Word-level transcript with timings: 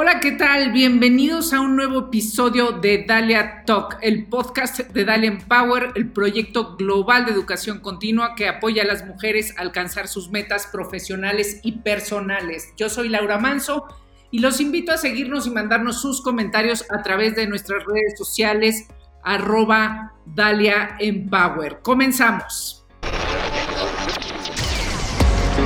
Hola, 0.00 0.20
¿qué 0.20 0.30
tal? 0.30 0.70
Bienvenidos 0.70 1.52
a 1.52 1.60
un 1.60 1.74
nuevo 1.74 1.98
episodio 1.98 2.70
de 2.70 3.04
Dalia 3.04 3.64
Talk, 3.64 3.98
el 4.00 4.26
podcast 4.26 4.78
de 4.78 5.04
Dalia 5.04 5.26
Empower, 5.26 5.90
el 5.96 6.12
proyecto 6.12 6.76
global 6.76 7.26
de 7.26 7.32
educación 7.32 7.80
continua 7.80 8.36
que 8.36 8.46
apoya 8.46 8.84
a 8.84 8.86
las 8.86 9.04
mujeres 9.04 9.58
a 9.58 9.62
alcanzar 9.62 10.06
sus 10.06 10.30
metas 10.30 10.68
profesionales 10.68 11.58
y 11.64 11.78
personales. 11.78 12.72
Yo 12.76 12.88
soy 12.88 13.08
Laura 13.08 13.38
Manso 13.38 13.86
y 14.30 14.38
los 14.38 14.60
invito 14.60 14.92
a 14.92 14.98
seguirnos 14.98 15.48
y 15.48 15.50
mandarnos 15.50 16.00
sus 16.00 16.22
comentarios 16.22 16.84
a 16.92 17.02
través 17.02 17.34
de 17.34 17.48
nuestras 17.48 17.84
redes 17.84 18.16
sociales 18.16 18.86
arroba 19.24 20.12
Dalia 20.26 20.94
Empower. 21.00 21.80
Comenzamos. 21.82 22.77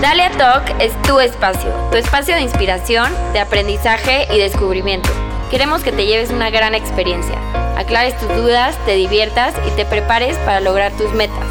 Dalia 0.02 0.32
Talk 0.36 0.64
es 0.80 1.00
tu 1.02 1.20
espacio, 1.20 1.70
tu 1.92 1.96
espacio 1.96 2.34
de 2.34 2.40
inspiración, 2.40 3.08
de 3.32 3.38
aprendizaje 3.38 4.26
y 4.34 4.38
descubrimiento. 4.40 5.08
Queremos 5.48 5.84
que 5.84 5.92
te 5.92 6.06
lleves 6.06 6.32
una 6.32 6.50
gran 6.50 6.74
experiencia, 6.74 7.38
aclares 7.78 8.18
tus 8.18 8.28
dudas, 8.30 8.76
te 8.84 8.96
diviertas 8.96 9.54
y 9.64 9.76
te 9.76 9.86
prepares 9.86 10.36
para 10.38 10.60
lograr 10.60 10.90
tus 10.96 11.12
metas. 11.12 11.46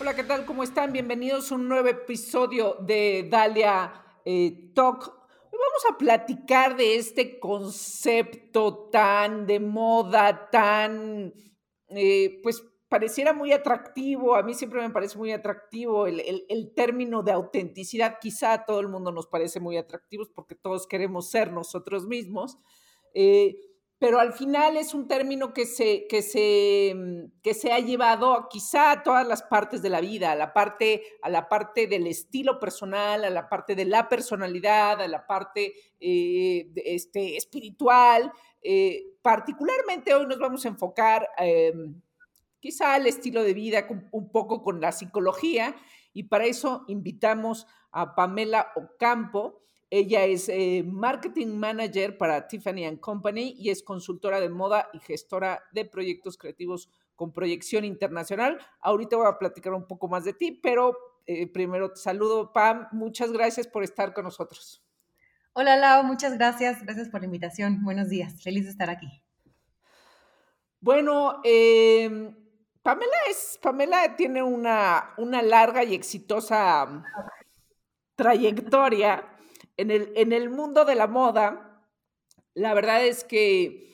Hola, 0.00 0.16
¿qué 0.16 0.24
tal? 0.24 0.46
¿Cómo 0.46 0.62
están? 0.62 0.94
Bienvenidos 0.94 1.52
a 1.52 1.56
un 1.56 1.68
nuevo 1.68 1.88
episodio 1.88 2.78
de 2.80 3.28
Dalia 3.30 3.92
eh, 4.24 4.72
Talk. 4.74 4.98
Vamos 5.04 5.84
a 5.90 5.98
platicar 5.98 6.74
de 6.74 6.96
este 6.96 7.38
concepto 7.38 8.88
tan 8.90 9.46
de 9.46 9.60
moda, 9.60 10.48
tan, 10.50 11.34
eh, 11.90 12.40
pues 12.42 12.64
pareciera 12.92 13.32
muy 13.32 13.52
atractivo, 13.52 14.34
a 14.34 14.42
mí 14.42 14.52
siempre 14.52 14.82
me 14.82 14.90
parece 14.90 15.16
muy 15.16 15.32
atractivo 15.32 16.06
el, 16.06 16.72
término 16.76 17.22
de 17.22 17.32
autenticidad, 17.32 18.18
quizá 18.20 18.66
todo 18.66 18.80
el 18.80 18.88
mundo 18.88 19.10
nos 19.12 19.26
parece 19.28 19.60
muy 19.60 19.78
atractivo 19.78 20.26
porque 20.34 20.56
todos 20.56 20.86
queremos 20.86 21.30
ser 21.30 21.52
nosotros 21.52 22.06
mismos, 22.06 22.58
eh, 23.14 23.56
pero 23.98 24.20
al 24.20 24.34
final 24.34 24.76
es 24.76 24.92
un 24.92 25.08
término 25.08 25.54
que 25.54 25.64
se, 25.64 26.06
que, 26.06 26.20
se, 26.20 26.92
mm, 26.94 27.40
que 27.42 27.54
se 27.54 27.72
ha 27.72 27.78
llevado 27.78 28.46
quizá 28.50 28.90
a 28.90 29.02
todas 29.02 29.26
las 29.26 29.42
partes 29.42 29.80
de 29.80 29.88
la 29.88 30.02
vida, 30.02 30.30
a 30.30 30.36
la 30.36 30.52
parte, 30.52 31.02
a 31.22 31.30
la 31.30 31.48
parte 31.48 31.86
del 31.86 32.06
estilo 32.06 32.58
personal, 32.60 33.24
a 33.24 33.30
la 33.30 33.48
parte 33.48 33.74
de 33.74 33.86
la 33.86 34.06
personalidad, 34.06 35.00
a 35.00 35.08
la 35.08 35.26
parte 35.26 35.72
eh, 35.98 36.70
este, 36.84 37.38
espiritual. 37.38 38.30
Eh, 38.60 39.14
particularmente 39.22 40.14
hoy 40.14 40.26
nos 40.26 40.38
vamos 40.38 40.66
a 40.66 40.68
enfocar 40.68 41.26
em, 41.38 41.94
quizá 42.62 42.96
el 42.96 43.08
estilo 43.08 43.42
de 43.42 43.54
vida, 43.54 43.88
un 44.12 44.30
poco 44.30 44.62
con 44.62 44.80
la 44.80 44.92
psicología, 44.92 45.74
y 46.14 46.22
para 46.24 46.44
eso 46.44 46.84
invitamos 46.86 47.66
a 47.90 48.14
Pamela 48.14 48.68
Ocampo. 48.76 49.60
Ella 49.90 50.24
es 50.24 50.48
eh, 50.48 50.84
Marketing 50.86 51.48
Manager 51.48 52.16
para 52.16 52.46
Tiffany⁇ 52.46 52.82
Company 53.00 53.56
y 53.58 53.70
es 53.70 53.82
consultora 53.82 54.40
de 54.40 54.48
moda 54.48 54.88
y 54.92 55.00
gestora 55.00 55.64
de 55.72 55.84
proyectos 55.84 56.38
creativos 56.38 56.88
con 57.16 57.32
proyección 57.32 57.84
internacional. 57.84 58.58
Ahorita 58.80 59.16
voy 59.16 59.26
a 59.26 59.38
platicar 59.38 59.74
un 59.74 59.86
poco 59.88 60.06
más 60.06 60.24
de 60.24 60.32
ti, 60.32 60.52
pero 60.52 60.96
eh, 61.26 61.48
primero 61.48 61.92
te 61.92 62.00
saludo, 62.00 62.52
Pam. 62.52 62.86
Muchas 62.92 63.32
gracias 63.32 63.66
por 63.66 63.82
estar 63.82 64.14
con 64.14 64.24
nosotros. 64.24 64.84
Hola, 65.52 65.76
Lau. 65.76 66.04
Muchas 66.04 66.34
gracias. 66.38 66.82
Gracias 66.82 67.08
por 67.08 67.20
la 67.20 67.26
invitación. 67.26 67.82
Buenos 67.82 68.08
días. 68.08 68.40
Feliz 68.40 68.64
de 68.64 68.70
estar 68.70 68.88
aquí. 68.88 69.22
Bueno, 70.80 71.40
eh, 71.44 72.34
Pamela 72.82 73.16
es, 73.30 73.58
Pamela 73.62 74.16
tiene 74.16 74.42
una, 74.42 75.14
una 75.16 75.40
larga 75.40 75.84
y 75.84 75.94
exitosa 75.94 77.04
trayectoria 78.16 79.38
en 79.76 79.90
el, 79.90 80.12
en 80.16 80.32
el 80.32 80.50
mundo 80.50 80.84
de 80.84 80.96
la 80.96 81.06
moda. 81.06 81.86
La 82.54 82.74
verdad 82.74 83.04
es 83.06 83.24
que, 83.24 83.88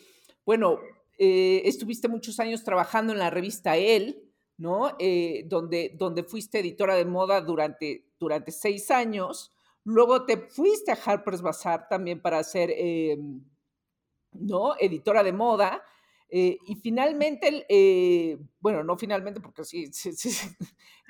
bueno, 0.45 0.80
eh, 1.19 1.62
estuviste 1.64 2.08
muchos 2.08 2.41
años 2.41 2.64
trabajando 2.64 3.12
en 3.12 3.18
la 3.18 3.30
revista 3.30 3.77
Elle, 3.77 4.23
¿no? 4.57 4.96
Eh, 4.98 5.45
donde, 5.46 5.95
donde 5.96 6.24
fuiste 6.24 6.61
editora 6.61 6.95
de 6.95 7.05
moda 7.05 7.41
durante, 7.42 8.07
durante 8.18 8.52
seis 8.52 8.91
años. 8.91 9.52
Luego 9.85 10.24
te 10.24 10.39
fuiste 10.48 10.92
a 10.92 10.98
Harper's 11.05 11.42
Bazaar 11.42 11.89
también 11.89 12.20
para 12.20 12.42
ser, 12.42 12.70
em, 12.77 13.45
¿no? 14.33 14.77
Editora 14.79 15.23
de 15.23 15.33
moda. 15.33 15.83
Eh, 16.30 16.58
y 16.66 16.74
finalmente, 16.77 17.64
eh, 17.68 18.39
bueno, 18.61 18.84
no 18.84 18.98
finalmente 18.98 19.40
porque 19.40 19.64
sí, 19.64 19.90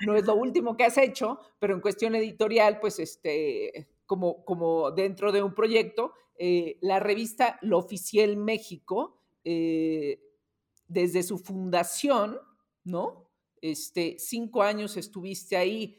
no 0.05 0.15
es 0.15 0.25
lo 0.25 0.35
último 0.35 0.77
que 0.77 0.85
has 0.85 0.97
hecho, 0.97 1.39
pero 1.59 1.73
en 1.73 1.81
cuestión 1.81 2.15
editorial, 2.15 2.79
pues 2.79 2.99
este, 2.99 3.89
como, 4.05 4.45
como 4.45 4.91
dentro 4.91 5.31
de 5.31 5.43
un 5.43 5.53
proyecto, 5.53 6.13
eh, 6.37 6.77
la 6.81 6.99
revista 6.99 7.59
Lo 7.61 7.77
Oficial 7.77 8.37
México, 8.37 9.15
desde 9.43 11.23
su 11.23 11.39
fundación, 11.39 12.37
¿no? 12.83 13.31
Este, 13.61 14.17
cinco 14.19 14.61
años 14.61 14.95
estuviste 14.95 15.57
ahí. 15.57 15.97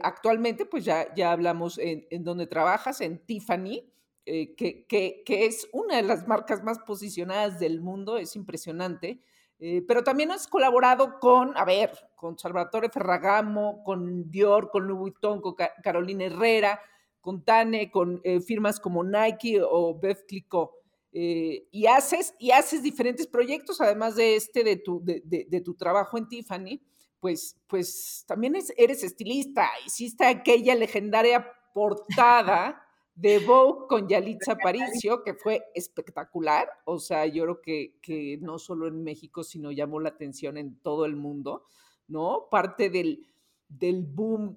actualmente, 0.00 0.64
pues 0.64 0.84
ya, 0.84 1.12
ya 1.14 1.32
hablamos 1.32 1.76
en, 1.78 2.06
en 2.10 2.22
dónde 2.22 2.46
trabajas, 2.46 3.00
en 3.00 3.18
Tiffany, 3.26 3.91
eh, 4.24 4.54
que, 4.54 4.86
que, 4.86 5.24
es 5.26 5.68
una 5.72 5.96
de 5.96 6.02
las 6.02 6.28
marcas 6.28 6.62
más 6.62 6.78
posicionadas 6.80 7.58
del 7.58 7.80
mundo, 7.80 8.18
es 8.18 8.36
impresionante. 8.36 9.20
Eh, 9.58 9.82
pero 9.86 10.02
también 10.02 10.30
has 10.30 10.46
colaborado 10.46 11.18
con, 11.20 11.56
a 11.56 11.64
ver, 11.64 11.90
con 12.14 12.38
Salvatore 12.38 12.88
Ferragamo, 12.88 13.82
con 13.84 14.30
Dior, 14.30 14.70
con 14.70 14.86
Louis 14.86 15.12
Vuitton, 15.12 15.40
con 15.40 15.54
Carolina 15.82 16.24
Herrera, 16.24 16.80
con 17.20 17.44
Tane, 17.44 17.90
con 17.90 18.20
eh, 18.24 18.40
firmas 18.40 18.80
como 18.80 19.04
Nike 19.04 19.60
o 19.62 19.98
Beth 19.98 20.24
Clicquot. 20.26 20.70
y, 21.12 21.86
haces, 21.86 22.34
y 22.38 22.52
haces 22.52 22.82
diferentes 22.82 23.26
proyectos, 23.26 23.80
además 23.80 24.16
de 24.16 24.36
este, 24.36 24.64
de 24.64 24.76
tu, 24.76 25.00
de, 25.04 25.22
de, 25.24 25.60
tu 25.60 25.74
trabajo 25.74 26.16
en 26.16 26.28
Tiffany, 26.28 26.80
pues, 27.20 27.56
pues 27.68 28.24
también 28.26 28.56
eres 28.76 29.04
estilista, 29.04 29.68
hiciste 29.86 30.24
aquella 30.24 30.74
legendaria 30.74 31.46
portada 31.74 32.81
de 33.14 33.38
Vogue 33.40 33.86
con 33.88 34.08
Yalitza 34.08 34.52
Aparicio, 34.52 35.22
que 35.22 35.34
fue 35.34 35.64
espectacular. 35.74 36.68
O 36.84 36.98
sea, 36.98 37.26
yo 37.26 37.44
creo 37.44 37.60
que, 37.60 37.98
que, 38.00 38.38
no 38.40 38.58
solo 38.58 38.86
en 38.86 39.02
México, 39.02 39.44
sino 39.44 39.70
llamó 39.70 40.00
la 40.00 40.10
atención 40.10 40.56
en 40.56 40.76
todo 40.80 41.04
el 41.04 41.16
mundo, 41.16 41.64
¿no? 42.08 42.48
Parte 42.50 42.90
del, 42.90 43.26
del 43.68 44.02
boom 44.02 44.56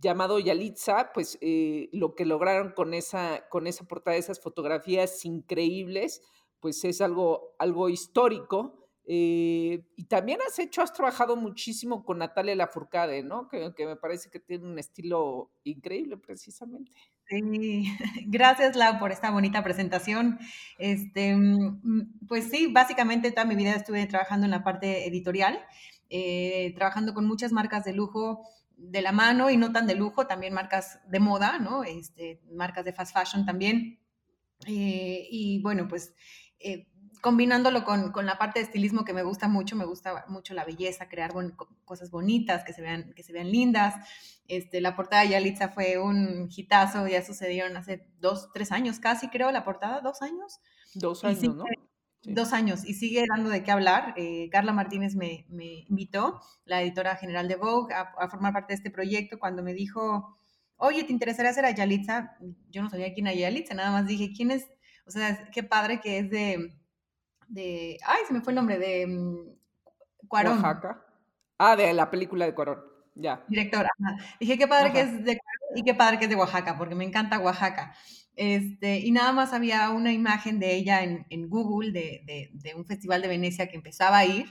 llamado 0.00 0.38
Yalitza, 0.38 1.10
pues 1.12 1.38
eh, 1.40 1.88
lo 1.92 2.14
que 2.14 2.26
lograron 2.26 2.72
con 2.72 2.94
esa, 2.94 3.48
con 3.48 3.66
esa 3.66 3.84
portada, 3.86 4.16
esas 4.16 4.40
fotografías 4.40 5.24
increíbles, 5.24 6.22
pues 6.60 6.84
es 6.84 7.00
algo, 7.00 7.54
algo 7.58 7.88
histórico. 7.88 8.85
Eh, 9.08 9.84
y 9.94 10.04
también 10.04 10.40
has 10.46 10.58
hecho, 10.58 10.82
has 10.82 10.92
trabajado 10.92 11.36
muchísimo 11.36 12.04
con 12.04 12.18
Natalia 12.18 12.56
Lafourcade, 12.56 13.22
¿no? 13.22 13.48
Que, 13.48 13.72
me 13.86 13.94
parece 13.94 14.28
que 14.30 14.40
tiene 14.40 14.66
un 14.66 14.78
estilo 14.80 15.52
increíble 15.62 16.16
precisamente. 16.16 16.90
Sí, 17.28 17.84
gracias 18.26 18.74
Lau 18.74 18.98
por 18.98 19.12
esta 19.12 19.30
bonita 19.30 19.62
presentación. 19.62 20.40
Este, 20.78 21.36
mm, 21.36 21.80
mm, 21.82 22.26
pues 22.26 22.50
sí, 22.50 22.66
básicamente 22.66 23.30
toda 23.30 23.44
mi 23.44 23.54
vida 23.54 23.74
estuve 23.74 24.04
trabajando 24.06 24.44
en 24.46 24.50
la 24.50 24.64
parte 24.64 25.06
editorial, 25.06 25.60
eh, 26.10 26.74
trabajando 26.74 27.14
con 27.14 27.26
muchas 27.26 27.52
marcas 27.52 27.84
de 27.84 27.92
lujo 27.92 28.42
de 28.76 29.02
la 29.02 29.12
mano 29.12 29.50
y 29.50 29.56
no 29.56 29.72
tan 29.72 29.86
de 29.86 29.94
lujo, 29.94 30.26
también 30.26 30.52
marcas 30.52 30.98
de 31.08 31.20
moda, 31.20 31.60
¿no? 31.60 31.84
Este, 31.84 32.40
marcas 32.50 32.84
de 32.84 32.92
fast 32.92 33.14
fashion 33.14 33.46
también. 33.46 34.00
Eh, 34.66 35.28
y 35.30 35.60
bueno, 35.62 35.86
pues 35.88 36.12
eh, 36.58 36.88
combinándolo 37.26 37.82
con, 37.82 38.12
con, 38.12 38.24
la 38.24 38.38
parte 38.38 38.60
de 38.60 38.66
estilismo 38.66 39.04
que 39.04 39.12
me 39.12 39.24
gusta 39.24 39.48
mucho, 39.48 39.74
me 39.74 39.84
gusta 39.84 40.26
mucho 40.28 40.54
la 40.54 40.64
belleza, 40.64 41.08
crear 41.08 41.32
cosas 41.84 42.12
bonitas, 42.12 42.62
que 42.62 42.72
se 42.72 42.82
vean, 42.82 43.12
que 43.16 43.24
se 43.24 43.32
vean 43.32 43.50
lindas. 43.50 43.96
Este, 44.46 44.80
la 44.80 44.94
portada 44.94 45.22
de 45.22 45.30
Yalitza 45.30 45.70
fue 45.70 45.98
un 45.98 46.48
hitazo, 46.48 47.08
ya 47.08 47.24
sucedieron 47.24 47.76
hace 47.76 48.06
dos, 48.20 48.52
tres 48.54 48.70
años 48.70 49.00
casi, 49.00 49.28
creo, 49.28 49.50
la 49.50 49.64
portada, 49.64 50.02
dos 50.02 50.22
años. 50.22 50.60
Dos 50.94 51.24
años, 51.24 51.56
¿no? 51.56 51.64
Dos 52.22 52.52
años, 52.52 52.84
y 52.84 52.94
sigue 52.94 53.24
dando 53.28 53.50
de 53.50 53.64
qué 53.64 53.72
hablar. 53.72 54.14
Eh, 54.16 54.48
Carla 54.52 54.72
Martínez 54.72 55.16
me, 55.16 55.46
me, 55.48 55.84
invitó, 55.88 56.40
la 56.64 56.80
editora 56.80 57.16
general 57.16 57.48
de 57.48 57.56
Vogue, 57.56 57.92
a, 57.92 58.02
a, 58.20 58.28
formar 58.28 58.52
parte 58.52 58.72
de 58.72 58.76
este 58.76 58.92
proyecto 58.92 59.40
cuando 59.40 59.64
me 59.64 59.74
dijo, 59.74 60.38
oye, 60.76 61.02
¿te 61.02 61.12
interesaría 61.12 61.50
hacer 61.50 61.64
a 61.64 61.72
Yalitza? 61.72 62.36
Yo 62.70 62.82
no 62.82 62.88
sabía 62.88 63.12
quién 63.14 63.26
era 63.26 63.34
Yalitza, 63.34 63.74
nada 63.74 63.90
más 63.90 64.06
dije, 64.06 64.30
¿quién 64.32 64.52
es? 64.52 64.68
O 65.08 65.10
sea, 65.10 65.50
qué 65.50 65.64
padre 65.64 66.00
que 66.00 66.18
es 66.20 66.30
de 66.30 66.85
de, 67.48 67.98
ay, 68.06 68.22
se 68.26 68.32
me 68.32 68.40
fue 68.40 68.52
el 68.52 68.56
nombre, 68.56 68.78
de 68.78 69.06
mm, 69.06 70.26
Cuarón. 70.28 70.62
Oaxaca. 70.62 71.04
Ah, 71.58 71.76
de 71.76 71.92
la 71.92 72.10
película 72.10 72.44
de 72.44 72.54
Cuarón, 72.54 72.80
ya. 73.14 73.44
Directora. 73.48 73.88
Dije, 74.40 74.58
qué 74.58 74.68
padre 74.68 74.92
que 74.92 75.00
es 75.00 75.24
de 75.24 75.38
y 75.74 75.82
qué 75.82 75.94
padre 75.94 76.18
que 76.18 76.24
es 76.24 76.30
de 76.30 76.36
Oaxaca, 76.36 76.78
porque 76.78 76.94
me 76.94 77.04
encanta 77.04 77.38
Oaxaca. 77.38 77.94
Este, 78.34 78.98
y 78.98 79.10
nada 79.12 79.32
más 79.32 79.52
había 79.52 79.90
una 79.90 80.12
imagen 80.12 80.58
de 80.58 80.74
ella 80.74 81.02
en, 81.02 81.26
en 81.30 81.48
Google 81.48 81.92
de, 81.92 82.22
de, 82.26 82.50
de, 82.52 82.74
un 82.74 82.84
festival 82.84 83.22
de 83.22 83.28
Venecia 83.28 83.66
que 83.66 83.76
empezaba 83.76 84.18
a 84.18 84.26
ir 84.26 84.46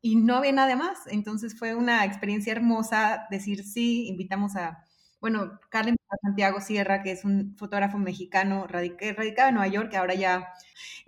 y 0.00 0.16
no 0.16 0.36
había 0.36 0.52
nada 0.52 0.76
más. 0.76 1.06
Entonces 1.08 1.58
fue 1.58 1.74
una 1.74 2.04
experiencia 2.04 2.52
hermosa 2.52 3.26
decir 3.30 3.64
sí, 3.64 4.06
invitamos 4.06 4.54
a, 4.56 4.78
bueno, 5.20 5.58
Carmen 5.70 5.95
a 6.08 6.16
Santiago 6.22 6.60
Sierra, 6.60 7.02
que 7.02 7.12
es 7.12 7.24
un 7.24 7.56
fotógrafo 7.56 7.98
mexicano 7.98 8.66
radicado 8.66 9.48
en 9.48 9.54
Nueva 9.54 9.68
York, 9.68 9.90
que 9.90 9.96
ahora 9.96 10.14
ya 10.14 10.52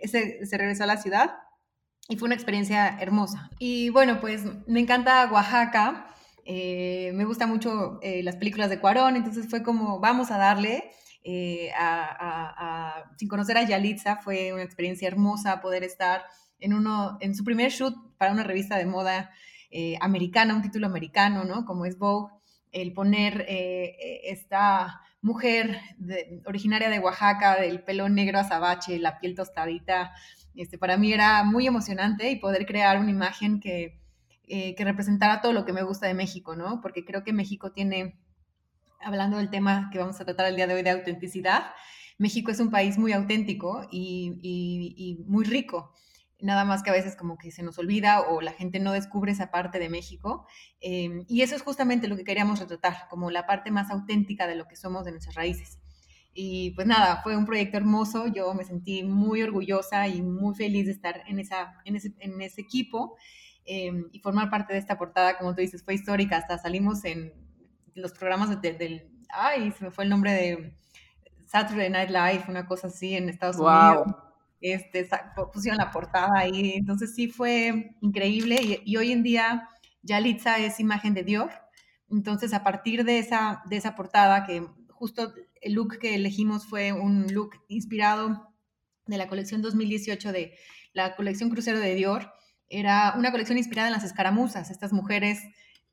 se, 0.03 0.39
regresó 0.51 0.83
a 0.83 0.87
la 0.87 0.97
ciudad. 0.97 1.35
Y 2.07 2.17
fue 2.17 2.25
una 2.25 2.35
experiencia 2.35 2.97
hermosa. 2.99 3.49
Y 3.59 3.89
bueno, 3.89 4.19
pues 4.19 4.43
me 4.67 4.79
encanta 4.79 5.29
Oaxaca. 5.31 6.07
Eh, 6.43 7.11
me 7.13 7.25
gusta 7.25 7.45
mucho 7.45 7.99
eh, 8.01 8.23
las 8.23 8.35
películas 8.35 8.71
de 8.71 8.79
Cuarón, 8.79 9.15
entonces 9.15 9.47
fue 9.47 9.61
como, 9.61 9.99
vamos 9.99 10.31
a 10.31 10.37
darle. 10.37 10.91
Eh, 11.23 11.71
sin 13.17 13.27
conocer 13.27 13.57
a 13.57 13.63
Yalitza, 13.63 14.17
fue 14.17 14.53
una 14.53 14.63
experiencia 14.63 15.07
hermosa 15.07 15.61
poder 15.61 15.83
estar 15.83 16.23
en, 16.59 16.73
uno, 16.73 17.17
en 17.21 17.35
su 17.35 17.43
primer 17.43 17.71
shoot 17.71 17.95
para 18.17 18.31
una 18.31 18.43
revista 18.43 18.77
de 18.77 18.85
moda 18.85 19.31
americana, 20.01 20.55
un 20.55 20.63
título 20.63 20.87
americano, 20.87 21.43
¿no? 21.43 21.63
Como 21.63 21.85
es 21.85 21.99
Vogue, 21.99 22.33
el 22.71 22.93
poner 22.93 23.45
esta 23.47 25.01
mujer 25.21 25.79
originaria 26.45 26.89
de 26.89 26.99
Oaxaca, 26.99 27.59
del 27.59 27.83
pelo 27.83 28.09
negro 28.09 28.39
azabache, 28.39 28.99
la 28.99 29.19
piel 29.19 29.35
tostadita, 29.35 30.13
este, 30.55 30.77
para 30.77 30.97
mí 30.97 31.13
era 31.13 31.43
muy 31.43 31.67
emocionante 31.67 32.29
y 32.29 32.37
poder 32.37 32.65
crear 32.65 32.99
una 32.99 33.11
imagen 33.11 33.59
que, 33.59 33.99
eh, 34.47 34.75
que 34.75 34.83
representara 34.83 35.41
todo 35.41 35.53
lo 35.53 35.65
que 35.65 35.73
me 35.73 35.83
gusta 35.83 36.07
de 36.07 36.13
México, 36.13 36.55
¿no? 36.55 36.81
Porque 36.81 37.05
creo 37.05 37.23
que 37.23 37.33
México 37.33 37.71
tiene, 37.71 38.19
hablando 38.99 39.37
del 39.37 39.49
tema 39.49 39.89
que 39.91 39.99
vamos 39.99 40.19
a 40.19 40.25
tratar 40.25 40.47
el 40.47 40.55
día 40.55 40.67
de 40.67 40.73
hoy 40.73 40.81
de 40.81 40.89
autenticidad, 40.89 41.71
México 42.17 42.51
es 42.51 42.59
un 42.59 42.69
país 42.69 42.97
muy 42.97 43.13
auténtico 43.13 43.87
y, 43.91 45.23
muy 45.27 45.45
rico. 45.45 45.93
Nada 46.41 46.63
más 46.63 46.83
que 46.83 46.89
a 46.89 46.93
veces 46.93 47.15
como 47.15 47.37
que 47.37 47.51
se 47.51 47.63
nos 47.63 47.77
olvida 47.79 48.21
o 48.21 48.39
la 48.41 48.53
gente 48.53 48.79
no 48.79 48.93
descubre 48.93 49.31
esa 49.31 49.51
parte 49.51 49.77
de 49.77 49.89
México. 49.89 50.47
Em, 50.79 51.25
y 51.27 51.41
eso 51.41 51.55
es 51.55 51.61
justamente 51.61 52.07
lo 52.07 52.15
que 52.15 52.23
queríamos 52.23 52.59
retratar, 52.59 53.07
como 53.09 53.29
la 53.29 53.45
parte 53.45 53.71
más 53.71 53.91
auténtica 53.91 54.47
de 54.47 54.55
lo 54.55 54.67
que 54.67 54.75
somos 54.75 55.05
de 55.05 55.11
nuestras 55.11 55.35
raíces. 55.35 55.79
Y 56.33 56.71
pues 56.71 56.87
nada, 56.87 57.21
fue 57.23 57.35
un 57.35 57.45
proyecto 57.45 57.77
hermoso, 57.77 58.27
yo 58.27 58.53
me 58.53 58.63
sentí 58.63 59.03
muy 59.03 59.41
orgullosa 59.41 60.07
y 60.07 60.21
muy 60.21 60.55
feliz 60.55 60.85
de 60.85 60.93
estar 60.93 61.23
en, 61.27 61.39
esa, 61.39 61.73
en, 61.83 61.95
ese, 61.95 62.13
en 62.19 62.41
ese 62.41 62.61
equipo. 62.61 63.17
Em, 63.65 64.05
y 64.11 64.19
formar 64.19 64.49
parte 64.49 64.73
de 64.73 64.79
esta 64.79 64.97
portada, 64.97 65.37
como 65.37 65.53
tú 65.53 65.61
dices, 65.61 65.83
fue 65.83 65.93
histórica, 65.93 66.37
hasta 66.37 66.57
salimos 66.57 67.03
en 67.05 67.33
los 67.93 68.13
programas 68.13 68.61
del, 68.61 69.11
ay, 69.29 69.71
se 69.77 69.83
me 69.83 69.91
fue 69.91 70.05
el 70.05 70.09
nombre 70.09 70.31
de 70.31 70.73
Saturday 71.45 71.89
Night 71.89 72.09
Live, 72.09 72.45
una 72.47 72.65
cosa 72.65 72.87
así 72.87 73.15
en 73.15 73.29
Estados 73.29 73.57
Unidos. 73.57 74.28
Este, 74.61 75.07
pusieron 75.53 75.77
la 75.77 75.91
portada 75.91 76.39
ahí, 76.39 76.73
entonces 76.75 77.15
sí 77.15 77.29
fue 77.29 77.95
increíble 78.01 78.81
y, 78.83 78.97
hoy 78.97 79.13
en 79.13 79.23
día 79.23 79.69
Yalitza 80.01 80.57
es 80.57 80.81
imagen 80.81 81.13
de 81.13 81.23
Dior, 81.23 81.49
entonces 82.09 82.53
a 82.53 82.63
partir 82.63 83.05
de 83.05 83.19
esa, 83.19 83.61
de 83.69 83.77
esa 83.77 83.95
portada, 83.95 84.45
que 84.45 84.67
justo 84.89 85.33
el 85.61 85.73
look 85.73 85.97
que 85.99 86.15
elegimos 86.15 86.65
fue 86.65 86.91
un 86.91 87.33
look 87.33 87.51
inspirado 87.69 88.53
de 89.05 89.17
la 89.17 89.29
colección 89.29 89.61
2018 89.61 90.31
de 90.33 90.57
la 90.93 91.15
colección 91.15 91.49
crucero 91.49 91.79
de 91.79 91.95
Dior, 91.95 92.33
era 92.67 93.13
una 93.17 93.31
colección 93.31 93.57
inspirada 93.57 93.87
en 93.87 93.93
las 93.93 94.03
escaramuzas, 94.03 94.71
estas 94.71 94.91
mujeres 94.91 95.41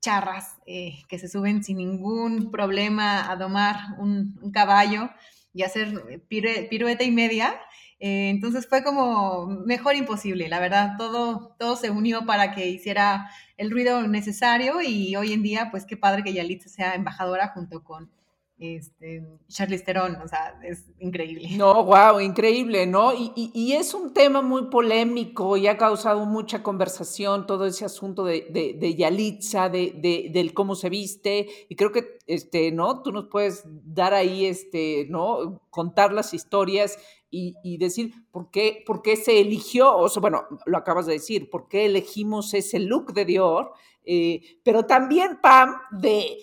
charras 0.01 0.59
eh, 0.67 1.03
que 1.09 1.19
se 1.19 1.29
suben 1.29 1.65
sin 1.65 1.79
ningún 1.79 2.51
problema 2.51 3.31
a 3.31 3.37
domar 3.37 3.77
un, 3.99 4.39
caballo 4.53 5.11
y 5.53 5.63
hacer 5.63 6.23
pirueta 6.29 7.03
y 7.03 7.11
media. 7.11 7.61
Eh, 7.99 8.29
entonces 8.29 8.67
fue 8.69 8.85
como 8.85 9.47
mejor 9.47 9.97
imposible, 9.97 10.49
la 10.49 10.61
verdad, 10.61 10.97
todo, 10.99 11.57
todo 11.59 11.77
se 11.77 11.91
unió 11.91 12.27
para 12.27 12.55
que 12.55 12.69
hiciera 12.69 13.31
el 13.57 13.71
ruido 13.71 14.07
necesario 14.07 14.83
y 14.83 15.17
hoy 15.17 15.33
en 15.33 15.43
día, 15.43 15.69
pues 15.71 15.87
qué 15.87 15.97
padre 15.97 16.23
que 16.23 16.35
Yalitza 16.35 16.69
sea 16.69 16.95
embajadora 16.95 17.53
junto 17.55 17.83
con 17.83 18.11
este, 18.59 19.23
Charlize 19.49 19.85
Theron, 19.85 20.17
o 20.17 20.29
sea, 20.29 20.59
es 20.63 20.87
increíble. 20.99 21.51
No, 21.57 21.85
wow, 21.85 22.21
increíble, 22.21 22.87
¿no? 22.87 23.13
Y, 23.13 23.31
y, 23.35 23.73
es 23.73 23.93
un 23.93 24.15
tema 24.15 24.41
muy 24.41 24.71
polémico 24.71 25.59
y 25.59 25.67
ha 25.67 25.77
causado 25.77 26.25
mucha 26.25 26.63
conversación 26.63 27.47
todo 27.47 27.67
ese 27.67 27.85
asunto 27.85 28.25
de, 28.25 28.47
de, 28.51 28.95
Yalitza, 28.95 29.69
de, 29.69 30.31
del 30.33 30.55
cómo 30.55 30.75
se 30.75 30.89
viste, 30.89 31.49
y 31.69 31.77
creo 31.77 31.93
que, 31.93 32.19
este, 32.27 32.73
¿no? 32.73 33.03
Tú 33.03 33.13
nos 33.13 33.27
puedes 33.27 33.63
dar 33.67 34.15
ahí, 34.15 34.47
este, 34.47 35.07
¿no? 35.11 35.61
Contar 35.69 36.15
las 36.15 36.33
historias 36.33 36.99
y, 37.31 37.55
y 37.63 37.79
decir 37.79 38.13
por 38.31 38.51
qué, 38.51 38.83
por 38.87 39.03
qué 39.03 39.17
se 39.17 39.41
eligió, 39.41 39.97
o 39.97 40.09
sea, 40.09 40.21
bueno, 40.21 40.45
lo 40.67 40.79
acabas 40.79 41.07
de 41.07 41.15
decir, 41.15 41.51
por 41.51 41.69
qué 41.69 41.87
elegimos 41.87 42.55
ese 42.55 42.79
look 42.79 43.13
de 43.13 43.25
Dior, 43.25 43.73
eh, 44.05 44.41
pero 44.63 44.85
también, 44.87 45.41
Pam, 45.43 45.75
de, 45.91 46.39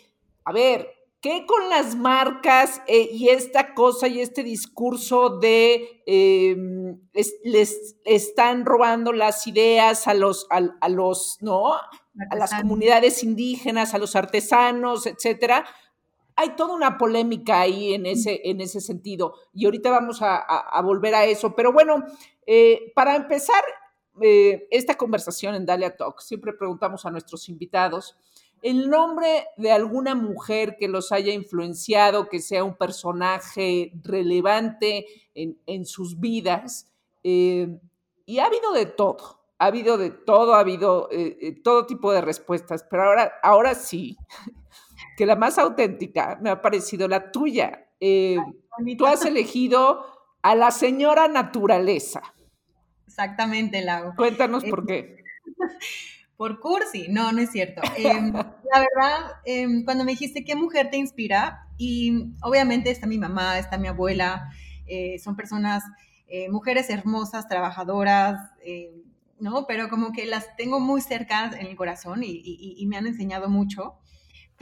a 0.46 0.52
ver, 0.52 0.90
¿Qué 1.24 1.46
con 1.46 1.70
las 1.70 1.96
marcas 1.96 2.82
eh, 2.86 3.08
y 3.14 3.30
esta 3.30 3.74
cosa 3.74 4.10
y 4.10 4.20
este 4.20 4.44
discurso 4.44 5.40
de 5.40 6.04
em, 6.06 7.00
les 7.46 7.96
están 8.04 8.66
robando 8.66 9.14
las 9.14 9.48
ideas 9.48 10.06
a 10.10 10.16
los, 10.16 10.46
a, 10.50 10.90
los, 10.90 11.38
¿no? 11.40 11.76
A 11.76 12.36
las 12.36 12.54
comunidades 12.54 13.24
indígenas, 13.24 13.94
a 13.94 14.00
los 14.00 14.18
artesanos, 14.18 15.06
etcétera? 15.06 15.66
Hay 16.36 16.56
toda 16.56 16.74
una 16.74 16.98
polémica 16.98 17.62
ahí 17.62 17.94
en 17.94 18.06
ese, 18.06 18.42
en 18.44 18.62
ese 18.62 18.82
sentido. 18.82 19.36
Y 19.54 19.66
ahorita 19.66 19.92
vamos 19.92 20.20
a, 20.22 20.82
volver 20.84 21.16
a 21.16 21.26
eso. 21.26 21.56
Pero 21.56 21.72
bueno, 21.72 22.04
eh, 22.46 22.92
para 22.96 23.16
empezar 23.16 23.64
eh, 24.22 24.68
esta 24.72 24.96
conversación 24.96 25.56
en 25.56 25.66
Dalia 25.66 25.96
Talk, 25.96 26.20
siempre 26.22 26.54
preguntamos 26.54 27.06
a 27.06 27.12
nuestros 27.12 27.50
invitados 27.50 28.18
el 28.62 28.90
nombre 28.90 29.48
de 29.58 29.72
alguna 29.74 30.16
mujer 30.16 30.78
que 30.80 30.88
los 30.88 31.12
haya 31.12 31.34
influenciado, 31.34 32.30
que 32.30 32.40
sea 32.40 32.64
un 32.64 32.76
personaje 32.76 33.92
relevante 34.04 35.06
en, 35.36 35.86
sus 35.86 36.18
vidas. 36.18 36.88
Eh, 37.26 37.78
y 38.26 38.40
ha 38.40 38.46
habido 38.46 38.72
de 38.72 38.86
todo, 38.86 39.42
ha 39.60 39.66
habido 39.66 39.98
de 39.98 40.12
todo, 40.12 40.54
ha 40.56 40.62
habido 40.62 41.10
todo 41.62 41.86
tipo 41.86 42.14
de 42.14 42.22
respuestas, 42.22 42.86
pero 42.90 43.04
ahora, 43.04 43.34
ahora 43.44 43.76
sí, 43.76 44.16
que 45.18 45.26
la 45.26 45.36
más 45.36 45.58
auténtica 45.58 46.38
me 46.42 46.50
ha 46.50 46.62
parecido 46.62 47.08
la 47.08 47.32
tuya. 47.32 47.88
tú 48.98 49.06
has 49.06 49.26
elegido 49.26 50.06
a 50.42 50.56
la 50.56 50.72
señora 50.72 51.28
naturaleza. 51.28 52.22
Exactamente, 53.08 53.82
Lau. 53.82 54.16
Cuéntanos 54.16 54.64
por 54.66 54.86
qué. 54.86 55.18
por 56.38 56.60
cursi. 56.60 57.08
No, 57.10 57.32
no 57.32 57.42
es 57.42 57.52
cierto. 57.52 57.82
Em, 57.96 58.34
la 58.34 58.80
verdad, 58.80 59.32
em, 59.46 59.86
cuando 59.86 60.04
me 60.04 60.12
dijiste 60.12 60.44
qué 60.44 60.56
mujer 60.56 60.90
te 60.90 60.98
inspira, 60.98 61.64
y 61.78 62.34
obviamente 62.42 62.92
está 62.92 63.08
mi 63.08 63.18
mamá, 63.18 63.58
está 63.58 63.78
mi 63.78 63.88
abuela, 63.88 64.50
eh, 64.86 65.20
son 65.20 65.36
personas, 65.36 65.84
eh, 66.28 66.50
mujeres 66.50 66.90
hermosas, 66.90 67.48
trabajadoras, 67.48 68.52
eh, 68.64 69.04
¿no? 69.40 69.66
Pero 69.68 69.90
como 69.90 70.12
que 70.12 70.26
las 70.26 70.56
tengo 70.56 70.80
muy 70.80 71.02
cerca 71.02 71.52
en 71.60 71.68
el 71.68 71.76
corazón 71.76 72.22
y, 72.24 72.86
me 72.88 72.98
han 72.98 73.08
enseñado 73.08 73.50
mucho. 73.50 73.96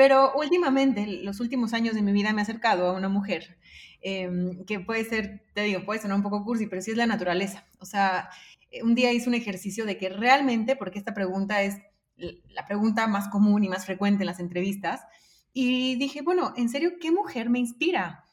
Pero 0.02 0.34
últimamente, 0.34 1.06
los 1.06 1.40
últimos 1.42 1.74
años 1.74 1.94
de 1.94 2.02
mi 2.02 2.12
vida 2.12 2.34
me 2.34 2.42
he 2.42 2.42
acercado 2.42 2.88
a 2.88 2.94
una 2.94 3.08
mujer 3.08 3.60
em, 4.02 4.66
que 4.66 4.80
puede 4.80 5.06
ser, 5.06 5.46
te 5.54 5.62
digo, 5.62 5.86
puede 5.86 6.02
sonar 6.02 6.18
un 6.18 6.24
poco 6.24 6.44
cursi, 6.44 6.66
pero 6.66 6.82
sí 6.82 6.90
es 6.90 6.98
la 6.98 7.06
naturaleza. 7.06 7.68
O 7.80 7.86
sea, 7.86 8.32
eh, 8.72 8.82
un 8.82 8.96
día 8.96 9.14
hice 9.14 9.30
un 9.30 9.36
ejercicio 9.36 9.86
de 9.86 10.00
que 10.00 10.10
realmente, 10.10 10.76
porque 10.76 10.98
esta 10.98 11.14
pregunta 11.14 11.62
es 11.62 11.78
la 12.18 12.66
pregunta 12.66 13.06
más 13.06 13.28
común 13.28 13.64
y 13.64 13.70
más 13.70 13.86
frecuente 13.86 14.24
en 14.24 14.26
las 14.26 14.40
entrevistas, 14.40 15.02
y 15.54 15.98
dije, 15.98 16.24
bueno, 16.24 16.52
en 16.58 16.70
serio, 16.70 16.94
¿qué 17.00 17.12
mujer 17.12 17.52
me 17.52 17.60
inspira? 17.60 18.26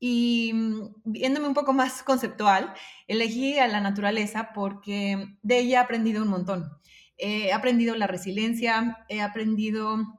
Y 0.00 0.50
mm, 0.52 1.02
viéndome 1.04 1.46
un 1.46 1.54
poco 1.54 1.72
más 1.72 2.02
conceptual, 2.10 2.74
elegí 3.06 3.60
a 3.60 3.68
la 3.68 3.80
naturaleza 3.80 4.50
porque 4.52 5.36
de 5.42 5.58
ella 5.60 5.78
he 5.78 5.82
aprendido 5.84 6.20
un 6.20 6.30
montón. 6.30 6.68
He 7.16 7.52
aprendido 7.52 7.94
la 7.94 8.08
resiliencia, 8.08 9.06
he 9.08 9.20
aprendido 9.20 10.18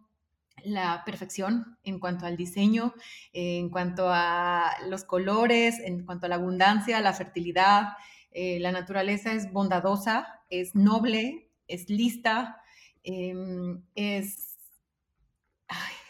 la 0.63 1.03
perfección 1.05 1.77
en 1.83 1.99
cuanto 1.99 2.25
al 2.25 2.37
diseño, 2.37 2.93
en 3.31 3.69
cuanto 3.69 4.07
a 4.09 4.71
los 4.89 5.03
colores, 5.03 5.79
en 5.79 6.05
cuanto 6.05 6.25
a 6.25 6.29
la 6.29 6.35
abundancia, 6.35 6.99
la 7.01 7.13
fertilidad, 7.13 7.93
eh, 8.31 8.59
la 8.59 8.71
naturaleza 8.71 9.33
es 9.33 9.51
bondadosa, 9.51 10.41
es 10.49 10.75
noble, 10.75 11.49
es 11.67 11.89
lista, 11.89 12.61
em, 13.03 13.83
es, 13.95 14.57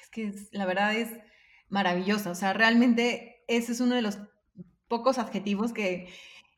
es 0.02 0.10
que 0.12 0.34
la 0.52 0.66
verdad 0.66 0.96
es 0.96 1.10
maravillosa. 1.70 2.32
O 2.32 2.36
sea, 2.36 2.54
realmente 2.54 3.44
ese 3.48 3.72
es 3.74 3.80
uno 3.80 3.96
de 3.96 4.02
los 4.02 4.20
pocos 4.88 5.18
adjetivos 5.18 5.74
que, 5.74 6.10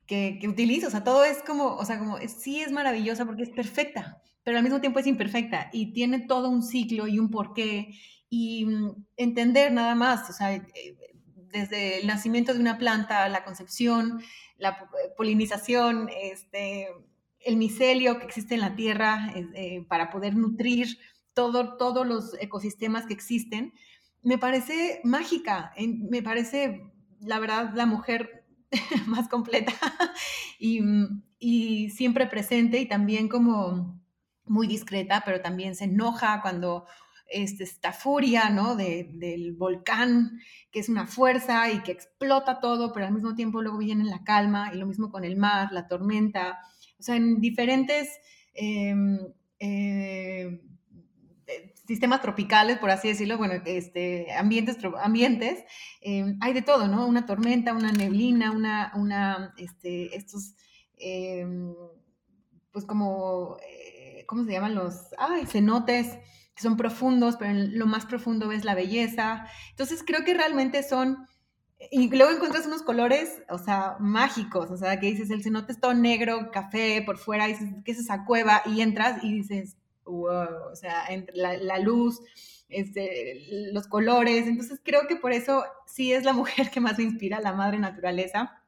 que, 0.08 0.40
utilizo. 0.48 0.88
O 0.88 0.92
sea, 0.92 1.04
todo 1.04 1.24
es 1.24 1.42
como, 1.44 1.76
o 1.76 1.86
sea, 1.86 2.00
como 2.00 2.18
sí 2.28 2.62
es 2.62 2.72
maravillosa 2.72 3.26
porque 3.26 3.44
es 3.44 3.50
perfecta, 3.50 4.22
pero 4.46 4.58
al 4.58 4.64
mismo 4.64 4.80
tiempo 4.80 5.00
es 5.00 5.08
imperfecta 5.08 5.70
y 5.74 5.92
tiene 5.92 6.20
todo 6.20 6.50
un 6.50 6.62
ciclo 6.62 7.08
y 7.08 7.18
un 7.18 7.32
porqué 7.32 7.90
y 8.30 8.66
mm, 8.66 9.06
entender 9.18 9.72
nada 9.74 9.96
más, 9.96 10.30
o 10.30 10.34
sea, 10.34 10.54
eh, 10.54 10.96
desde 11.52 12.00
el 12.00 12.08
nacimiento 12.08 12.54
de 12.54 12.60
una 12.60 12.78
planta, 12.78 13.28
la 13.28 13.44
concepción, 13.44 14.22
la 14.58 14.88
polinización, 15.18 16.10
este, 16.22 16.90
el 17.40 17.58
micelio 17.58 18.20
que 18.20 18.26
existe 18.26 18.54
en 18.54 18.62
la 18.62 18.76
tierra 18.76 19.34
eh, 19.36 19.84
para 19.90 20.12
poder 20.12 20.36
nutrir 20.36 21.00
todo, 21.34 21.76
todos 21.78 22.06
los 22.06 22.36
ecosistemas 22.40 23.08
que 23.08 23.14
existen. 23.14 23.74
me 24.22 24.38
parece 24.38 25.02
mágica, 25.04 25.74
me 25.78 26.22
parece, 26.22 26.92
la 27.20 27.40
verdad, 27.40 27.74
la 27.74 27.88
mujer 27.88 28.46
más 29.08 29.28
completa 29.28 29.74
y, 30.60 30.82
y 31.40 31.90
siempre 31.90 32.28
presente 32.28 32.80
y 32.80 32.88
también 32.88 33.28
como 33.28 34.05
muy 34.46 34.68
discreta, 34.68 35.24
pero 35.26 35.42
también 35.42 35.76
se 35.76 35.86
enoja 35.86 36.42
cuando 36.42 36.86
este, 37.28 37.64
esta 37.64 37.92
furia, 37.92 38.50
¿no? 38.50 38.76
del 38.76 39.54
volcán, 39.58 40.40
que 40.72 40.80
es 40.80 40.90
una 40.90 41.08
fuerza 41.08 41.72
y 41.72 41.82
que 41.82 41.92
explota 41.92 42.60
todo, 42.60 42.94
pero 42.94 43.08
al 43.08 43.14
mismo 43.14 43.36
tiempo 43.36 43.62
luego 43.62 43.78
viene 43.78 44.04
la 44.04 44.24
calma, 44.24 44.72
y 44.74 44.78
lo 44.78 44.86
mismo 44.86 45.10
con 45.10 45.24
el 45.24 45.36
mar, 45.36 45.70
la 45.72 45.88
tormenta, 45.88 46.60
o 47.00 47.04
sea, 47.04 47.16
en 47.16 47.42
diferentes 47.42 48.10
em, 48.54 49.20
eh, 49.60 50.62
sistemas 51.88 52.22
tropicales, 52.22 52.78
por 52.80 52.90
así 52.90 53.08
decirlo, 53.08 53.38
bueno, 53.38 53.56
este, 53.66 54.32
ambientes, 54.34 54.78
ambientes 55.02 55.64
em, 56.02 56.38
hay 56.42 56.54
de 56.54 56.62
todo, 56.62 56.88
¿no? 56.88 57.08
Una 57.08 57.26
tormenta, 57.26 57.74
una 57.74 57.92
neblina, 57.92 58.52
una, 58.52 58.92
una 58.96 59.54
este, 59.58 60.16
estos, 60.16 60.56
em, 60.98 61.74
pues 62.72 62.86
como, 62.86 63.58
eh, 63.68 63.95
¿cómo 64.26 64.46
se 64.46 64.52
llaman 64.52 64.76
los? 64.76 65.10
Ay, 65.18 65.46
cenotes, 65.46 66.18
que 66.56 66.62
son 66.62 66.78
profundos, 66.78 67.36
pero 67.38 67.52
en 67.52 67.78
lo 67.78 67.86
más 67.86 68.06
profundo 68.06 68.48
ves 68.48 68.64
la 68.64 68.76
belleza. 68.76 69.48
Entonces 69.72 70.04
creo 70.06 70.24
que 70.24 70.34
realmente 70.34 70.84
son, 70.84 71.28
y 71.92 72.10
luego 72.10 72.32
encuentras 72.32 72.66
unos 72.66 72.82
colores, 72.82 73.44
o 73.50 73.58
sea, 73.58 73.98
mágicos, 74.00 74.72
o 74.72 74.78
sea, 74.78 75.00
que 75.00 75.08
dices, 75.08 75.30
el 75.30 75.44
cenote 75.44 75.74
es 75.74 75.80
todo 75.80 75.94
negro, 75.94 76.52
café, 76.52 77.04
por 77.06 77.18
fuera, 77.18 77.48
dices, 77.48 77.70
¿qué 77.84 77.92
es 77.92 78.00
esa 78.00 78.26
cueva? 78.26 78.62
Y 78.66 78.82
entras 78.82 79.24
y 79.24 79.34
dices, 79.34 79.78
wow, 80.06 80.72
o 80.72 80.76
sea, 80.76 81.06
entre 81.08 81.36
la, 81.36 81.80
luz, 81.80 82.22
este, 82.70 83.72
los 83.74 83.88
colores. 83.88 84.48
Entonces 84.48 84.80
creo 84.84 85.08
que 85.08 85.18
por 85.18 85.34
eso 85.34 85.66
sí 85.86 86.14
es 86.14 86.24
la 86.24 86.34
mujer 86.34 86.70
que 86.70 86.80
más 86.80 86.98
me 86.98 87.04
inspira, 87.04 87.42
la 87.42 87.54
madre 87.54 87.80
naturaleza, 87.80 88.62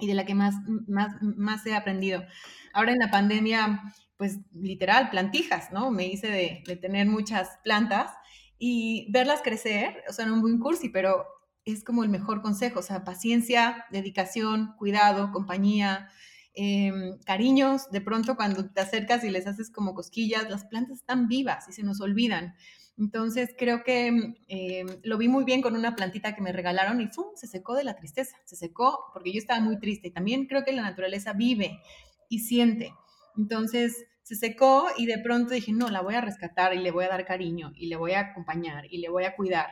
y 0.00 0.06
de 0.06 0.14
la 0.14 0.24
que 0.24 0.34
más, 0.34 0.54
más, 0.86 1.12
más 1.22 1.64
he 1.66 1.74
aprendido. 1.74 2.24
Ahora 2.72 2.92
en 2.92 2.98
la 2.98 3.10
pandemia 3.10 3.82
pues 4.18 4.40
literal, 4.52 5.08
plantijas, 5.10 5.72
¿no? 5.72 5.90
Me 5.90 6.06
hice 6.06 6.28
de, 6.28 6.76
tener 6.76 7.06
muchas 7.06 7.48
plantas 7.62 8.10
y 8.58 9.10
verlas 9.10 9.40
crecer, 9.42 10.02
o 10.08 10.12
sea, 10.12 10.26
no 10.26 10.34
un 10.34 10.42
buen 10.42 10.58
cursi, 10.58 10.88
pero 10.90 11.24
es 11.64 11.84
como 11.84 12.02
el 12.02 12.10
mejor 12.10 12.42
consejo, 12.42 12.80
o 12.80 12.82
sea, 12.82 13.04
paciencia, 13.04 13.86
dedicación, 13.92 14.74
cuidado, 14.76 15.30
compañía, 15.32 16.08
em, 16.54 17.18
cariños, 17.24 17.90
de 17.92 18.00
pronto 18.00 18.34
cuando 18.36 18.68
te 18.68 18.80
acercas 18.80 19.22
y 19.22 19.30
les 19.30 19.46
haces 19.46 19.70
como 19.70 19.94
cosquillas, 19.94 20.50
las 20.50 20.64
plantas 20.64 20.98
están 20.98 21.28
vivas 21.28 21.68
y 21.68 21.72
se 21.72 21.84
nos 21.84 22.00
olvidan. 22.00 22.54
Entonces 22.98 23.54
creo 23.56 23.84
que 23.84 24.34
em, 24.48 24.86
lo 25.04 25.18
vi 25.18 25.28
muy 25.28 25.44
bien 25.44 25.62
con 25.62 25.76
una 25.76 25.94
plantita 25.94 26.34
que 26.34 26.42
me 26.42 26.52
regalaron 26.52 27.00
y 27.00 27.06
¡fum! 27.06 27.26
se 27.36 27.46
secó 27.46 27.76
de 27.76 27.84
la 27.84 27.94
tristeza, 27.94 28.36
se 28.44 28.56
secó 28.56 29.10
porque 29.12 29.32
yo 29.32 29.38
estaba 29.38 29.60
muy 29.60 29.78
triste 29.78 30.08
y 30.08 30.10
también 30.10 30.46
creo 30.46 30.64
que 30.64 30.72
la 30.72 30.82
naturaleza 30.82 31.32
vive 31.34 31.80
y 32.28 32.40
siente. 32.40 32.92
Entonces 33.38 34.04
se 34.22 34.36
secó 34.36 34.88
y 34.98 35.06
de 35.06 35.18
pronto 35.18 35.54
dije, 35.54 35.72
no, 35.72 35.88
la 35.88 36.02
voy 36.02 36.14
a 36.14 36.20
rescatar 36.20 36.74
y 36.74 36.78
le 36.78 36.90
voy 36.90 37.06
a 37.06 37.08
dar 37.08 37.24
cariño 37.24 37.72
y 37.74 37.86
le 37.86 37.96
voy 37.96 38.12
a 38.12 38.20
acompañar 38.20 38.84
y 38.90 38.98
le 38.98 39.08
voy 39.08 39.24
a 39.24 39.34
cuidar. 39.34 39.68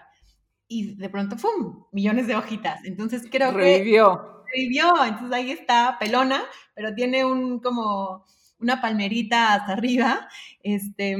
Y 0.68 0.94
de 0.94 1.10
pronto, 1.10 1.36
¡fum! 1.36 1.84
Millones 1.92 2.26
de 2.26 2.36
hojitas. 2.36 2.84
Entonces 2.84 3.24
creo 3.30 3.52
revivió. 3.52 4.44
que... 4.46 4.52
Revivió. 4.54 5.04
Entonces 5.04 5.32
ahí 5.32 5.50
está, 5.50 5.98
pelona, 6.00 6.42
pero 6.74 6.94
tiene 6.94 7.24
un 7.24 7.60
como 7.60 8.24
una 8.58 8.80
palmerita 8.80 9.54
hasta 9.54 9.74
arriba. 9.74 10.28
Este, 10.62 11.16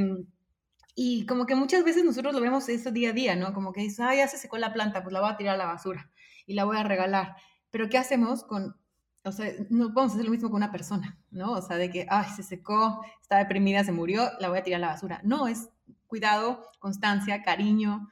y 0.95 1.27
como 1.27 1.45
que 1.45 1.53
muchas 1.53 1.83
veces 1.83 2.03
nosotros 2.03 2.33
lo 2.33 2.41
vemos 2.41 2.67
eso 2.69 2.89
día 2.89 3.11
a 3.11 3.13
día, 3.13 3.35
¿no? 3.35 3.53
Como 3.53 3.71
que 3.71 3.81
dices, 3.81 3.99
ah, 3.99 4.15
ya 4.15 4.27
se 4.27 4.39
secó 4.39 4.57
la 4.57 4.73
planta, 4.73 5.03
pues 5.03 5.13
la 5.13 5.21
voy 5.21 5.29
a 5.29 5.37
tirar 5.37 5.53
a 5.53 5.57
la 5.59 5.67
basura 5.67 6.09
y 6.47 6.55
la 6.55 6.65
voy 6.65 6.77
a 6.77 6.83
regalar. 6.83 7.35
Pero 7.69 7.87
¿qué 7.87 7.99
hacemos 7.99 8.43
con 8.43 8.75
o 9.27 9.31
sea, 9.31 9.51
no 9.69 9.93
podemos 9.93 10.13
hacer 10.13 10.25
lo 10.25 10.31
mismo 10.31 10.49
con 10.49 10.57
una 10.57 10.71
persona, 10.71 11.17
¿no? 11.31 11.53
O 11.53 11.61
sea, 11.61 11.77
de 11.77 11.89
que, 11.89 12.05
ay, 12.09 12.29
se 12.35 12.43
secó, 12.43 13.05
está 13.21 13.37
deprimida, 13.37 13.83
se 13.83 13.91
murió, 13.91 14.29
la 14.39 14.49
voy 14.49 14.59
a 14.59 14.63
tirar 14.63 14.79
a 14.79 14.87
la 14.87 14.93
basura. 14.93 15.21
No, 15.23 15.47
es 15.47 15.69
cuidado, 16.07 16.65
constancia, 16.79 17.43
cariño, 17.43 18.09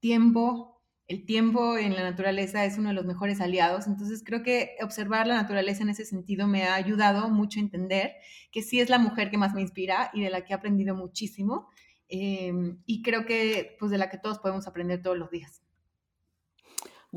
tiempo. 0.00 0.82
El 1.08 1.24
tiempo 1.24 1.78
en 1.78 1.94
la 1.94 2.02
naturaleza 2.02 2.64
es 2.64 2.78
uno 2.78 2.88
de 2.88 2.94
los 2.94 3.04
mejores 3.04 3.40
aliados. 3.40 3.86
Entonces, 3.86 4.22
creo 4.24 4.42
que 4.42 4.76
observar 4.82 5.26
la 5.26 5.36
naturaleza 5.36 5.82
en 5.84 5.90
ese 5.90 6.04
sentido 6.04 6.48
me 6.48 6.64
ha 6.64 6.74
ayudado 6.74 7.28
mucho 7.28 7.60
a 7.60 7.62
entender 7.62 8.14
que 8.50 8.62
sí 8.62 8.80
es 8.80 8.90
la 8.90 8.98
mujer 8.98 9.30
que 9.30 9.38
más 9.38 9.54
me 9.54 9.60
inspira 9.60 10.10
y 10.12 10.22
de 10.22 10.30
la 10.30 10.44
que 10.44 10.52
he 10.52 10.56
aprendido 10.56 10.96
muchísimo. 10.96 11.68
Em, 12.08 12.78
y 12.86 13.02
creo 13.02 13.24
que, 13.26 13.76
pues, 13.78 13.90
de 13.90 13.98
la 13.98 14.10
que 14.10 14.18
todos 14.18 14.38
podemos 14.38 14.66
aprender 14.66 15.02
todos 15.02 15.16
los 15.16 15.30
días. 15.30 15.62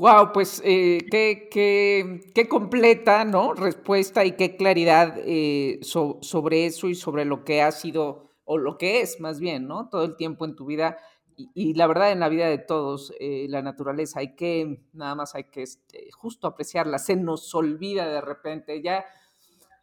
Wow, 0.00 0.32
pues 0.32 0.62
eh, 0.64 1.06
qué, 1.10 1.50
qué, 2.34 2.48
completa 2.48 3.26
¿no? 3.26 3.52
respuesta 3.52 4.24
y 4.24 4.32
qué 4.32 4.56
claridad 4.56 5.14
eh, 5.18 5.78
sobre 5.82 6.64
eso 6.64 6.88
y 6.88 6.94
sobre 6.94 7.26
lo 7.26 7.44
que 7.44 7.60
ha 7.60 7.70
sido, 7.70 8.30
o 8.46 8.56
lo 8.56 8.78
que 8.78 9.02
es 9.02 9.20
más 9.20 9.40
bien, 9.40 9.68
¿no? 9.68 9.90
Todo 9.90 10.04
el 10.04 10.16
tiempo 10.16 10.46
en 10.46 10.56
tu 10.56 10.64
vida 10.64 10.96
y, 11.36 11.74
la 11.74 11.86
verdad 11.86 12.12
en 12.12 12.20
la 12.20 12.30
vida 12.30 12.48
de 12.48 12.56
todos, 12.56 13.12
eh, 13.20 13.44
la 13.50 13.60
naturaleza, 13.60 14.20
hay 14.20 14.34
que, 14.36 14.86
nada 14.94 15.14
más 15.14 15.34
hay 15.34 15.50
que 15.50 15.64
este, 15.64 16.08
justo 16.12 16.46
apreciarla, 16.46 16.96
se 16.98 17.16
nos 17.16 17.54
olvida 17.54 18.08
de 18.08 18.22
repente, 18.22 18.80
ya 18.80 19.04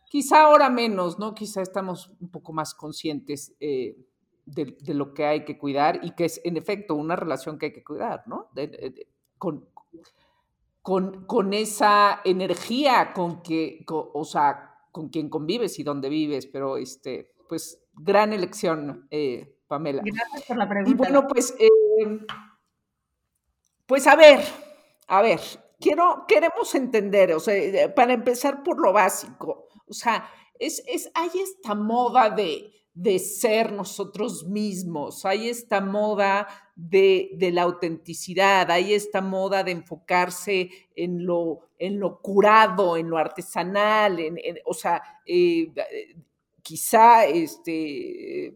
quizá 0.09 0.45
ahora 0.45 0.71
menos, 0.71 1.19
¿no? 1.19 1.36
Quizá 1.36 1.62
estamos 1.62 2.09
un 2.19 2.31
poco 2.31 2.53
más 2.53 2.74
conscientes 2.74 3.55
de, 3.59 3.95
lo 4.88 5.13
que 5.13 5.25
hay 5.25 5.45
que 5.45 5.59
cuidar 5.59 6.00
y 6.01 6.15
que 6.15 6.25
es 6.25 6.41
en 6.43 6.57
efecto 6.57 6.95
una 6.95 7.15
relación 7.15 7.59
que 7.59 7.67
hay 7.67 7.74
que 7.74 7.83
cuidar, 7.83 8.24
¿no? 8.25 8.50
Con, 10.88 11.53
esa 11.53 12.22
energía 12.24 13.12
con 13.13 13.41
que, 13.41 13.84
o 13.89 14.24
sea, 14.24 14.77
con 14.94 15.10
quien 15.10 15.29
convives 15.29 15.79
y 15.79 15.84
dónde 15.84 16.08
vives, 16.08 16.48
pero 16.48 16.77
este, 16.77 17.34
pues 17.50 17.84
gran 17.94 18.32
elección, 18.32 19.06
eh, 19.12 19.58
Pamela. 19.67 20.01
Gracias 20.06 20.44
por 20.48 20.56
la 20.56 20.70
pregunta. 20.70 20.91
Y 20.91 20.94
bueno, 20.96 21.27
pues, 21.27 21.53
eh, 21.60 22.25
pues 23.86 24.08
a 24.08 24.15
ver, 24.15 24.39
a 25.08 25.22
ver, 25.22 25.41
quiero, 25.77 26.24
queremos 26.25 26.74
entender, 26.74 27.34
o 27.34 27.41
sea, 27.41 27.56
eh, 27.56 27.89
para 27.89 28.13
empezar 28.13 28.63
por 28.63 28.79
lo 28.79 28.94
básico, 28.94 29.67
o 29.89 29.94
sea, 29.94 30.29
es, 30.58 30.82
es, 30.88 31.12
hay 31.15 31.32
esta 31.38 31.75
moda 31.75 32.29
de, 32.29 32.72
de 32.97 33.19
ser 33.19 33.73
nosotros 33.73 34.47
mismos, 34.47 35.23
hay 35.23 35.49
esta 35.49 35.81
moda 35.81 36.47
de, 36.75 37.37
la 37.53 37.61
autenticidad, 37.61 38.71
hay 38.71 38.95
esta 38.95 39.21
moda 39.21 39.63
de 39.63 39.69
enfocarse 39.69 40.71
en 40.95 41.23
lo, 41.23 41.69
en 41.77 41.99
lo 41.99 42.19
curado, 42.19 42.97
en 42.97 43.07
lo 43.07 43.19
artesanal, 43.19 44.19
en, 44.19 44.39
o 44.65 44.73
sea, 44.73 45.03
eh, 45.27 45.71
quizá 46.63 47.27
este, 47.27 48.55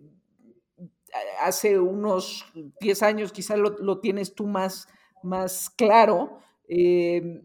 hace 1.42 1.80
unos 1.80 2.44
10 2.80 3.04
años, 3.04 3.32
quizá 3.32 3.56
lo, 3.56 4.00
tienes 4.00 4.34
tú 4.34 4.48
más, 4.48 4.88
más 5.22 5.70
claro. 5.70 6.40
Eh, 6.68 7.44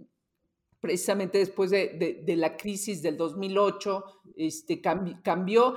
precisamente 0.87 1.39
después 1.39 1.71
de, 1.71 2.25
la 2.37 2.57
crisis 2.57 3.03
del 3.03 3.17
2008, 3.17 4.05
este, 4.37 4.81
cambió, 4.81 5.75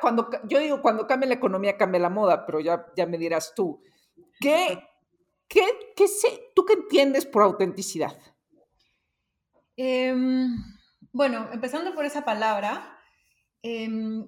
cuando, 0.00 0.30
yo 0.44 0.60
digo, 0.60 0.80
cuando 0.80 1.04
cambia 1.04 1.28
la 1.28 1.34
economía, 1.34 1.76
cambia 1.76 2.00
la 2.00 2.10
moda, 2.10 2.46
pero 2.46 2.60
ya, 2.60 2.86
ya 2.96 3.06
me 3.06 3.18
dirás 3.18 3.54
tú, 3.56 3.82
¿qué, 4.40 4.78
qué, 5.48 5.64
qué 5.96 6.06
sé, 6.06 6.52
tú 6.54 6.64
qué 6.64 6.74
entiendes 6.74 7.26
por 7.26 7.42
autenticidad? 7.42 8.16
Em, 9.76 10.56
bueno, 11.12 11.48
empezando 11.52 11.92
por 11.92 12.04
esa 12.04 12.24
palabra, 12.24 12.96
em, 13.62 14.24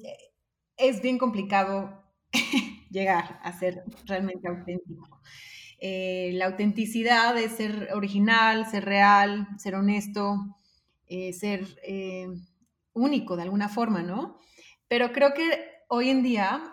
es 0.76 1.00
bien 1.00 1.16
complicado 1.16 2.02
llegar 2.90 3.38
a 3.40 3.52
ser 3.52 3.84
realmente 4.04 4.48
auténtico. 4.48 5.20
Eh, 5.86 6.30
la 6.32 6.46
autenticidad 6.46 7.36
es 7.36 7.56
ser 7.56 7.90
original, 7.92 8.64
ser 8.64 8.86
real, 8.86 9.46
ser 9.58 9.74
honesto, 9.74 10.56
eh, 11.06 11.34
ser 11.34 11.78
eh, 11.86 12.26
único 12.94 13.36
de 13.36 13.42
alguna 13.42 13.68
forma, 13.68 14.02
¿no? 14.02 14.38
Pero 14.88 15.12
creo 15.12 15.34
que 15.34 15.44
hoy 15.88 16.08
en 16.08 16.22
día 16.22 16.70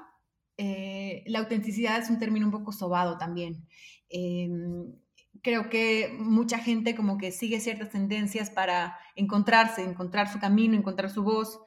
la 1.26 1.40
autenticidad 1.40 2.00
es 2.00 2.10
un 2.10 2.20
término 2.20 2.46
un 2.46 2.54
poco 2.54 2.72
sobado 2.72 3.18
también. 3.18 3.68
Em, 4.10 4.94
creo 5.42 5.70
que 5.70 6.16
mucha 6.18 6.60
gente 6.60 6.96
como 6.96 7.18
que 7.18 7.32
sigue 7.32 7.60
ciertas 7.60 7.90
tendencias 7.90 8.50
para 8.50 8.98
encontrarse, 9.16 9.84
encontrar 9.84 10.32
su 10.32 10.40
camino, 10.40 10.78
encontrar 10.78 11.10
su 11.10 11.24
voz. 11.24 11.60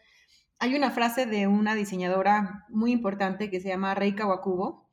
Hay 0.60 0.74
una 0.76 0.92
frase 0.92 1.26
de 1.26 1.46
una 1.46 1.74
diseñadora 1.74 2.64
muy 2.70 2.92
importante 2.92 3.50
que 3.50 3.60
se 3.60 3.68
llama 3.68 3.94
Reika 3.94 4.26
Wakubo, 4.26 4.83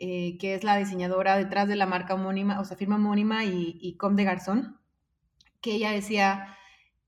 eh, 0.00 0.36
que 0.38 0.54
es 0.54 0.64
la 0.64 0.76
diseñadora 0.76 1.36
detrás 1.36 1.68
de 1.68 1.76
la 1.76 1.86
marca 1.86 2.14
homónima, 2.14 2.58
o 2.58 2.64
sea, 2.64 2.76
firma 2.76 2.96
homónima 2.96 3.44
y, 3.44 3.78
y 3.80 3.96
Com 3.96 4.16
de 4.16 4.24
Garzón, 4.24 4.80
que 5.60 5.74
ella 5.74 5.92
decía, 5.92 6.56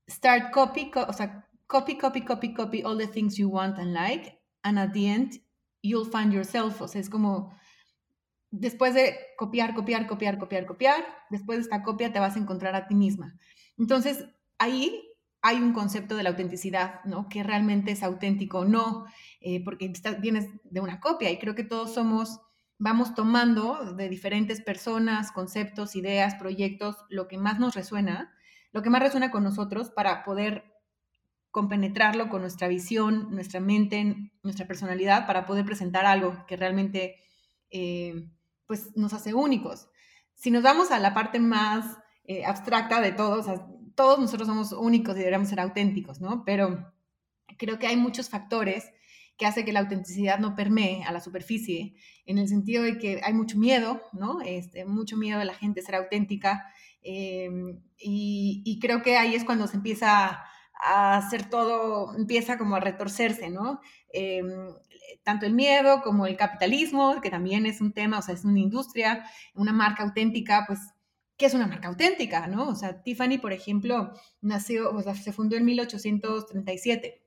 start 0.07 0.51
copy, 0.53 0.91
o 0.95 1.11
sea, 1.11 1.49
copy, 1.67 1.97
copy, 1.97 2.21
copy, 2.21 2.53
copy 2.53 2.83
all 2.83 2.97
the 2.97 3.07
things 3.07 3.35
you 3.35 3.49
want 3.49 3.77
and 3.77 3.93
like, 3.93 4.39
and 4.61 4.79
at 4.79 4.93
the 4.93 5.07
end, 5.07 5.41
you'll 5.81 6.09
find 6.09 6.31
yourself. 6.31 6.81
O 6.81 6.87
sea, 6.87 7.01
es 7.01 7.09
como, 7.09 7.53
después 8.51 8.93
de 8.93 9.17
copiar, 9.37 9.73
copiar, 9.73 10.07
copiar, 10.07 10.37
copiar, 10.37 10.65
copiar, 10.65 11.03
después 11.29 11.57
de 11.57 11.63
esta 11.63 11.83
copia 11.83 12.13
te 12.13 12.19
vas 12.19 12.35
a 12.35 12.39
encontrar 12.39 12.75
a 12.75 12.87
ti 12.87 12.95
misma. 12.95 13.35
Entonces, 13.77 14.25
ahí 14.59 15.03
hay 15.41 15.57
un 15.57 15.73
concepto 15.73 16.15
de 16.15 16.23
la 16.23 16.29
autenticidad, 16.29 17.03
¿no? 17.03 17.27
Que 17.27 17.43
realmente 17.43 17.91
es 17.91 18.03
auténtico 18.03 18.59
o 18.59 18.65
no, 18.65 19.05
eh, 19.41 19.63
porque 19.63 19.91
vienes 20.21 20.47
de 20.63 20.79
una 20.79 20.99
copia 20.99 21.31
y 21.31 21.37
creo 21.37 21.55
que 21.55 21.65
todos 21.65 21.93
somos, 21.93 22.39
vamos 22.83 23.15
tomando 23.15 23.93
de 23.95 24.09
diferentes 24.09 24.59
personas, 24.59 25.31
conceptos, 25.31 25.95
ideas, 25.95 26.35
proyectos, 26.35 26.97
lo 27.07 27.29
que 27.29 27.37
más 27.37 27.57
nos 27.57 27.75
resuena, 27.75 28.35
lo 28.73 28.81
que 28.81 28.89
más 28.89 29.01
resuena 29.01 29.31
con 29.31 29.41
nosotros 29.41 29.89
para 29.89 30.25
poder 30.25 30.65
compenetrarlo 31.49 32.27
con 32.27 32.41
nuestra 32.41 32.67
visión, 32.67 33.29
nuestra 33.31 33.61
mente, 33.61 34.33
nuestra 34.43 34.67
personalidad, 34.67 35.25
para 35.25 35.45
poder 35.45 35.63
presentar 35.63 36.05
algo 36.05 36.45
que 36.45 36.57
realmente 36.57 37.15
eh, 37.69 38.27
pues 38.65 38.97
nos 38.97 39.13
hace 39.13 39.33
únicos. 39.33 39.87
Si 40.33 40.51
nos 40.51 40.61
vamos 40.61 40.91
a 40.91 40.99
la 40.99 41.13
parte 41.13 41.39
más 41.39 41.85
eh, 42.25 42.43
abstracta 42.43 42.99
de 42.99 43.13
todos, 43.13 43.45
todos 43.95 44.19
nosotros 44.19 44.45
somos 44.45 44.73
únicos 44.73 45.15
y 45.15 45.19
deberíamos 45.19 45.47
ser 45.47 45.61
auténticos, 45.61 46.19
¿no? 46.19 46.43
Pero 46.43 46.91
creo 47.57 47.79
que 47.79 47.87
hay 47.87 47.95
muchos 47.95 48.27
factores 48.27 48.91
que 49.37 49.45
hacen 49.45 49.65
que 49.65 49.73
la 49.73 49.81
autenticidad 49.81 50.39
no 50.39 50.55
permee 50.55 51.03
a 51.03 51.11
la 51.11 51.19
superficie, 51.19 51.95
en 52.25 52.37
el 52.37 52.47
sentido 52.47 52.83
de 52.83 52.97
que 52.97 53.21
hay 53.23 53.33
mucho 53.33 53.57
miedo, 53.57 54.01
¿no? 54.13 54.41
Este, 54.41 54.85
mucho 54.85 55.17
miedo 55.17 55.39
de 55.39 55.45
la 55.45 55.55
gente 55.55 55.81
ser 55.81 55.95
auténtica, 55.95 56.65
em, 57.01 57.81
y, 57.97 58.79
creo 58.81 59.01
que 59.01 59.17
ahí 59.17 59.35
es 59.35 59.43
cuando 59.43 59.67
se 59.67 59.77
empieza 59.77 60.41
a 60.81 61.17
hacer 61.17 61.49
todo, 61.49 62.15
empieza 62.15 62.57
como 62.57 62.75
a 62.75 62.79
retorcerse, 62.79 63.49
¿no? 63.49 63.79
Em, 64.11 64.73
tanto 65.23 65.45
el 65.45 65.53
miedo 65.53 66.01
como 66.01 66.25
el 66.27 66.37
capitalismo, 66.37 67.21
que 67.21 67.29
también 67.29 67.65
es 67.65 67.81
un 67.81 67.93
tema, 67.93 68.19
o 68.19 68.21
sea, 68.21 68.35
es 68.35 68.45
una 68.45 68.59
industria, 68.59 69.25
una 69.55 69.73
marca 69.73 70.03
auténtica, 70.03 70.65
pues, 70.67 70.79
¿qué 71.37 71.45
es 71.47 71.53
una 71.53 71.67
marca 71.67 71.87
auténtica, 71.89 72.47
no? 72.47 72.69
O 72.69 72.75
sea, 72.75 73.01
Tiffany, 73.03 73.37
por 73.39 73.53
ejemplo, 73.53 74.13
nació, 74.41 74.91
o 74.91 75.01
sea, 75.01 75.15
se 75.15 75.33
fundó 75.33 75.55
en 75.55 75.65
1837. 75.65 77.22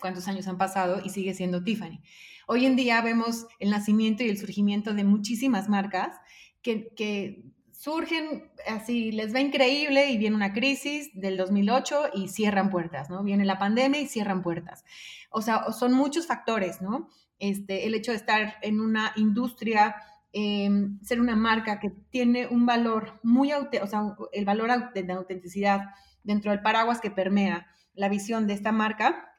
¿Cuántos 0.00 0.28
años 0.28 0.46
han 0.48 0.58
pasado 0.58 1.00
y 1.04 1.10
sigue 1.10 1.34
siendo 1.34 1.62
Tiffany? 1.62 2.00
Hoy 2.46 2.66
en 2.66 2.76
día 2.76 3.00
vemos 3.00 3.46
el 3.58 3.70
nacimiento 3.70 4.22
y 4.22 4.28
el 4.28 4.38
surgimiento 4.38 4.94
de 4.94 5.04
muchísimas 5.04 5.68
marcas 5.68 6.16
que, 6.62 6.88
que 6.94 7.44
surgen 7.72 8.50
así, 8.66 9.12
les 9.12 9.34
va 9.34 9.40
increíble 9.40 10.10
y 10.10 10.18
viene 10.18 10.34
una 10.36 10.52
crisis 10.52 11.10
del 11.14 11.36
2008 11.36 12.10
y 12.14 12.28
cierran 12.28 12.70
puertas, 12.70 13.10
¿no? 13.10 13.22
Viene 13.22 13.44
la 13.44 13.58
pandemia 13.58 14.00
y 14.00 14.06
cierran 14.06 14.42
puertas. 14.42 14.84
O 15.30 15.42
sea, 15.42 15.72
son 15.72 15.92
muchos 15.92 16.26
factores, 16.26 16.80
¿no? 16.80 17.08
Este, 17.38 17.86
el 17.86 17.94
hecho 17.94 18.12
de 18.12 18.16
estar 18.16 18.56
en 18.62 18.80
una 18.80 19.12
industria, 19.16 19.96
em, 20.32 20.98
ser 21.02 21.20
una 21.20 21.36
marca 21.36 21.78
que 21.78 21.90
tiene 22.10 22.46
un 22.46 22.66
valor 22.66 23.20
muy, 23.22 23.52
o 23.52 23.86
sea, 23.86 24.16
el 24.32 24.44
valor 24.44 24.92
de 24.94 25.12
autenticidad 25.12 25.82
dentro 26.24 26.50
del 26.50 26.62
paraguas 26.62 27.00
que 27.00 27.10
permea 27.10 27.66
la 27.94 28.08
visión 28.08 28.46
de 28.46 28.54
esta 28.54 28.72
marca, 28.72 29.35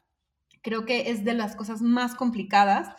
creo 0.62 0.86
que 0.86 1.12
es 1.12 1.24
de 1.24 1.34
las 1.34 1.56
cosas 1.56 1.82
más 1.82 2.16
complicadas 2.16 2.96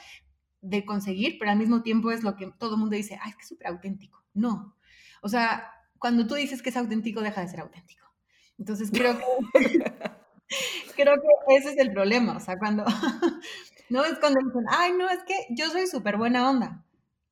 de 0.61 0.85
conseguir, 0.85 1.37
pero 1.39 1.51
al 1.51 1.59
mismo 1.59 1.83
tiempo 1.83 2.11
es 2.11 2.23
lo 2.23 2.37
que 2.37 2.51
todo 2.59 2.75
el 2.75 2.81
mundo 2.81 2.97
dice, 2.97 3.19
ay, 3.23 3.31
es 3.31 3.37
que 3.37 3.43
es 3.43 3.49
súper 3.49 3.69
auténtico. 3.69 4.25
No, 4.35 4.77
o 5.23 5.29
sea, 5.29 5.73
cuando 5.99 6.27
tú 6.27 6.35
dices 6.35 6.63
que 6.63 6.71
es 6.71 6.77
auténtico, 6.77 7.21
deja 7.21 7.41
de 7.41 7.49
ser 7.49 7.61
auténtico. 7.61 8.07
Entonces 8.59 8.91
creo 8.91 9.19
que, 9.19 9.25
creo 10.97 11.15
que 11.17 11.57
ese 11.57 11.71
es 11.71 11.79
el 11.79 11.93
problema. 11.93 12.37
O 12.37 12.41
sea, 12.41 12.59
cuando, 12.59 12.85
no 13.89 14.05
es 14.05 14.19
cuando 14.19 14.41
dicen, 14.45 14.65
ay, 14.71 14.93
no, 14.93 15.09
es 15.09 15.23
que 15.25 15.35
yo 15.51 15.69
soy 15.71 15.87
súper 15.87 16.17
buena 16.17 16.49
onda. 16.49 16.85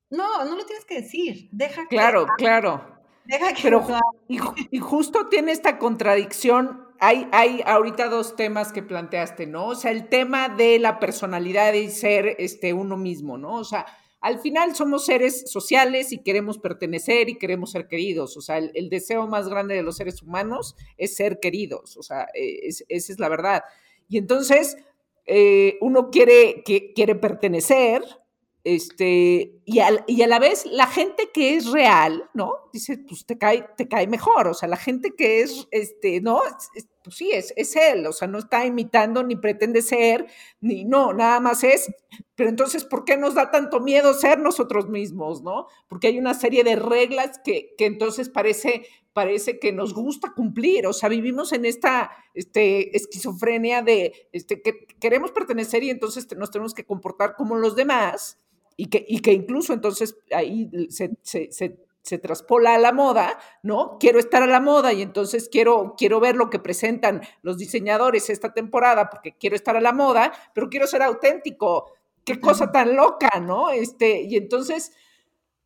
No, 0.09 0.45
no 0.45 0.55
lo 0.55 0.65
tienes 0.65 0.85
que 0.85 1.01
decir. 1.01 1.49
Deja 1.51 1.81
que. 1.87 1.95
Claro, 1.95 2.27
claro. 2.37 2.96
Deja 3.27 3.53
que. 3.53 3.63
Pero, 3.63 3.85
y, 4.27 4.39
y, 4.71 4.79
justo 4.79 5.27
tiene 5.29 5.51
esta 5.51 5.77
contradicción. 5.77 6.85
Hay, 6.99 7.27
hay 7.31 7.61
ahorita 7.65 8.09
dos 8.09 8.35
temas 8.35 8.71
que 8.71 8.81
planteaste, 8.81 9.45
¿no? 9.45 9.67
O 9.67 9.75
sea, 9.75 9.91
el 9.91 10.09
tema 10.09 10.49
de 10.49 10.79
la 10.79 10.99
personalidad 10.99 11.73
y 11.73 11.89
ser 11.89 12.35
este, 12.39 12.73
uno 12.73 12.97
mismo, 12.97 13.37
¿no? 13.37 13.55
O 13.55 13.63
sea, 13.63 13.85
al 14.19 14.39
final 14.39 14.75
somos 14.75 15.05
seres 15.05 15.49
sociales 15.51 16.11
y 16.11 16.23
queremos 16.23 16.57
pertenecer 16.57 17.29
y 17.29 17.37
queremos 17.37 17.71
ser 17.71 17.87
queridos. 17.87 18.35
O 18.35 18.41
sea, 18.41 18.57
el, 18.57 18.89
deseo 18.89 19.27
más 19.27 19.47
grande 19.47 19.75
de 19.75 19.83
los 19.83 19.97
seres 19.97 20.21
humanos 20.23 20.75
es 20.97 21.15
ser 21.15 21.39
queridos. 21.39 21.97
O 21.97 22.03
sea, 22.03 22.27
e, 22.33 22.67
esa 22.67 23.13
es 23.13 23.19
la 23.19 23.29
verdad. 23.29 23.63
Y 24.09 24.17
entonces 24.17 24.77
eh, 25.25 25.77
uno 25.81 26.09
quiere, 26.09 26.63
que, 26.65 26.93
quiere 26.93 27.13
pertenecer, 27.15 28.01
este, 28.67 29.61
y, 29.63 29.79
y, 30.07 30.21
a 30.21 30.27
la 30.27 30.39
vez 30.39 30.65
la 30.65 30.87
gente 30.87 31.29
que 31.33 31.55
es 31.55 31.71
real, 31.71 32.29
¿no? 32.33 32.51
Dice, 32.73 32.97
pues 32.97 33.25
te 33.25 33.37
cae, 33.37 33.65
te 33.77 33.87
cae 33.87 34.07
mejor, 34.07 34.49
o 34.49 34.53
sea, 34.53 34.67
la 34.67 34.75
gente 34.75 35.15
que 35.15 35.39
es, 35.39 35.69
este, 35.71 36.19
¿no? 36.19 36.41
pues 37.01 37.15
sí, 37.15 37.31
es, 37.31 37.53
es 37.55 37.77
él, 37.77 38.05
o 38.05 38.11
sea, 38.11 38.27
no 38.27 38.39
está 38.39 38.65
imitando 38.65 39.23
ni 39.23 39.37
pretende 39.37 39.81
ser, 39.81 40.27
ni 40.59 40.83
no, 40.83 41.13
nada 41.13 41.39
más 41.39 41.63
es, 41.63 41.89
pero 42.35 42.49
entonces, 42.49 42.83
¿por 42.83 43.05
qué 43.05 43.15
nos 43.15 43.35
da 43.35 43.51
tanto 43.51 43.79
miedo 43.79 44.13
ser 44.13 44.37
nosotros 44.39 44.89
mismos, 44.89 45.41
no? 45.41 45.67
Porque 45.87 46.07
hay 46.07 46.19
una 46.19 46.33
serie 46.33 46.65
de 46.65 46.75
reglas 46.75 47.39
que, 47.45 47.73
que 47.77 47.85
entonces 47.85 48.27
parece, 48.27 48.85
parece 49.13 49.59
que 49.59 49.71
nos 49.71 49.93
gusta 49.93 50.33
cumplir, 50.35 50.87
o 50.87 50.91
sea, 50.91 51.07
vivimos 51.07 51.53
en 51.53 51.63
esta 51.63 52.11
este, 52.33 52.97
esquizofrenia 52.97 53.81
de 53.81 54.27
este, 54.33 54.61
que 54.61 54.87
queremos 54.99 55.31
pertenecer 55.31 55.83
y 55.83 55.89
entonces 55.89 56.27
nos 56.35 56.51
tenemos 56.51 56.73
que 56.73 56.85
comportar 56.85 57.35
como 57.37 57.55
los 57.55 57.77
demás, 57.77 58.37
y 58.77 58.87
que, 58.87 59.03
y 59.07 59.19
que 59.19 59.33
incluso 59.33 59.73
entonces 59.73 60.17
ahí 60.31 60.69
se, 60.89 61.17
se, 61.23 61.49
se, 61.51 62.17
traspola 62.19 62.75
a 62.75 62.77
la 62.77 62.93
moda, 62.93 63.37
¿no? 63.63 63.97
Quiero 63.99 64.19
estar 64.19 64.41
a 64.41 64.47
la 64.47 64.61
moda 64.61 64.93
y 64.93 65.01
entonces 65.01 65.49
quiero, 65.51 65.95
quiero 65.97 66.21
ver 66.21 66.37
lo 66.37 66.49
que 66.49 66.59
presentan 66.59 67.21
los 67.41 67.57
diseñadores 67.57 68.29
esta 68.29 68.53
temporada 68.53 69.09
porque 69.09 69.35
quiero 69.35 69.57
estar 69.57 69.75
a 69.75 69.81
la 69.81 69.91
moda, 69.91 70.31
pero 70.53 70.69
quiero 70.69 70.87
ser 70.87 71.01
auténtico. 71.01 71.91
Qué 72.23 72.39
cosa 72.39 72.71
tan 72.71 72.95
loca, 72.95 73.39
¿no? 73.41 73.71
Este, 73.71 74.21
y 74.21 74.37
entonces, 74.37 74.93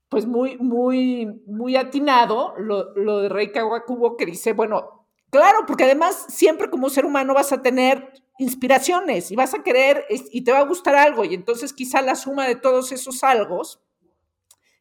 pues 0.10 0.26
muy, 0.26 0.58
muy, 0.58 1.28
muy 1.46 1.76
atinado 1.76 2.56
lo, 2.58 2.96
lo 2.96 3.20
de 3.20 3.30
Rey 3.30 3.52
Kawakubo 3.52 4.18
que 4.18 4.26
dice, 4.26 4.54
bueno, 4.54 5.06
claro, 5.30 5.60
porque 5.68 5.84
además 5.84 6.26
siempre 6.30 6.70
como 6.70 6.90
ser 6.90 7.06
humano 7.06 7.34
vas 7.34 7.52
a 7.52 7.62
tener 7.62 8.14
inspiraciones 8.42 9.30
y 9.32 9.36
vas 9.36 9.54
a 9.54 9.62
querer 9.62 10.04
y 10.10 10.44
te 10.44 10.52
va 10.52 10.60
a 10.60 10.66
gustar 10.66 10.96
algo 10.96 11.24
y 11.24 11.36
entonces 11.36 11.74
quizá 11.74 12.02
la 12.02 12.16
suma 12.16 12.48
de 12.48 12.56
todos 12.56 12.92
esos 12.92 13.24
algo 13.24 13.62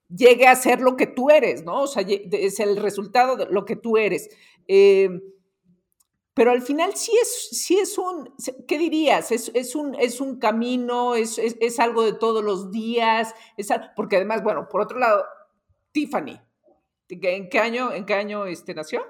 llegue 0.09 0.47
a 0.47 0.57
ser 0.57 0.81
lo 0.81 0.97
que 0.97 1.07
tú 1.07 1.29
eres, 1.29 1.63
¿no? 1.63 1.83
O 1.83 1.87
sea, 1.87 2.03
es 2.09 2.59
el 2.59 2.79
resultado 2.79 3.37
de 3.37 3.47
lo 3.47 3.67
que 3.67 3.77
tú 3.77 3.99
eres. 3.99 4.31
Em, 4.67 5.21
pero 6.33 6.53
al 6.53 6.63
final 6.63 6.97
sí 6.97 7.13
es, 7.21 7.49
sí 7.51 7.79
es 7.79 7.99
un, 7.99 8.35
¿qué 8.67 8.79
dirías? 8.79 9.31
Es, 9.31 9.51
es 9.53 9.75
un, 9.75 9.95
es 9.95 10.23
un 10.23 10.39
camino, 10.39 11.15
es, 11.15 11.37
es, 11.39 11.79
algo 11.79 12.03
de 12.03 12.15
todos 12.15 12.43
los 12.43 12.71
días, 12.71 13.35
es, 13.59 13.69
porque 13.95 14.17
además, 14.17 14.43
bueno, 14.43 14.69
por 14.71 14.81
otro 14.81 14.99
lado, 14.99 15.23
Tiffany, 15.93 16.41
¿en 17.11 17.51
qué 17.51 17.59
año, 17.59 17.93
en 17.93 18.07
qué 18.07 18.15
año 18.15 18.47
este, 18.47 18.73
nació? 18.73 19.03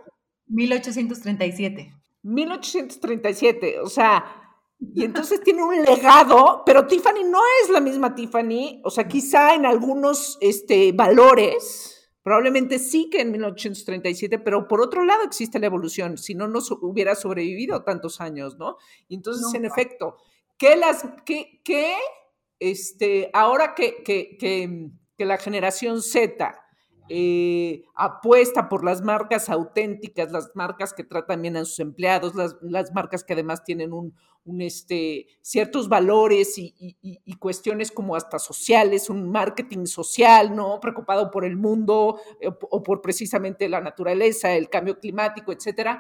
1837. 0.49 1.95
1837, 2.23 3.81
o 3.81 3.89
sea, 3.89 4.40
y 4.81 5.05
entonces 5.05 5.43
tiene 5.43 5.63
un 5.63 5.83
legado, 5.83 6.63
pero 6.65 6.87
Tiffany 6.87 7.23
no 7.25 7.41
es 7.63 7.71
la 7.71 7.81
misma 7.81 8.15
Tiffany, 8.15 8.81
o 8.83 8.91
sea, 8.91 9.07
quizá 9.07 9.55
en 9.55 9.67
algunos 9.67 10.39
este, 10.41 10.93
valores, 10.93 12.11
probablemente 12.23 12.79
sí 12.79 13.11
que 13.11 13.21
en 13.21 13.31
1837, 13.31 14.39
pero 14.39 14.67
por 14.67 14.81
otro 14.81 15.05
lado 15.05 15.23
existe 15.23 15.59
la 15.59 15.67
evolución, 15.67 16.17
si 16.17 16.35
no, 16.35 16.49
no 16.49 16.61
hubiera 16.81 17.15
sobrevivido 17.15 17.83
tantos 17.85 18.23
años, 18.23 18.57
¿no? 18.57 18.79
Y 19.07 19.17
entonces, 19.17 19.53
en 19.55 19.67
efecto, 19.67 20.17
¿qué 20.57 20.77
las, 20.77 21.05
qué, 21.27 21.61
qué, 21.63 21.97
este, 22.59 23.31
ahora 23.35 23.75
que, 23.75 24.03
que, 24.03 24.39
que, 24.39 24.91
que 25.19 25.25
la 25.27 25.37
generación 25.37 26.01
Z 26.01 26.59
eh, 27.13 27.83
apuesta 27.97 28.69
por 28.69 28.85
las 28.85 29.03
marcas 29.03 29.51
auténticas, 29.51 30.31
las 30.31 30.53
marcas 30.55 30.95
que 30.95 31.03
tratan 31.03 31.43
bien 31.43 31.57
a 31.57 31.65
sus 31.65 31.81
empleados, 31.81 32.37
las, 32.37 32.93
marcas 32.95 33.25
que 33.25 33.33
además 33.33 33.65
tienen 33.65 33.93
un, 33.93 34.15
este, 34.59 35.27
ciertos 35.43 35.89
valores 35.89 36.55
y, 36.57 36.97
cuestiones 37.39 37.91
como 37.91 38.17
hasta 38.17 38.39
sociales, 38.39 39.09
un 39.09 39.31
marketing 39.31 39.87
social, 39.87 40.55
¿no? 40.55 40.79
Preocupado 40.81 41.31
por 41.31 41.45
el 41.45 41.57
mundo 41.57 42.21
eh, 42.41 42.49
o 42.49 42.83
por 42.83 43.01
precisamente 43.01 43.69
la 43.69 43.81
naturaleza, 43.81 44.53
el 44.53 44.69
cambio 44.69 44.99
climático, 44.99 45.53
etcétera. 45.53 45.99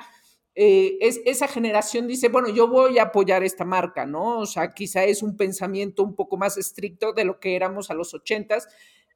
Eh, 0.54 0.98
es, 1.00 1.20
esa 1.24 1.48
generación 1.48 2.06
dice, 2.06 2.28
bueno, 2.28 2.48
yo 2.48 2.68
voy 2.68 2.98
a 2.98 3.04
apoyar 3.04 3.44
esta 3.44 3.64
marca, 3.64 4.04
¿no? 4.04 4.40
O 4.40 4.46
sea, 4.46 4.72
quizá 4.72 5.04
es 5.04 5.22
un 5.22 5.36
pensamiento 5.36 6.02
un 6.02 6.14
poco 6.14 6.36
más 6.36 6.58
estricto 6.58 7.12
de 7.12 7.24
lo 7.24 7.38
que 7.38 7.56
éramos 7.56 7.90
a 7.90 7.94
los 7.94 8.12
ochentas, 8.14 8.68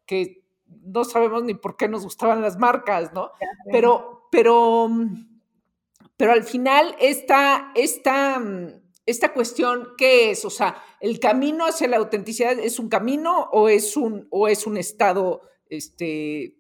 que 0.07 0.45
no 0.67 1.05
sabemos 1.05 1.43
ni 1.45 1.55
por 1.55 1.77
qué 1.77 1.89
nos 1.89 2.05
gustaban 2.05 2.41
las 2.41 2.59
marcas, 2.59 3.13
¿no? 3.13 3.33
Pero, 3.71 4.29
pero, 4.31 4.89
pero 6.17 6.33
al 6.33 6.45
final 6.45 6.95
esta, 7.01 7.73
esta, 7.75 8.41
esta 9.07 9.33
cuestión, 9.33 9.89
¿qué 9.99 10.31
es? 10.31 10.45
O 10.45 10.51
sea, 10.51 10.83
¿el 11.01 11.21
camino 11.21 11.67
hacia 11.67 11.89
la 11.89 11.99
autenticidad 11.99 12.59
es 12.59 12.79
un 12.79 12.89
camino 12.89 13.49
o 13.53 13.69
es 13.69 13.97
un, 13.97 14.27
o 14.31 14.49
es 14.49 14.67
un 14.67 14.77
estado 14.77 15.43
este, 15.69 16.57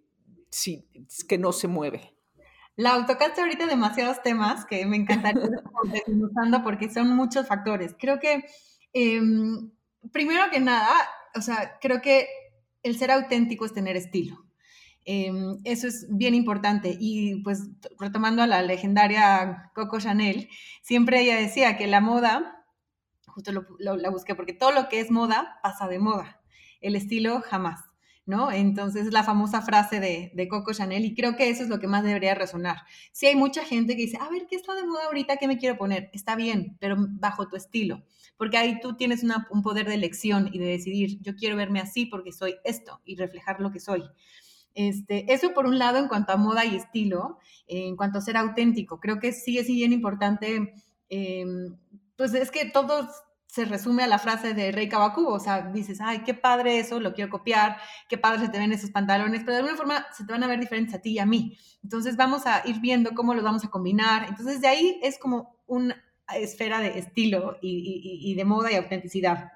sí, 0.50 0.88
que 1.28 1.38
no 1.38 1.52
se 1.52 1.68
mueve. 1.68 2.14
La 2.76 3.06
tocaste 3.06 3.40
ahorita 3.40 3.66
demasiados 3.66 4.22
temas 4.22 4.64
que 4.64 4.84
me 4.86 4.96
encantaría 4.96 5.42
desmenuzando 5.92 6.62
porque 6.62 6.90
son 6.90 7.14
muchos 7.14 7.46
factores. 7.46 7.94
Creo 7.98 8.18
que, 8.18 8.44
em, 8.92 9.70
primero 10.12 10.50
que 10.50 10.60
nada, 10.60 10.92
o 11.36 11.40
sea, 11.40 11.78
creo 11.80 12.00
que 12.00 12.28
el 12.82 12.98
ser 12.98 13.10
auténtico 13.10 13.64
es 13.64 13.72
tener 13.72 13.96
estilo. 13.96 14.43
Em, 15.04 15.60
eso 15.64 15.86
es 15.86 16.06
bien 16.08 16.34
importante. 16.34 16.96
Y 16.98 17.42
pues 17.42 17.68
retomando 17.98 18.42
a 18.42 18.46
la 18.46 18.62
legendaria 18.62 19.70
Coco 19.74 20.00
Chanel, 20.00 20.48
siempre 20.82 21.20
ella 21.20 21.36
decía 21.36 21.76
que 21.76 21.86
la 21.86 22.00
moda, 22.00 22.64
justo 23.26 23.52
la 23.78 24.10
busqué, 24.10 24.34
porque 24.34 24.52
todo 24.52 24.72
lo 24.72 24.88
que 24.88 25.00
es 25.00 25.10
moda 25.10 25.58
pasa 25.62 25.88
de 25.88 25.98
moda, 25.98 26.40
el 26.80 26.96
estilo 26.96 27.42
jamás. 27.42 27.80
¿no? 28.26 28.50
Entonces, 28.50 29.12
la 29.12 29.22
famosa 29.22 29.60
frase 29.62 30.00
de, 30.00 30.48
Coco 30.48 30.72
Chanel, 30.72 31.04
y 31.04 31.14
creo 31.14 31.36
que 31.36 31.50
eso 31.50 31.62
es 31.62 31.68
lo 31.68 31.78
que 31.78 31.86
más 31.86 32.02
debería 32.02 32.34
resonar. 32.34 32.78
Si 33.12 33.26
hay 33.26 33.36
mucha 33.36 33.64
gente 33.64 33.96
que 33.96 34.02
dice, 34.02 34.18
a 34.20 34.28
ver, 34.30 34.46
¿qué 34.48 34.56
está 34.56 34.74
de 34.74 34.84
moda 34.84 35.04
ahorita? 35.06 35.36
¿Qué 35.36 35.46
me 35.46 35.58
quiero 35.58 35.76
poner? 35.76 36.10
Está 36.12 36.36
bien, 36.36 36.76
pero 36.80 36.96
bajo 36.98 37.48
tu 37.48 37.56
estilo, 37.56 38.02
porque 38.36 38.56
ahí 38.56 38.80
tú 38.80 38.96
tienes 38.96 39.22
un 39.50 39.62
poder 39.62 39.86
de 39.86 39.94
elección 39.94 40.48
y 40.52 40.58
de 40.58 40.66
decidir, 40.66 41.18
yo 41.20 41.34
quiero 41.36 41.56
verme 41.56 41.80
así 41.80 42.06
porque 42.06 42.32
soy 42.32 42.56
esto 42.64 43.00
y 43.04 43.16
reflejar 43.16 43.60
lo 43.60 43.70
que 43.70 43.80
soy. 43.80 44.02
Este, 44.74 45.32
eso 45.32 45.52
por 45.54 45.66
un 45.66 45.78
lado 45.78 45.98
en 45.98 46.08
cuanto 46.08 46.32
a 46.32 46.36
moda 46.36 46.64
y 46.64 46.76
estilo, 46.76 47.38
en 47.66 47.96
cuanto 47.96 48.18
a 48.18 48.22
ser 48.22 48.36
auténtico, 48.36 49.00
creo 49.00 49.20
que 49.20 49.32
sí 49.32 49.58
es 49.58 49.66
bien 49.66 49.92
importante, 49.92 50.74
em, 51.08 51.76
pues 52.16 52.34
es 52.34 52.50
que 52.50 52.66
todos 52.66 53.06
se 53.54 53.64
resume 53.64 54.02
a 54.02 54.08
la 54.08 54.18
frase 54.18 54.52
de 54.52 54.72
Rey 54.72 54.88
Kawakubo, 54.88 55.34
o 55.34 55.38
sea, 55.38 55.70
dices, 55.70 56.00
ay, 56.00 56.24
qué 56.24 56.34
padre 56.34 56.80
eso, 56.80 56.98
lo 56.98 57.14
quiero 57.14 57.30
copiar, 57.30 57.76
qué 58.08 58.18
padre 58.18 58.46
se 58.46 58.48
te 58.48 58.58
ven 58.58 58.72
esos 58.72 58.90
pantalones, 58.90 59.42
pero 59.44 59.52
de 59.52 59.58
alguna 59.58 59.76
forma 59.76 60.06
se 60.12 60.24
te 60.24 60.32
van 60.32 60.42
a 60.42 60.48
ver 60.48 60.58
diferentes 60.58 60.92
a 60.92 61.00
ti 61.00 61.12
y 61.12 61.18
a 61.20 61.26
mí. 61.26 61.56
Entonces 61.84 62.16
vamos 62.16 62.46
a 62.46 62.62
ir 62.66 62.80
viendo 62.80 63.14
cómo 63.14 63.32
los 63.32 63.44
vamos 63.44 63.64
a 63.64 63.70
combinar. 63.70 64.26
Entonces 64.28 64.60
de 64.60 64.66
ahí 64.66 64.98
es 65.04 65.20
como 65.20 65.56
una 65.68 66.02
esfera 66.34 66.80
de 66.80 66.98
estilo 66.98 67.58
y, 67.62 68.34
de 68.34 68.44
moda 68.44 68.72
y 68.72 68.74
autenticidad. 68.74 69.52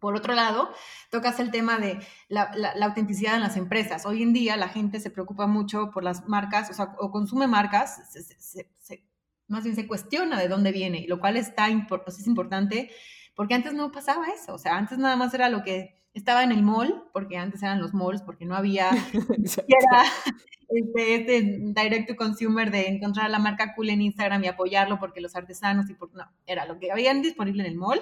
Por 0.00 0.16
otro 0.16 0.34
lado, 0.34 0.72
tocas 1.10 1.38
el 1.40 1.50
tema 1.50 1.78
de 1.78 2.00
la, 2.28 2.50
autenticidad 2.82 3.34
en 3.34 3.42
las 3.42 3.56
empresas. 3.56 4.06
Hoy 4.06 4.22
en 4.22 4.32
día 4.32 4.56
la 4.56 4.68
gente 4.68 4.98
se 4.98 5.10
preocupa 5.10 5.46
mucho 5.46 5.90
por 5.90 6.02
las 6.02 6.26
marcas, 6.26 6.70
o 6.70 6.72
sea, 6.72 6.96
o 6.98 7.10
consume 7.10 7.46
marcas, 7.46 8.00
se, 8.10 9.04
más 9.46 9.64
bien 9.64 9.76
se 9.76 9.86
cuestiona 9.86 10.38
de 10.38 10.48
dónde 10.48 10.72
viene, 10.72 11.04
lo 11.08 11.20
cual 11.20 11.36
está, 11.36 11.68
es 11.68 12.26
importante 12.26 12.90
porque 13.34 13.54
antes 13.54 13.74
no 13.74 13.90
pasaba 13.92 14.28
eso, 14.28 14.54
o 14.54 14.58
sea, 14.58 14.76
antes 14.76 14.98
nada 14.98 15.16
más 15.16 15.32
era 15.34 15.48
lo 15.48 15.62
que 15.62 15.94
estaba 16.14 16.42
en 16.42 16.52
el 16.52 16.62
mall, 16.62 17.04
porque 17.12 17.36
antes 17.36 17.62
eran 17.62 17.80
los 17.80 17.94
malls, 17.94 18.22
porque 18.22 18.44
no 18.44 18.54
había 18.54 18.90
era 19.68 20.02
este, 20.68 21.14
este, 21.14 21.58
direct 21.60 22.08
to 22.08 22.16
consumer 22.16 22.70
de 22.70 22.88
encontrar 22.88 23.30
la 23.30 23.38
marca 23.38 23.74
cool 23.74 23.90
en 23.90 24.02
Instagram 24.02 24.44
y 24.44 24.48
apoyarlo 24.48 24.98
porque 24.98 25.20
los 25.20 25.36
artesanos 25.36 25.88
y 25.90 25.94
por 25.94 26.14
no, 26.14 26.30
era 26.46 26.66
lo 26.66 26.78
que 26.78 26.90
habían 26.90 27.22
disponible 27.22 27.62
en 27.62 27.70
el 27.70 27.76
mall 27.76 28.00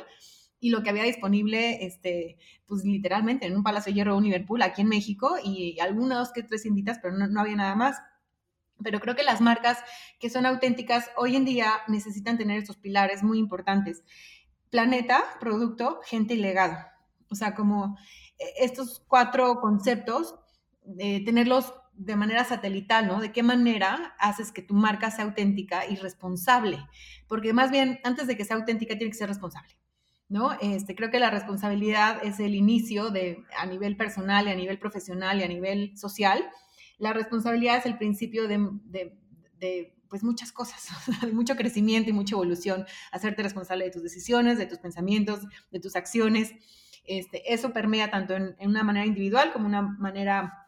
y 0.60 0.70
lo 0.70 0.82
que 0.82 0.90
había 0.90 1.04
disponible, 1.04 1.84
este, 1.86 2.38
pues 2.66 2.84
literalmente 2.84 3.46
en 3.46 3.56
un 3.56 3.62
Palacio 3.62 3.92
de 3.92 3.96
Hierro 3.96 4.16
o 4.16 4.20
Liverpool 4.20 4.62
aquí 4.62 4.82
en 4.82 4.88
México 4.88 5.36
y 5.42 5.78
algunas 5.80 6.32
que 6.32 6.42
tres 6.42 6.62
cinditas, 6.62 6.98
pero 7.00 7.16
no, 7.16 7.28
no 7.28 7.40
había 7.40 7.56
nada 7.56 7.74
más. 7.76 7.98
Pero 8.82 9.00
creo 9.00 9.16
que 9.16 9.22
las 9.22 9.40
marcas 9.40 9.78
que 10.20 10.30
son 10.30 10.46
auténticas 10.46 11.10
hoy 11.16 11.36
en 11.36 11.44
día 11.44 11.72
necesitan 11.88 12.38
tener 12.38 12.58
estos 12.58 12.76
pilares 12.76 13.22
muy 13.22 13.38
importantes. 13.38 14.02
Planeta, 14.70 15.24
producto, 15.40 16.00
gente 16.04 16.34
y 16.34 16.38
legado. 16.38 16.76
O 17.30 17.34
sea, 17.34 17.54
como 17.54 17.96
eh, 18.38 18.44
estos 18.60 19.04
cuatro 19.06 19.60
conceptos, 19.60 20.34
eh, 20.98 21.24
tenerlos 21.24 21.74
de 21.92 22.14
manera 22.14 22.44
satelital, 22.44 23.08
¿no? 23.08 23.20
De 23.20 23.32
qué 23.32 23.42
manera 23.42 24.14
haces 24.18 24.52
que 24.52 24.62
tu 24.62 24.74
marca 24.74 25.10
sea 25.10 25.24
auténtica 25.24 25.86
y 25.86 25.96
responsable. 25.96 26.78
Porque 27.26 27.52
más 27.52 27.70
bien, 27.70 27.98
antes 28.04 28.26
de 28.28 28.36
que 28.36 28.44
sea 28.44 28.56
auténtica, 28.56 28.96
tiene 28.96 29.10
que 29.10 29.18
ser 29.18 29.28
responsable. 29.28 29.76
¿No? 30.28 30.52
Este, 30.60 30.94
creo 30.94 31.10
que 31.10 31.18
la 31.18 31.30
responsabilidad 31.30 32.22
es 32.22 32.38
el 32.38 32.54
inicio 32.54 33.08
de, 33.08 33.44
a 33.56 33.64
nivel 33.64 33.96
personal 33.96 34.46
y 34.46 34.50
a 34.50 34.54
nivel 34.54 34.78
profesional 34.78 35.40
y 35.40 35.42
a 35.42 35.48
nivel 35.48 35.96
social, 35.96 36.44
la 36.98 37.12
responsabilidad 37.12 37.78
es 37.78 37.86
el 37.86 37.96
principio 37.96 38.48
de, 38.48 39.94
pues 40.08 40.22
muchas 40.22 40.52
cosas, 40.52 40.88
de 41.22 41.32
mucho 41.32 41.56
crecimiento 41.56 42.10
y 42.10 42.12
mucha 42.12 42.34
evolución, 42.34 42.86
hacerte 43.12 43.42
responsable 43.42 43.84
de 43.84 43.90
tus 43.90 44.02
decisiones, 44.02 44.58
de 44.58 44.66
tus 44.66 44.78
pensamientos, 44.78 45.40
de 45.70 45.80
tus 45.80 45.96
acciones. 45.96 46.52
Este, 47.04 47.52
eso 47.52 47.72
permea 47.72 48.10
tanto 48.10 48.34
en, 48.34 48.56
una 48.60 48.82
manera 48.82 49.06
individual 49.06 49.52
como 49.52 49.66
una 49.66 49.82
manera 49.82 50.66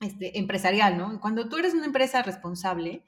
este, 0.00 0.38
empresarial. 0.38 1.18
Cuando 1.20 1.48
tú 1.48 1.56
eres 1.56 1.74
una 1.74 1.86
empresa 1.86 2.22
responsable 2.22 3.04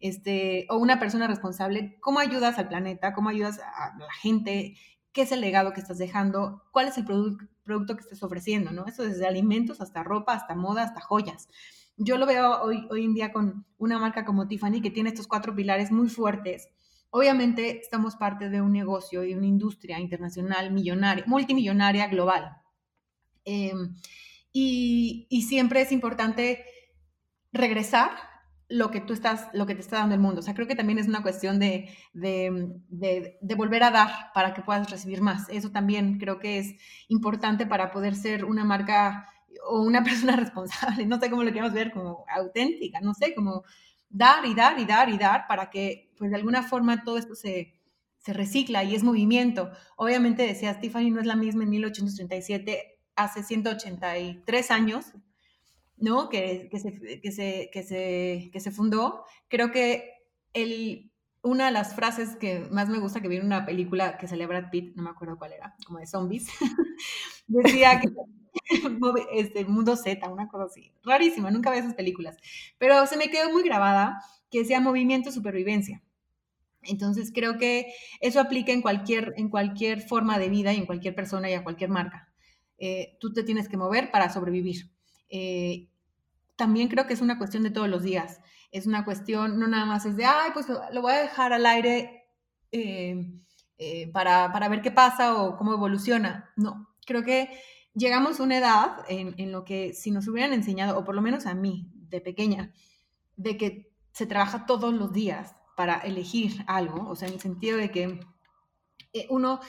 este, 0.00 0.66
o 0.70 0.78
una 0.78 0.98
persona 0.98 1.26
responsable, 1.26 1.98
¿cómo 2.00 2.20
ayudas 2.20 2.58
al 2.58 2.68
planeta? 2.68 3.12
¿Cómo 3.12 3.28
ayudas 3.28 3.60
a 3.60 3.96
la 3.98 4.12
gente? 4.20 4.76
¿Qué 5.14 5.22
es 5.22 5.32
el 5.32 5.40
legado 5.40 5.72
que 5.72 5.80
estás 5.80 5.96
dejando? 5.96 6.62
¿Cuál 6.70 6.88
es 6.88 6.98
el 6.98 7.06
producto 7.06 7.96
que 7.96 8.02
estás 8.02 8.22
ofreciendo? 8.22 8.70
¿no? 8.72 8.84
Eso 8.84 9.04
desde 9.04 9.26
alimentos 9.26 9.80
hasta 9.80 10.02
ropa, 10.02 10.34
hasta 10.34 10.54
moda, 10.54 10.82
hasta 10.82 11.00
joyas 11.00 11.48
yo 11.96 12.16
lo 12.18 12.26
veo 12.26 12.62
hoy, 12.62 12.86
hoy 12.90 13.04
en 13.04 13.14
día 13.14 13.32
con 13.32 13.66
una 13.78 13.98
marca 13.98 14.24
como 14.24 14.48
Tiffany 14.48 14.80
que 14.80 14.90
tiene 14.90 15.10
estos 15.10 15.28
cuatro 15.28 15.54
pilares 15.54 15.92
muy 15.92 16.08
fuertes. 16.08 16.68
Obviamente 17.10 17.78
estamos 17.78 18.16
parte 18.16 18.50
de 18.50 18.60
un 18.60 18.72
negocio 18.72 19.24
y 19.24 19.34
una 19.34 19.46
industria 19.46 20.00
internacional 20.00 20.72
millonaria, 20.72 21.24
multimillonaria, 21.26 22.08
global. 22.08 22.56
Em, 23.44 23.94
y, 24.52 25.28
siempre 25.48 25.82
es 25.82 25.92
importante 25.92 26.64
regresar 27.52 28.10
lo 28.68 28.90
que 28.90 29.00
tú 29.00 29.12
estás, 29.12 29.48
lo 29.52 29.66
que 29.66 29.74
te 29.74 29.80
está 29.80 29.98
dando 29.98 30.14
el 30.14 30.20
mundo. 30.20 30.40
O 30.40 30.42
sea, 30.42 30.54
creo 30.54 30.66
que 30.66 30.76
también 30.76 30.98
es 30.98 31.08
una 31.08 31.22
cuestión 31.22 31.58
de, 31.58 31.90
de, 32.12 33.54
volver 33.56 33.82
a 33.82 33.90
dar 33.90 34.32
para 34.32 34.54
que 34.54 34.62
puedas 34.62 34.90
recibir 34.90 35.20
más. 35.20 35.48
Eso 35.48 35.70
también 35.70 36.18
creo 36.18 36.38
que 36.38 36.58
es 36.58 36.74
importante 37.08 37.66
para 37.66 37.90
poder 37.90 38.14
ser 38.14 38.44
una 38.44 38.64
marca 38.64 39.28
o 39.68 39.82
una 39.82 40.02
persona 40.04 40.36
responsable, 40.36 41.06
no 41.06 41.18
sé 41.20 41.30
cómo 41.30 41.42
lo 41.44 41.52
queremos 41.52 41.72
ver, 41.72 41.92
como 41.92 42.24
auténtica, 42.28 43.00
no 43.00 43.14
sé, 43.14 43.34
como 43.34 43.64
dar 44.08 44.44
y 44.46 44.54
dar 44.54 44.78
y 44.78 44.84
dar 44.84 45.08
y 45.08 45.18
dar 45.18 45.46
para 45.46 45.70
que, 45.70 46.12
pues 46.16 46.30
de 46.30 46.36
alguna 46.36 46.62
forma 46.62 47.04
todo 47.04 47.18
esto 47.18 47.34
se, 47.34 47.74
se 48.18 48.32
recicla 48.32 48.84
y 48.84 48.94
es 48.94 49.04
movimiento. 49.04 49.70
Obviamente, 49.96 50.46
decía 50.46 50.72
Stephanie, 50.74 51.10
no 51.10 51.20
es 51.20 51.26
la 51.26 51.36
misma 51.36 51.64
en 51.64 51.70
1837, 51.70 52.98
hace 53.16 53.42
183 53.42 54.70
años, 54.70 55.12
¿no? 56.04 56.28
Que, 56.28 56.68
que, 56.70 56.78
se, 56.78 57.20
que, 57.20 57.32
se, 57.32 57.70
que, 57.72 57.82
se, 57.82 58.50
que 58.52 58.60
se 58.60 58.70
fundó. 58.70 59.24
Creo 59.48 59.72
que 59.72 60.12
el, 60.52 61.10
una 61.42 61.66
de 61.66 61.72
las 61.72 61.94
frases 61.94 62.36
que 62.36 62.60
más 62.70 62.88
me 62.88 62.98
gusta 62.98 63.20
que 63.20 63.28
vi 63.28 63.36
en 63.36 63.46
una 63.46 63.66
película 63.66 64.16
que 64.18 64.28
celebra 64.28 64.70
Pitt, 64.70 64.94
no 64.96 65.02
me 65.02 65.10
acuerdo 65.10 65.36
cuál 65.36 65.52
era, 65.52 65.74
como 65.86 65.98
de 65.98 66.06
zombies, 66.06 66.48
decía 67.46 68.00
que 68.00 68.08
este, 69.32 69.64
Mundo 69.64 69.96
Z, 69.96 70.28
una 70.28 70.48
cosa 70.48 70.64
así. 70.64 70.92
Rarísima, 71.02 71.50
nunca 71.50 71.70
vi 71.70 71.78
esas 71.78 71.94
películas. 71.94 72.36
Pero 72.78 73.06
se 73.06 73.16
me 73.16 73.30
quedó 73.30 73.50
muy 73.50 73.62
grabada 73.62 74.22
que 74.50 74.64
sea 74.64 74.80
movimiento 74.80 75.32
supervivencia. 75.32 76.02
Entonces 76.82 77.32
creo 77.34 77.56
que 77.56 77.92
eso 78.20 78.40
aplica 78.40 78.72
en 78.72 78.82
cualquier, 78.82 79.32
en 79.36 79.48
cualquier 79.48 80.02
forma 80.02 80.38
de 80.38 80.50
vida 80.50 80.72
y 80.72 80.76
en 80.76 80.86
cualquier 80.86 81.14
persona 81.14 81.50
y 81.50 81.54
a 81.54 81.64
cualquier 81.64 81.90
marca. 81.90 82.28
Eh, 82.78 83.16
tú 83.20 83.32
te 83.32 83.42
tienes 83.42 83.68
que 83.68 83.76
mover 83.76 84.10
para 84.10 84.30
sobrevivir. 84.30 84.90
Eh, 85.28 85.88
también 86.56 86.88
creo 86.88 87.06
que 87.06 87.14
es 87.14 87.20
una 87.20 87.38
cuestión 87.38 87.62
de 87.62 87.70
todos 87.70 87.88
los 87.88 88.02
días. 88.02 88.40
Es 88.70 88.86
una 88.86 89.04
cuestión, 89.04 89.58
no 89.58 89.68
nada 89.68 89.84
más 89.84 90.06
es 90.06 90.16
de, 90.16 90.24
ay, 90.24 90.50
pues 90.52 90.66
lo 90.68 91.02
voy 91.02 91.12
a 91.12 91.22
dejar 91.22 91.52
al 91.52 91.66
aire 91.66 92.24
eh, 92.72 94.10
para, 94.12 94.52
para 94.52 94.68
ver 94.68 94.82
qué 94.82 94.90
pasa 94.90 95.42
o 95.42 95.56
cómo 95.56 95.74
evoluciona. 95.74 96.52
No, 96.56 96.88
creo 97.06 97.22
que 97.22 97.50
llegamos 97.94 98.40
a 98.40 98.42
una 98.42 98.58
edad 98.58 98.96
en, 99.08 99.52
lo 99.52 99.64
que 99.64 99.94
si 99.94 100.10
nos 100.10 100.28
hubieran 100.28 100.52
enseñado, 100.52 100.98
o 100.98 101.04
por 101.04 101.14
lo 101.14 101.22
menos 101.22 101.46
a 101.46 101.54
mí, 101.54 101.90
de 101.94 102.20
pequeña, 102.20 102.72
de 103.36 103.56
que 103.56 103.92
se 104.12 104.26
trabaja 104.26 104.66
todos 104.66 104.92
los 104.92 105.12
días 105.12 105.56
para 105.76 105.98
elegir 105.98 106.64
algo, 106.66 107.08
o 107.08 107.16
sea, 107.16 107.28
en 107.28 107.34
el 107.34 107.40
sentido 107.40 107.76
de 107.76 107.90
que 107.90 108.20
eh, 109.12 109.26
uno 109.30 109.60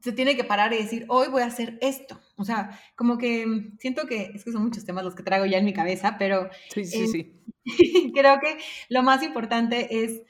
se 0.00 0.12
tiene 0.12 0.36
que 0.36 0.44
parar 0.44 0.72
y 0.72 0.78
decir, 0.78 1.04
hoy 1.08 1.28
voy 1.28 1.42
a 1.42 1.46
hacer 1.46 1.78
esto. 1.80 2.20
O 2.36 2.44
sea, 2.44 2.78
como 2.96 3.18
que 3.18 3.72
siento 3.78 4.06
que, 4.06 4.30
es 4.34 4.44
que 4.44 4.52
son 4.52 4.62
muchos 4.62 4.84
temas 4.84 5.04
los 5.04 5.14
que 5.14 5.22
traigo 5.22 5.46
ya 5.46 5.58
en 5.58 5.64
mi 5.64 5.72
cabeza, 5.72 6.16
pero 6.18 6.48
sí, 6.72 6.84
sí, 6.84 7.06
sí. 7.08 7.42
creo 8.14 8.40
que 8.40 8.58
lo 8.88 9.02
más 9.02 9.22
importante 9.22 10.04
es 10.04 10.22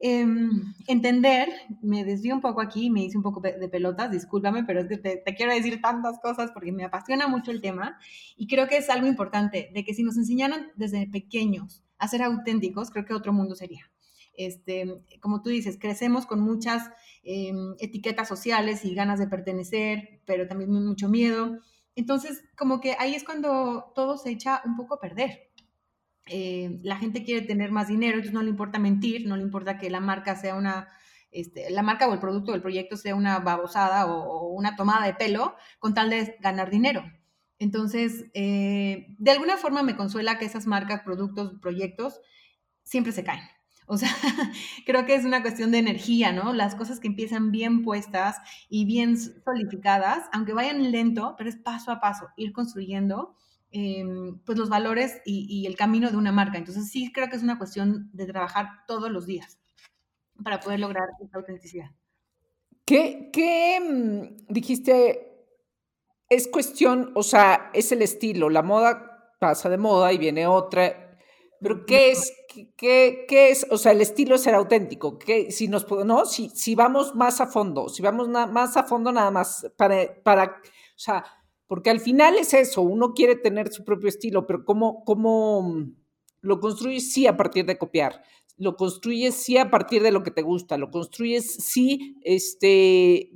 Em, 0.00 0.74
entender, 0.86 1.48
me 1.82 2.04
desvío 2.04 2.32
un 2.32 2.40
poco 2.40 2.60
aquí, 2.60 2.88
me 2.88 3.02
hice 3.02 3.16
un 3.16 3.24
poco 3.24 3.40
de 3.40 3.68
pelotas, 3.68 4.12
discúlpame, 4.12 4.62
pero 4.62 4.80
es 4.80 4.86
que 4.86 4.96
te, 4.96 5.34
quiero 5.34 5.52
decir 5.52 5.80
tantas 5.82 6.20
cosas 6.20 6.52
porque 6.52 6.70
me 6.70 6.84
apasiona 6.84 7.26
mucho 7.26 7.50
el 7.50 7.60
tema 7.60 7.98
y 8.36 8.46
creo 8.46 8.68
que 8.68 8.76
es 8.76 8.88
algo 8.90 9.08
importante, 9.08 9.70
de 9.74 9.84
que 9.84 9.94
si 9.94 10.04
nos 10.04 10.16
enseñaran 10.16 10.70
desde 10.76 11.08
pequeños 11.08 11.82
a 11.98 12.06
ser 12.06 12.22
auténticos, 12.22 12.90
creo 12.90 13.04
que 13.04 13.14
otro 13.14 13.32
mundo 13.32 13.56
sería. 13.56 13.90
Este, 14.38 15.02
como 15.20 15.42
tú 15.42 15.50
dices, 15.50 15.78
crecemos 15.80 16.24
con 16.24 16.40
muchas 16.40 16.90
em, 17.24 17.74
etiquetas 17.80 18.28
sociales 18.28 18.84
y 18.84 18.94
ganas 18.94 19.18
de 19.18 19.26
pertenecer, 19.26 20.22
pero 20.24 20.46
también 20.46 20.70
mucho 20.70 21.08
miedo. 21.08 21.58
Entonces, 21.96 22.44
como 22.56 22.80
que 22.80 22.94
ahí 23.00 23.16
es 23.16 23.24
cuando 23.24 23.90
todo 23.96 24.16
se 24.16 24.30
echa 24.30 24.62
un 24.64 24.76
poco 24.76 24.94
a 24.94 25.00
perder. 25.00 25.50
Eh, 26.26 26.78
la 26.82 26.96
gente 26.96 27.24
quiere 27.24 27.44
tener 27.46 27.72
más 27.72 27.88
dinero, 27.88 28.14
entonces 28.14 28.32
no 28.34 28.42
le 28.42 28.50
importa 28.50 28.78
mentir, 28.78 29.26
no 29.26 29.36
le 29.36 29.42
importa 29.42 29.76
que 29.76 29.90
la 29.90 29.98
marca 29.98 30.36
sea 30.36 30.54
una, 30.54 30.88
este, 31.32 31.68
la 31.70 31.82
marca 31.82 32.06
o 32.06 32.14
el 32.14 32.20
producto 32.20 32.52
del 32.52 32.62
proyecto 32.62 32.96
sea 32.96 33.16
una 33.16 33.40
babosada 33.40 34.06
o, 34.06 34.48
una 34.50 34.76
tomada 34.76 35.04
de 35.04 35.14
pelo 35.14 35.56
con 35.80 35.94
tal 35.94 36.10
de 36.10 36.36
ganar 36.40 36.70
dinero. 36.70 37.02
Entonces, 37.58 38.26
eh, 38.34 39.16
de 39.18 39.30
alguna 39.32 39.56
forma 39.56 39.82
me 39.82 39.96
consuela 39.96 40.38
que 40.38 40.44
esas 40.44 40.66
marcas, 40.68 41.02
productos, 41.02 41.58
proyectos 41.60 42.20
siempre 42.84 43.12
se 43.12 43.24
caen. 43.24 43.57
O 43.88 43.96
sea, 43.96 44.10
creo 44.86 45.06
que 45.06 45.14
es 45.14 45.24
una 45.24 45.40
cuestión 45.40 45.70
de 45.70 45.78
energía, 45.78 46.30
¿no? 46.30 46.52
Las 46.52 46.74
cosas 46.74 47.00
que 47.00 47.08
empiezan 47.08 47.50
bien 47.50 47.82
puestas 47.82 48.36
y 48.68 48.84
bien 48.84 49.16
solidificadas, 49.18 50.28
aunque 50.32 50.52
vayan 50.52 50.92
lento, 50.92 51.34
pero 51.38 51.48
es 51.48 51.56
paso 51.56 51.90
a 51.90 51.98
paso, 51.98 52.28
ir 52.36 52.52
construyendo 52.52 53.34
em, 53.70 54.38
pues 54.44 54.58
los 54.58 54.68
valores 54.68 55.20
y, 55.24 55.66
el 55.66 55.74
camino 55.74 56.10
de 56.10 56.18
una 56.18 56.32
marca. 56.32 56.58
Entonces 56.58 56.90
sí 56.90 57.10
creo 57.12 57.28
que 57.28 57.36
es 57.36 57.42
una 57.42 57.56
cuestión 57.56 58.10
de 58.12 58.26
trabajar 58.26 58.68
todos 58.86 59.10
los 59.10 59.26
días 59.26 59.58
para 60.44 60.60
poder 60.60 60.80
lograr 60.80 61.08
esta 61.22 61.38
autenticidad. 61.38 61.90
¿Qué, 62.84 63.30
qué 63.32 63.80
mm, 63.80 64.52
dijiste? 64.52 65.46
Es 66.28 66.46
cuestión, 66.46 67.10
o 67.14 67.22
sea, 67.22 67.70
es 67.72 67.90
el 67.90 68.02
estilo, 68.02 68.50
la 68.50 68.62
moda 68.62 69.34
pasa 69.38 69.70
de 69.70 69.78
moda 69.78 70.12
y 70.12 70.18
viene 70.18 70.46
otra, 70.46 71.07
pero 71.60 71.84
¿qué 71.86 72.10
es, 72.10 72.32
qué, 72.76 73.24
qué 73.28 73.50
es, 73.50 73.66
o 73.70 73.78
sea, 73.78 73.92
el 73.92 74.00
estilo 74.00 74.34
es 74.34 74.42
ser 74.42 74.54
auténtico? 74.54 75.18
¿Qué, 75.18 75.50
si 75.50 75.68
nos, 75.68 75.86
no, 76.04 76.24
si, 76.24 76.50
si 76.50 76.74
vamos 76.74 77.14
más 77.14 77.40
a 77.40 77.46
fondo, 77.46 77.88
si 77.88 78.02
vamos 78.02 78.28
más 78.28 78.76
a 78.76 78.84
fondo 78.84 79.12
nada 79.12 79.30
más 79.30 79.70
para, 79.76 80.14
para, 80.22 80.44
o 80.44 80.98
sea, 80.98 81.24
porque 81.66 81.90
al 81.90 82.00
final 82.00 82.36
es 82.36 82.54
eso, 82.54 82.82
uno 82.82 83.12
quiere 83.12 83.36
tener 83.36 83.72
su 83.72 83.84
propio 83.84 84.08
estilo, 84.08 84.46
pero 84.46 84.64
¿cómo, 84.64 85.04
cómo 85.04 85.86
lo 86.40 86.60
construyes? 86.60 87.12
Sí, 87.12 87.26
a 87.26 87.36
partir 87.36 87.66
de 87.66 87.76
copiar, 87.76 88.22
lo 88.56 88.76
construyes 88.76 89.34
sí 89.34 89.58
a 89.58 89.70
partir 89.70 90.02
de 90.02 90.12
lo 90.12 90.22
que 90.22 90.30
te 90.30 90.42
gusta, 90.42 90.78
lo 90.78 90.90
construyes 90.90 91.54
sí, 91.54 92.18
este, 92.22 93.30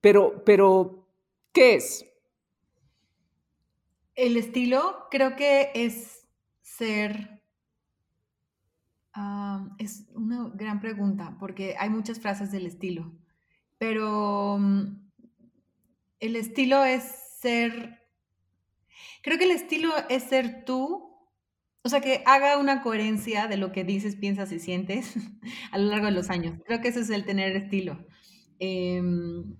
pero, 0.00 0.42
pero, 0.44 1.06
¿qué 1.52 1.74
es? 1.74 2.06
El 4.14 4.36
estilo 4.36 5.06
creo 5.10 5.36
que 5.36 5.70
es 5.74 6.21
ser? 6.76 7.42
Ah, 9.14 9.68
es 9.78 10.06
una 10.14 10.50
gran 10.54 10.80
pregunta, 10.80 11.36
porque 11.38 11.76
hay 11.78 11.90
muchas 11.90 12.18
frases 12.18 12.50
del 12.50 12.66
estilo, 12.66 13.12
pero 13.78 14.56
mm, 14.58 15.10
el 16.20 16.36
estilo 16.36 16.82
es 16.84 17.02
ser, 17.40 18.00
creo 19.22 19.36
que 19.36 19.44
el 19.44 19.50
estilo 19.50 19.92
es 20.08 20.22
ser 20.22 20.64
tú, 20.64 21.10
o 21.84 21.88
sea, 21.88 22.00
que 22.00 22.22
haga 22.26 22.58
una 22.58 22.80
coherencia 22.80 23.48
de 23.48 23.56
lo 23.56 23.72
que 23.72 23.84
dices, 23.84 24.16
piensas 24.16 24.52
y 24.52 24.60
sientes 24.60 25.14
a 25.72 25.78
lo 25.78 25.90
largo 25.90 26.06
de 26.06 26.12
los 26.12 26.30
años. 26.30 26.60
Creo 26.64 26.80
que 26.80 26.88
eso 26.88 27.00
es 27.00 27.10
el 27.10 27.24
tener 27.26 27.56
estilo, 27.56 28.06
em, 28.60 29.56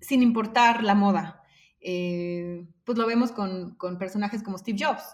sin 0.00 0.22
importar 0.22 0.82
la 0.82 0.94
moda. 0.94 1.42
Eh, 1.80 2.66
pues 2.84 2.96
lo 2.96 3.06
vemos 3.06 3.32
con, 3.32 3.76
con 3.76 3.98
personajes 3.98 4.42
como 4.42 4.58
Steve 4.58 4.78
Jobs. 4.80 5.04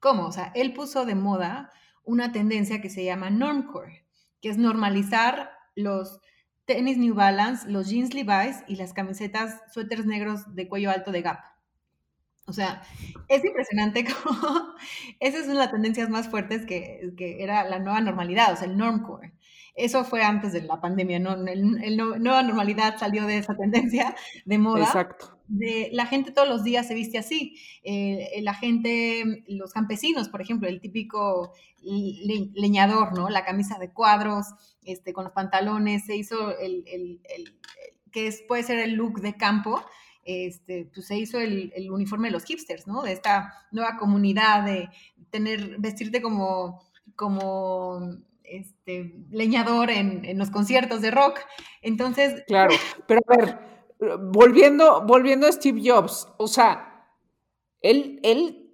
¿Cómo? 0.00 0.26
O 0.26 0.32
sea, 0.32 0.52
él 0.54 0.72
puso 0.72 1.04
de 1.06 1.14
moda 1.14 1.70
una 2.04 2.32
tendencia 2.32 2.80
que 2.80 2.90
se 2.90 3.04
llama 3.04 3.30
normcore, 3.30 4.06
que 4.40 4.48
es 4.48 4.58
normalizar 4.58 5.50
los 5.74 6.20
tenis 6.64 6.98
New 6.98 7.14
Balance, 7.14 7.68
los 7.70 7.88
jeans 7.88 8.14
Levi's 8.14 8.62
y 8.66 8.76
las 8.76 8.92
camisetas, 8.92 9.60
suéteres 9.72 10.06
negros 10.06 10.54
de 10.54 10.68
cuello 10.68 10.90
alto 10.90 11.12
de 11.12 11.22
Gap. 11.22 11.40
O 12.46 12.52
sea, 12.52 12.82
es 13.28 13.44
impresionante 13.44 14.04
cómo 14.22 14.74
esa 15.20 15.38
es 15.38 15.44
una 15.44 15.54
de 15.54 15.60
las 15.60 15.70
tendencias 15.72 16.08
más 16.08 16.28
fuertes 16.28 16.64
que, 16.64 17.12
que 17.16 17.42
era 17.42 17.68
la 17.68 17.78
nueva 17.78 18.00
normalidad, 18.00 18.52
o 18.52 18.56
sea, 18.56 18.68
el 18.68 18.76
normcore. 18.76 19.32
Eso 19.74 20.04
fue 20.04 20.22
antes 20.22 20.52
de 20.52 20.62
la 20.62 20.80
pandemia, 20.80 21.18
¿no? 21.18 21.34
El, 21.46 21.96
nueva 21.96 22.42
normalidad 22.42 22.96
salió 22.98 23.26
de 23.26 23.38
esa 23.38 23.54
tendencia 23.54 24.14
de 24.44 24.58
moda. 24.58 24.84
Exacto. 24.84 25.35
De, 25.48 25.90
la 25.92 26.06
gente 26.06 26.32
todos 26.32 26.48
los 26.48 26.64
días 26.64 26.86
se 26.86 26.94
viste 26.94 27.18
así. 27.18 27.56
Eh, 27.82 28.40
la 28.42 28.54
gente, 28.54 29.44
los 29.48 29.72
campesinos, 29.72 30.28
por 30.28 30.40
ejemplo, 30.40 30.68
el 30.68 30.80
típico 30.80 31.52
leñador, 31.82 33.16
¿no? 33.16 33.28
La 33.28 33.44
camisa 33.44 33.78
de 33.78 33.92
cuadros, 33.92 34.46
este, 34.84 35.12
con 35.12 35.24
los 35.24 35.32
pantalones, 35.32 36.04
se 36.06 36.16
hizo 36.16 36.56
el, 36.58 36.84
el, 36.86 37.20
que 38.10 38.26
es, 38.26 38.42
puede 38.48 38.62
ser 38.62 38.78
el 38.78 38.94
look 38.94 39.20
de 39.20 39.36
campo, 39.36 39.84
este, 40.24 40.90
pues 40.92 41.06
se 41.06 41.16
hizo 41.16 41.38
el, 41.38 41.72
el, 41.76 41.90
uniforme 41.90 42.28
de 42.28 42.32
los 42.32 42.44
hipsters, 42.44 42.86
¿no? 42.86 43.02
De 43.02 43.12
esta 43.12 43.52
nueva 43.70 43.96
comunidad 43.96 44.64
de 44.64 44.88
tener, 45.30 45.76
vestirte 45.78 46.20
como, 46.20 46.82
como 47.14 48.18
este, 48.48 49.14
leñador 49.30 49.90
en, 49.90 50.38
los 50.38 50.50
conciertos 50.50 51.00
de 51.00 51.10
rock. 51.10 51.40
Entonces. 51.82 52.42
Claro, 52.46 52.74
pero 53.06 53.20
a 53.28 53.36
ver, 53.36 53.58
volviendo, 53.98 55.02
volviendo 55.02 55.46
a 55.46 55.52
Steve 55.52 55.80
Jobs, 55.84 56.28
o 56.36 56.48
sea, 56.48 57.08
él, 57.80 58.20
él 58.22 58.70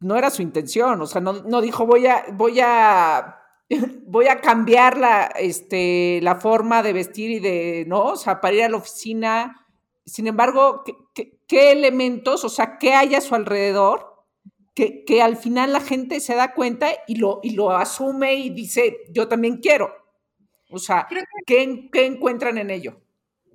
no 0.00 0.16
era 0.16 0.30
su 0.30 0.42
intención, 0.42 1.00
o 1.00 1.06
sea, 1.06 1.20
no, 1.20 1.60
dijo 1.60 1.86
voy 1.86 2.06
a, 2.06 2.26
voy 2.32 2.60
a. 2.60 3.36
Voy 4.10 4.26
a 4.26 4.40
cambiar 4.40 4.98
la, 4.98 5.26
este, 5.26 6.18
la 6.22 6.34
forma 6.34 6.82
de 6.82 6.92
vestir 6.92 7.30
y 7.30 7.38
de, 7.38 7.84
¿no? 7.86 8.06
O 8.06 8.16
sea, 8.16 8.40
para 8.40 8.56
ir 8.56 8.64
a 8.64 8.68
la 8.68 8.78
oficina. 8.78 9.64
Sin 10.04 10.26
embargo, 10.26 10.82
qué 11.14 11.70
elementos, 11.70 12.44
o 12.44 12.48
sea, 12.48 12.78
qué 12.78 12.94
hay 12.94 13.14
a 13.14 13.20
su 13.20 13.36
alrededor 13.36 14.10
que, 14.74 15.22
al 15.22 15.36
final 15.36 15.72
la 15.72 15.80
gente 15.80 16.20
se 16.20 16.34
da 16.34 16.54
cuenta 16.54 16.90
y 17.06 17.16
lo, 17.16 17.40
y 17.42 17.50
lo 17.50 17.70
asume 17.70 18.34
y 18.34 18.50
dice, 18.50 18.98
yo 19.10 19.28
también 19.28 19.58
quiero. 19.58 19.92
O 20.70 20.78
sea, 20.78 21.08
¿qué, 21.46 21.84
encuentran 21.92 22.58
en 22.58 22.70
ello? 22.70 23.00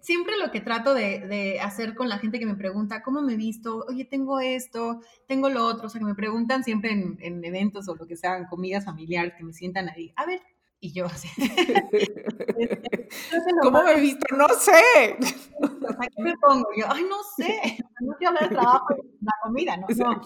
Siempre 0.06 0.38
lo 0.38 0.52
que 0.52 0.62
trato 0.62 0.94
de, 0.94 1.60
hacer 1.62 1.96
con 1.96 2.10
la 2.10 2.20
gente 2.20 2.38
que 2.38 2.46
me 2.46 2.56
pregunta, 2.56 3.02
¿cómo 3.02 3.24
me 3.24 3.34
he 3.34 3.38
visto? 3.38 3.86
Oye, 3.90 4.06
tengo 4.06 4.40
esto, 4.40 5.02
tengo 5.28 5.50
lo 5.50 5.66
otro. 5.66 5.88
O 5.88 5.90
sea, 5.90 5.98
que 5.98 6.06
me 6.06 6.14
preguntan 6.14 6.64
siempre 6.64 6.92
en, 6.92 7.18
en 7.22 7.44
eventos 7.44 7.88
o 7.88 7.96
lo 7.96 8.06
que 8.06 8.16
sean, 8.16 8.46
comidas 8.46 8.86
familiares, 8.86 9.34
que 9.36 9.44
me 9.44 9.52
sientan 9.52 9.90
ahí. 9.90 10.14
A 10.16 10.28
ver, 10.28 10.42
y 10.80 10.92
yo 10.92 11.08
así. 11.08 11.28
¿Cómo 13.64 13.84
me 13.84 13.94
he 13.94 14.00
visto? 14.00 14.24
No 14.36 14.48
sé. 14.50 15.18
¿Qué 15.18 16.22
me 16.22 16.38
pongo? 16.38 16.68
Yo, 16.78 16.86
ay, 16.88 17.04
no 17.10 17.18
sé. 17.36 17.80
No 18.02 18.14
quiero 18.18 18.36
hablar 18.36 18.50
de 18.50 18.56
trabajo, 18.56 18.96
la 19.22 19.32
comida, 19.42 19.76
no. 19.78 19.88
no. 19.90 20.22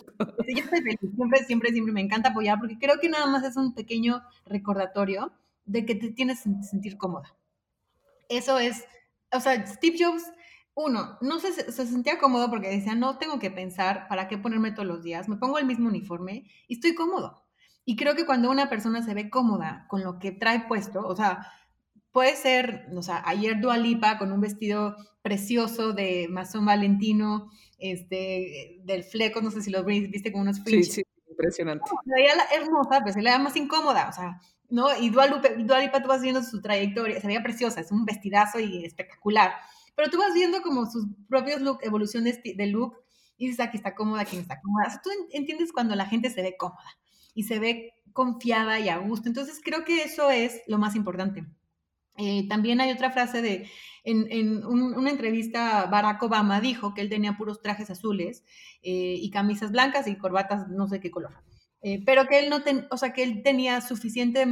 Yo 0.47 0.61
estoy 0.61 0.81
feliz. 0.81 0.99
Siempre, 1.15 1.45
siempre, 1.45 1.71
siempre 1.71 1.93
me 1.93 2.01
encanta 2.01 2.27
apoyar 2.29 2.59
porque 2.59 2.77
creo 2.77 2.99
que 2.99 3.07
nada 3.07 3.27
más 3.27 3.45
es 3.45 3.55
un 3.55 3.73
pequeño 3.73 4.21
recordatorio 4.45 5.31
de 5.65 5.85
que 5.85 5.95
te 5.95 6.11
tienes 6.11 6.43
que 6.43 6.51
sentir 6.63 6.97
cómoda. 6.97 7.33
Eso 8.27 8.59
es, 8.59 8.83
o 9.31 9.39
sea, 9.39 9.65
Steve 9.67 9.97
Jobs, 9.99 10.23
uno, 10.73 11.17
no 11.21 11.39
se, 11.39 11.51
se 11.51 11.85
sentía 11.85 12.19
cómodo 12.19 12.49
porque 12.49 12.69
decía, 12.69 12.95
no 12.95 13.17
tengo 13.17 13.39
que 13.39 13.51
pensar 13.51 14.07
para 14.07 14.27
qué 14.27 14.37
ponerme 14.37 14.71
todos 14.71 14.87
los 14.87 15.03
días, 15.03 15.27
me 15.27 15.37
pongo 15.37 15.57
el 15.57 15.65
mismo 15.65 15.87
uniforme 15.89 16.45
y 16.67 16.75
estoy 16.75 16.95
cómodo. 16.95 17.43
Y 17.85 17.95
creo 17.95 18.15
que 18.15 18.25
cuando 18.25 18.51
una 18.51 18.69
persona 18.69 19.03
se 19.03 19.13
ve 19.13 19.29
cómoda 19.29 19.85
con 19.89 20.03
lo 20.03 20.19
que 20.19 20.31
trae 20.31 20.67
puesto, 20.67 21.05
o 21.05 21.15
sea, 21.15 21.47
puede 22.11 22.35
ser, 22.35 22.87
o 22.95 23.01
sea, 23.01 23.23
ayer 23.25 23.59
Dualipa 23.59 24.17
con 24.17 24.31
un 24.31 24.41
vestido 24.41 24.95
precioso 25.21 25.93
de 25.93 26.27
Mazón 26.29 26.65
Valentino, 26.65 27.49
este, 27.77 28.79
del 28.83 29.03
fleco, 29.03 29.41
no 29.41 29.51
sé 29.51 29.61
si 29.61 29.71
lo 29.71 29.83
viste 29.83 30.31
con 30.31 30.41
unos 30.41 30.61
fringe. 30.61 30.83
Sí, 30.83 30.91
sí, 30.91 31.03
impresionante. 31.29 31.89
veía 32.05 32.33
hermosa, 32.55 33.01
pero 33.03 33.13
se 33.13 33.21
le 33.21 33.29
da 33.29 33.39
más 33.39 33.55
incómoda, 33.55 34.09
o 34.09 34.13
sea, 34.13 34.39
¿no? 34.69 34.87
Y 34.99 35.09
Dualipa, 35.09 36.01
tú 36.01 36.07
vas 36.07 36.21
viendo 36.21 36.43
su 36.43 36.61
trayectoria, 36.61 37.19
se 37.19 37.27
veía 37.27 37.43
preciosa, 37.43 37.81
es 37.81 37.91
un 37.91 38.05
vestidazo 38.05 38.59
y 38.59 38.85
espectacular. 38.85 39.53
Pero 39.95 40.09
tú 40.09 40.17
vas 40.17 40.33
viendo 40.33 40.61
como 40.61 40.85
sus 40.85 41.05
propios 41.27 41.61
look, 41.61 41.79
evoluciones 41.81 42.41
de 42.43 42.67
look, 42.67 42.95
y 43.37 43.47
dices, 43.47 43.65
aquí 43.65 43.77
está 43.77 43.95
cómoda, 43.95 44.21
aquí 44.21 44.35
no 44.35 44.41
está 44.41 44.59
cómoda. 44.59 44.87
O 44.87 44.89
sea, 44.89 45.01
tú 45.01 45.09
entiendes 45.31 45.71
cuando 45.71 45.95
la 45.95 46.05
gente 46.05 46.29
se 46.29 46.41
ve 46.41 46.55
cómoda 46.57 46.97
y 47.33 47.43
se 47.43 47.57
ve 47.57 47.93
confiada 48.11 48.79
y 48.79 48.89
a 48.89 48.97
gusto. 48.97 49.29
Entonces 49.29 49.61
creo 49.63 49.85
que 49.85 50.03
eso 50.03 50.29
es 50.29 50.61
lo 50.67 50.77
más 50.77 50.95
importante. 50.95 51.45
Eh, 52.17 52.47
también 52.49 52.81
hay 52.81 52.91
otra 52.91 53.11
frase 53.11 53.41
de, 53.41 53.69
en, 54.03 54.65
una 54.65 55.09
entrevista, 55.09 55.85
Barack 55.85 56.21
Obama 56.23 56.59
dijo 56.59 56.93
que 56.93 56.99
él 56.99 57.09
tenía 57.09 57.37
puros 57.37 57.61
trajes 57.61 57.89
azules 57.89 58.43
eh, 58.81 59.15
y 59.17 59.29
camisas 59.29 59.71
blancas 59.71 60.05
y 60.07 60.17
corbatas 60.17 60.67
no 60.67 60.87
sé 60.87 60.99
qué 60.99 61.11
color. 61.11 61.31
Eh, 61.81 62.03
pero 62.05 62.25
que 62.25 62.39
él 62.39 62.49
no 62.49 62.57
o 62.91 62.97
sea, 62.97 63.13
que 63.13 63.23
él 63.23 63.41
tenía 63.43 63.79
suficiente, 63.81 64.45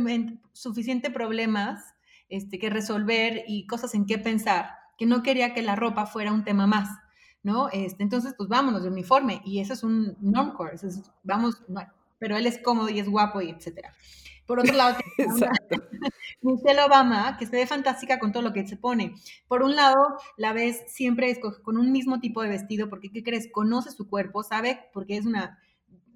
suficiente 0.53 1.09
problemas 1.09 1.93
este, 2.29 2.57
que 2.57 2.69
resolver 2.69 3.43
y 3.47 3.67
cosas 3.67 3.93
en 3.95 4.05
qué 4.05 4.17
pensar, 4.17 4.71
que 4.97 5.05
no 5.05 5.23
quería 5.23 5.53
que 5.53 5.61
la 5.61 5.75
ropa 5.75 6.05
fuera 6.05 6.31
un 6.31 6.43
tema 6.43 6.67
más, 6.67 6.89
¿no? 7.43 7.69
Este, 7.69 8.03
entonces, 8.03 8.33
pues 8.37 8.49
vámonos 8.49 8.83
de 8.83 8.89
uniforme 8.89 9.41
y 9.45 9.59
eso 9.59 9.73
es 9.73 9.83
un 9.83 10.15
normcore, 10.21 10.75
eso 10.75 10.87
es, 10.87 11.01
vamos, 11.23 11.61
no, 11.67 11.81
pero 12.17 12.37
él 12.37 12.47
es 12.47 12.59
cómodo 12.59 12.89
y 12.89 12.99
es 12.99 13.09
guapo 13.09 13.41
y 13.41 13.49
etcétera. 13.49 13.93
Por 14.45 14.61
otro 14.61 14.73
lado, 14.73 14.97
Michelle 16.41 16.81
Obama, 16.81 17.37
que 17.37 17.45
se 17.45 17.57
ve 17.57 17.67
fantástica 17.67 18.19
con 18.19 18.31
todo 18.31 18.43
lo 18.43 18.53
que 18.53 18.65
se 18.65 18.77
pone. 18.77 19.13
Por 19.47 19.61
un 19.61 19.75
lado, 19.75 20.17
la 20.37 20.53
ves 20.53 20.83
siempre 20.87 21.37
con 21.39 21.77
un 21.77 21.91
mismo 21.91 22.21
tipo 22.21 22.41
de 22.41 22.49
vestido, 22.49 22.89
porque, 22.89 23.11
¿qué 23.11 23.23
crees? 23.23 23.49
Conoce 23.51 23.91
su 23.91 24.07
cuerpo, 24.09 24.43
sabe, 24.43 24.89
porque 24.93 25.17
es 25.17 25.25
una, 25.25 25.59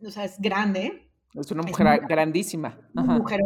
o 0.05 0.11
sea, 0.11 0.25
es 0.25 0.39
grande, 0.39 1.11
es 1.33 1.49
una 1.51 1.63
mujer 1.63 2.01
grandísima. 2.07 2.77
Una 2.93 3.17
mujer 3.17 3.39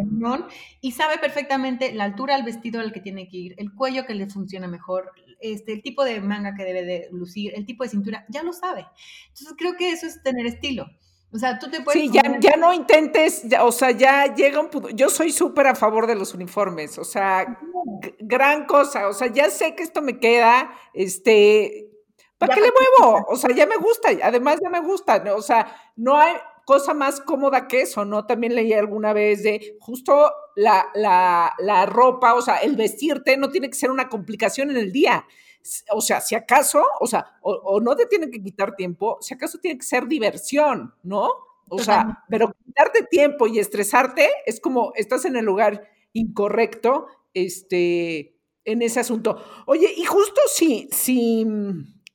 y 0.81 0.91
sabe 0.91 1.19
perfectamente 1.19 1.93
la 1.93 2.05
altura 2.05 2.35
del 2.35 2.43
vestido 2.43 2.81
al 2.81 2.91
que 2.91 2.99
tiene 2.99 3.27
que 3.27 3.37
ir, 3.37 3.55
el 3.57 3.73
cuello 3.73 4.05
que 4.05 4.15
le 4.15 4.27
funciona 4.27 4.67
mejor, 4.67 5.11
este, 5.39 5.73
el 5.73 5.83
tipo 5.83 6.03
de 6.03 6.19
manga 6.19 6.55
que 6.55 6.63
debe 6.63 6.83
de 6.83 7.07
lucir, 7.11 7.53
el 7.55 7.65
tipo 7.65 7.83
de 7.83 7.89
cintura, 7.89 8.25
ya 8.29 8.41
lo 8.41 8.53
sabe. 8.53 8.87
Entonces 9.27 9.53
creo 9.57 9.75
que 9.77 9.91
eso 9.91 10.07
es 10.07 10.21
tener 10.23 10.47
estilo. 10.47 10.87
O 11.31 11.37
sea, 11.37 11.59
tú 11.59 11.69
te 11.69 11.81
puedes... 11.81 12.01
Sí, 12.01 12.09
ya, 12.11 12.39
ya 12.39 12.55
no 12.57 12.73
intentes, 12.73 13.45
o 13.61 13.71
sea, 13.71 13.91
ya 13.91 14.33
llega 14.33 14.59
un 14.59 14.69
punto, 14.69 14.89
yo 14.89 15.09
soy 15.09 15.31
súper 15.31 15.67
a 15.67 15.75
favor 15.75 16.07
de 16.07 16.15
los 16.15 16.33
uniformes, 16.33 16.97
o 16.97 17.03
sea, 17.03 17.59
gran 18.19 18.65
cosa, 18.65 19.09
o 19.09 19.13
sea, 19.13 19.27
ya 19.31 19.49
sé 19.49 19.75
que 19.75 19.83
esto 19.83 20.01
me 20.01 20.17
queda, 20.17 20.71
este, 20.93 21.89
¿para 22.45 22.55
qué 22.55 22.61
le 22.61 22.71
muevo? 22.71 23.25
O 23.29 23.35
sea, 23.35 23.53
ya 23.55 23.65
me 23.65 23.77
gusta, 23.77 24.09
además 24.23 24.59
ya 24.61 24.69
me 24.69 24.79
gusta, 24.79 25.23
o 25.35 25.41
sea, 25.41 25.75
no 25.95 26.17
hay, 26.17 26.35
cosa 26.65 26.93
más 26.93 27.21
cómoda 27.21 27.67
que 27.67 27.81
eso, 27.81 28.03
¿no? 28.03 28.25
También 28.25 28.55
leí 28.55 28.73
alguna 28.73 29.13
vez 29.13 29.43
de 29.43 29.77
justo 29.79 30.31
la, 30.55 30.87
la, 30.95 31.85
ropa, 31.85 32.33
o 32.33 32.41
sea, 32.41 32.57
el 32.57 32.75
vestirte 32.75 33.37
no 33.37 33.49
tiene 33.49 33.69
que 33.69 33.75
ser 33.75 33.91
una 33.91 34.09
complicación 34.09 34.71
en 34.71 34.77
el 34.77 34.91
día. 34.91 35.25
O 35.91 36.01
sea, 36.01 36.21
si 36.21 36.35
acaso, 36.35 36.83
o 36.99 37.07
sea, 37.07 37.37
o, 37.41 37.79
no 37.79 37.95
te 37.95 38.07
tiene 38.07 38.29
que 38.29 38.41
quitar 38.41 38.75
tiempo, 38.75 39.17
si 39.21 39.33
acaso 39.33 39.59
tiene 39.59 39.77
que 39.77 39.85
ser 39.85 40.07
diversión, 40.07 40.93
¿no? 41.03 41.31
O 41.69 41.79
sea, 41.79 42.23
pero 42.29 42.53
quitarte 42.65 43.03
tiempo 43.03 43.47
y 43.47 43.57
estresarte 43.57 44.29
es 44.45 44.59
como 44.59 44.91
estás 44.95 45.25
en 45.25 45.35
el 45.35 45.45
lugar 45.45 45.87
incorrecto, 46.13 47.07
este, 47.33 48.37
en 48.63 48.81
ese 48.81 48.99
asunto. 48.99 49.43
Oye, 49.65 49.91
y 49.95 50.05
justo 50.05 50.41
si, 50.53 50.87
si, 50.91 51.45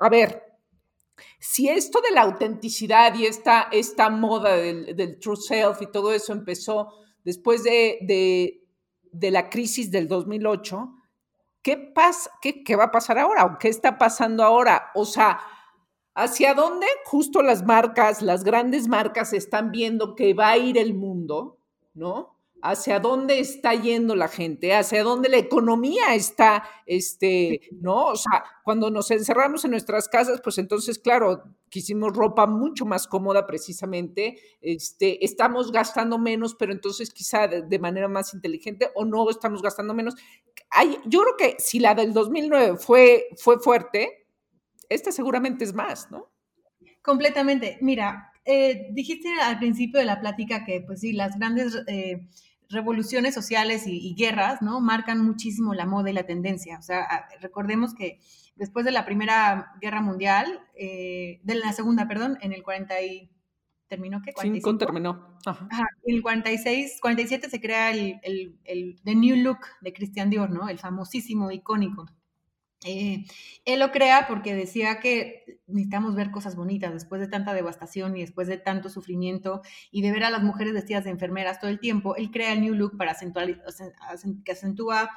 a 0.00 0.08
ver, 0.08 0.42
si 1.38 1.68
esto 1.68 2.00
de 2.00 2.10
la 2.10 2.22
autenticidad 2.22 3.14
y 3.14 3.26
esta, 3.26 3.68
esta 3.70 4.10
moda 4.10 4.56
del, 4.56 5.18
true 5.20 5.36
self 5.36 5.82
y 5.82 5.86
todo 5.86 6.12
eso 6.12 6.32
empezó 6.32 6.88
después 7.24 7.62
de, 7.62 8.62
la 9.12 9.50
crisis 9.50 9.90
del 9.90 10.08
2008, 10.08 10.94
¿qué, 11.62 11.76
pasa, 11.76 12.30
qué, 12.40 12.64
¿qué 12.64 12.76
va 12.76 12.84
a 12.84 12.90
pasar 12.90 13.18
ahora? 13.18 13.44
¿O 13.44 13.58
qué 13.58 13.68
está 13.68 13.98
pasando 13.98 14.42
ahora? 14.42 14.90
O 14.94 15.04
sea, 15.04 15.40
¿hacia 16.14 16.54
dónde 16.54 16.86
justo 17.04 17.42
las 17.42 17.64
marcas, 17.64 18.22
las 18.22 18.42
grandes 18.42 18.88
marcas 18.88 19.32
están 19.32 19.70
viendo 19.70 20.14
que 20.14 20.32
va 20.32 20.50
a 20.50 20.56
ir 20.56 20.78
el 20.78 20.94
mundo, 20.94 21.58
¿no? 21.94 22.39
Hacia 22.62 23.00
dónde 23.00 23.40
está 23.40 23.74
yendo 23.74 24.14
la 24.14 24.28
gente, 24.28 24.74
hacia 24.74 25.02
dónde 25.02 25.28
la 25.28 25.38
economía 25.38 26.14
está, 26.14 26.64
este, 26.86 27.60
¿no? 27.80 28.06
O 28.06 28.16
sea, 28.16 28.44
cuando 28.64 28.90
nos 28.90 29.10
encerramos 29.10 29.64
en 29.64 29.72
nuestras 29.72 30.08
casas, 30.08 30.40
pues 30.42 30.58
entonces, 30.58 30.98
claro, 30.98 31.44
quisimos 31.68 32.12
ropa 32.12 32.46
mucho 32.46 32.84
más 32.84 33.06
cómoda 33.06 33.46
precisamente, 33.46 34.38
este, 34.60 35.24
estamos 35.24 35.72
gastando 35.72 36.18
menos, 36.18 36.54
pero 36.54 36.72
entonces 36.72 37.10
quizá 37.10 37.46
de, 37.48 37.78
manera 37.78 38.08
más 38.08 38.34
inteligente 38.34 38.90
o 38.94 39.04
no 39.04 39.30
estamos 39.30 39.62
gastando 39.62 39.94
menos. 39.94 40.14
Hay, 40.70 40.98
yo 41.06 41.22
creo 41.22 41.36
que 41.36 41.56
si 41.58 41.78
la 41.78 41.94
del 41.94 42.12
2009 42.12 42.76
fue, 42.76 43.28
fue 43.36 43.58
fuerte, 43.58 44.26
esta 44.88 45.12
seguramente 45.12 45.64
es 45.64 45.72
más, 45.72 46.10
¿no? 46.10 46.30
Completamente. 47.02 47.78
Mira, 47.80 48.32
eh, 48.44 48.88
dijiste 48.92 49.28
al 49.40 49.58
principio 49.58 50.00
de 50.00 50.06
la 50.06 50.20
plática 50.20 50.64
que, 50.64 50.82
pues 50.82 51.00
sí, 51.00 51.12
las 51.12 51.38
grandes... 51.38 51.76
Eh, 51.86 52.28
revoluciones 52.70 53.34
sociales 53.34 53.82
y, 53.86 54.14
guerras, 54.14 54.62
¿no? 54.62 54.80
Marcan 54.80 55.24
muchísimo 55.24 55.74
la 55.74 55.86
moda 55.86 56.10
y 56.10 56.12
la 56.12 56.24
tendencia. 56.24 56.78
O 56.78 56.82
sea, 56.82 57.28
recordemos 57.40 57.94
que 57.94 58.20
después 58.54 58.84
de 58.84 58.92
la 58.92 59.04
Primera 59.04 59.72
Guerra 59.80 60.00
Mundial, 60.00 60.60
eh, 60.74 61.40
de 61.42 61.54
la 61.56 61.72
Segunda, 61.72 62.08
perdón, 62.08 62.38
en 62.40 62.52
el 62.52 62.62
40 62.62 63.02
y... 63.02 63.30
¿Terminó 63.88 64.22
qué? 64.22 64.32
¿45? 64.32 64.78
terminó. 64.78 65.36
Ajá. 65.44 65.66
En 66.04 66.14
el 66.14 66.22
46, 66.22 66.98
47 67.02 67.50
se 67.50 67.60
crea 67.60 67.90
el, 67.90 68.20
el, 68.22 68.56
el 68.62 69.00
The 69.02 69.16
New 69.16 69.34
Look 69.38 69.58
de 69.80 69.92
Christian 69.92 70.30
Dior, 70.30 70.48
¿no? 70.48 70.68
El 70.68 70.78
famosísimo, 70.78 71.50
icónico. 71.50 72.06
Eh, 72.84 73.26
él 73.66 73.80
lo 73.80 73.90
crea 73.90 74.26
porque 74.26 74.54
decía 74.54 75.00
que 75.00 75.60
necesitamos 75.66 76.14
ver 76.14 76.30
cosas 76.30 76.56
bonitas 76.56 76.94
después 76.94 77.20
de 77.20 77.28
tanta 77.28 77.52
devastación 77.52 78.16
y 78.16 78.20
después 78.20 78.48
de 78.48 78.56
tanto 78.56 78.88
sufrimiento 78.88 79.60
y 79.90 80.00
de 80.00 80.12
ver 80.12 80.24
a 80.24 80.30
las 80.30 80.42
mujeres 80.42 80.72
vestidas 80.72 81.04
de 81.04 81.10
enfermeras 81.10 81.60
todo 81.60 81.70
el 81.70 81.78
tiempo. 81.78 82.16
Él 82.16 82.30
crea 82.30 82.52
el 82.52 82.62
New 82.62 82.74
Look 82.74 82.96
para 82.96 83.14
que 83.14 84.52
acentúa 84.52 85.10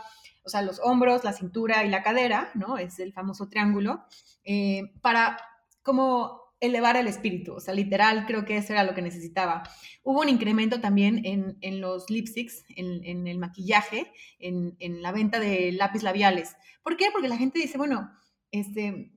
o 0.46 0.50
sea, 0.50 0.62
los 0.62 0.80
hombros, 0.84 1.24
la 1.24 1.34
cintura 1.34 1.84
y 1.84 1.90
la 1.90 2.04
cadera, 2.04 2.52
¿no? 2.54 2.78
Es 2.78 3.00
el 3.00 3.14
famoso 3.14 3.48
triángulo, 3.48 4.04
eh, 4.44 4.92
para 5.02 5.38
como 5.82 6.43
elevar 6.64 6.96
el 6.96 7.08
espíritu, 7.08 7.56
o 7.56 7.60
sea, 7.60 7.74
literal, 7.74 8.26
creo 8.26 8.46
que 8.46 8.56
eso 8.56 8.72
era 8.72 8.86
lo 8.86 8.94
que 8.94 9.02
necesitaba. 9.02 9.64
Hubo 10.02 10.22
un 10.22 10.30
incremento 10.30 10.80
también 10.80 11.22
en, 11.26 11.82
los 11.82 12.10
lipsticks, 12.10 12.64
en, 12.70 13.28
el 13.28 13.38
maquillaje, 13.38 14.12
en, 14.40 15.02
la 15.02 15.12
venta 15.12 15.42
de 15.42 15.74
lápiz 15.74 16.04
labiales. 16.04 16.56
¿Por 16.82 16.96
qué? 16.96 17.08
Porque 17.12 17.28
la 17.28 17.36
gente 17.36 17.60
dice, 17.60 17.78
bueno, 17.78 18.12
este, 18.52 19.12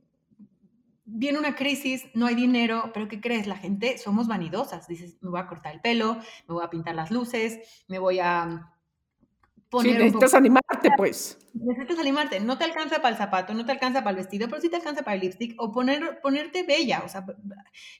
viene 1.04 1.38
una 1.38 1.54
crisis, 1.54 2.06
no 2.14 2.26
hay 2.26 2.34
dinero, 2.34 2.90
pero 2.92 3.06
¿qué 3.06 3.20
crees? 3.20 3.46
La 3.46 3.56
gente 3.56 3.96
somos 3.96 4.26
vanidosas. 4.26 4.88
Dices, 4.88 5.16
me 5.20 5.30
voy 5.30 5.38
a 5.38 5.46
cortar 5.46 5.72
el 5.72 5.80
pelo, 5.80 6.16
me 6.48 6.54
voy 6.54 6.64
a 6.64 6.70
pintar 6.70 6.96
las 6.96 7.12
luces, 7.12 7.84
me 7.86 8.00
voy 8.00 8.18
a 8.18 8.75
sí, 9.82 9.92
necesitas 9.92 10.34
animarte, 10.34 10.90
pues. 10.96 11.38
Necesitas 11.54 11.98
animarte. 11.98 12.40
No 12.40 12.58
te 12.58 12.64
alcanza 12.64 12.96
para 12.96 13.10
el 13.10 13.16
zapato, 13.16 13.54
no 13.54 13.64
te 13.64 13.72
alcanza 13.72 14.00
para 14.00 14.10
el 14.10 14.16
vestido, 14.16 14.48
pero 14.48 14.60
sí 14.60 14.68
te 14.68 14.76
alcanza 14.76 15.02
para 15.02 15.14
el 15.14 15.20
lipstick 15.22 15.54
o 15.58 15.72
poner, 15.72 16.20
ponerte 16.22 16.62
bella. 16.62 17.02
O 17.04 17.08
sea, 17.08 17.24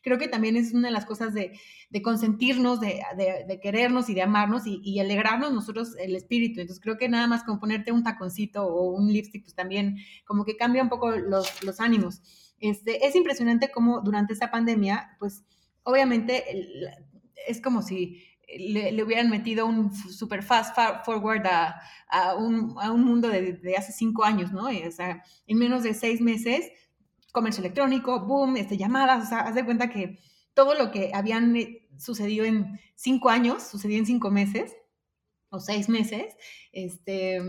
creo 0.02 0.18
que 0.18 0.28
también 0.28 0.56
es 0.56 0.72
una 0.72 0.88
de 0.88 0.92
las 0.92 1.06
cosas 1.06 1.34
de, 1.34 1.58
de 1.90 2.02
consentirnos, 2.02 2.80
de, 2.80 3.02
de, 3.16 3.60
querernos 3.60 4.08
y 4.08 4.14
de 4.14 4.22
amarnos 4.22 4.62
y, 4.66 5.00
alegrarnos 5.00 5.52
nosotros 5.52 5.96
el 5.98 6.16
espíritu. 6.16 6.60
Entonces, 6.60 6.82
creo 6.82 6.98
que 6.98 7.08
nada 7.08 7.26
más 7.26 7.44
como 7.44 7.60
ponerte 7.60 7.92
un 7.92 8.02
taconcito 8.02 8.66
o 8.66 8.92
un 8.92 9.12
lipstick, 9.12 9.44
pues 9.44 9.54
también 9.54 9.96
como 10.24 10.44
que 10.44 10.56
cambia 10.56 10.82
un 10.82 10.88
poco 10.88 11.10
los, 11.10 11.62
los 11.64 11.80
ánimos. 11.80 12.22
Este, 12.58 13.06
es 13.06 13.14
impresionante 13.14 13.70
cómo 13.70 14.00
durante 14.00 14.32
esta 14.32 14.50
pandemia, 14.50 15.16
pues 15.18 15.44
obviamente 15.82 16.44
es 17.46 17.60
como 17.60 17.82
si 17.82 18.22
le, 18.48 19.02
hubieran 19.02 19.30
metido 19.30 19.66
un 19.66 19.94
super 19.94 20.42
fast 20.42 20.76
forward 21.04 21.46
a, 21.46 22.34
un, 22.36 22.74
mundo 23.04 23.28
de, 23.28 23.74
hace 23.76 23.92
cinco 23.92 24.24
años, 24.24 24.52
¿no? 24.52 24.66
o 24.66 24.90
sea, 24.90 25.22
en 25.46 25.58
menos 25.58 25.82
de 25.82 25.94
seis 25.94 26.20
meses, 26.20 26.70
comercio 27.32 27.60
electrónico, 27.60 28.20
boom, 28.20 28.56
este, 28.56 28.76
llamadas, 28.76 29.24
o 29.24 29.28
sea, 29.28 29.40
haz 29.40 29.54
de 29.54 29.64
cuenta 29.64 29.90
que 29.90 30.18
todo 30.54 30.74
lo 30.74 30.90
que 30.90 31.10
habían 31.12 31.54
eh, 31.56 31.88
sucedido 31.98 32.44
en 32.44 32.80
cinco 32.94 33.28
años, 33.28 33.62
sucedió 33.62 33.98
en 33.98 34.06
cinco 34.06 34.30
meses 34.30 34.74
o 35.50 35.60
seis 35.60 35.88
meses, 35.88 36.36
este, 36.72 37.40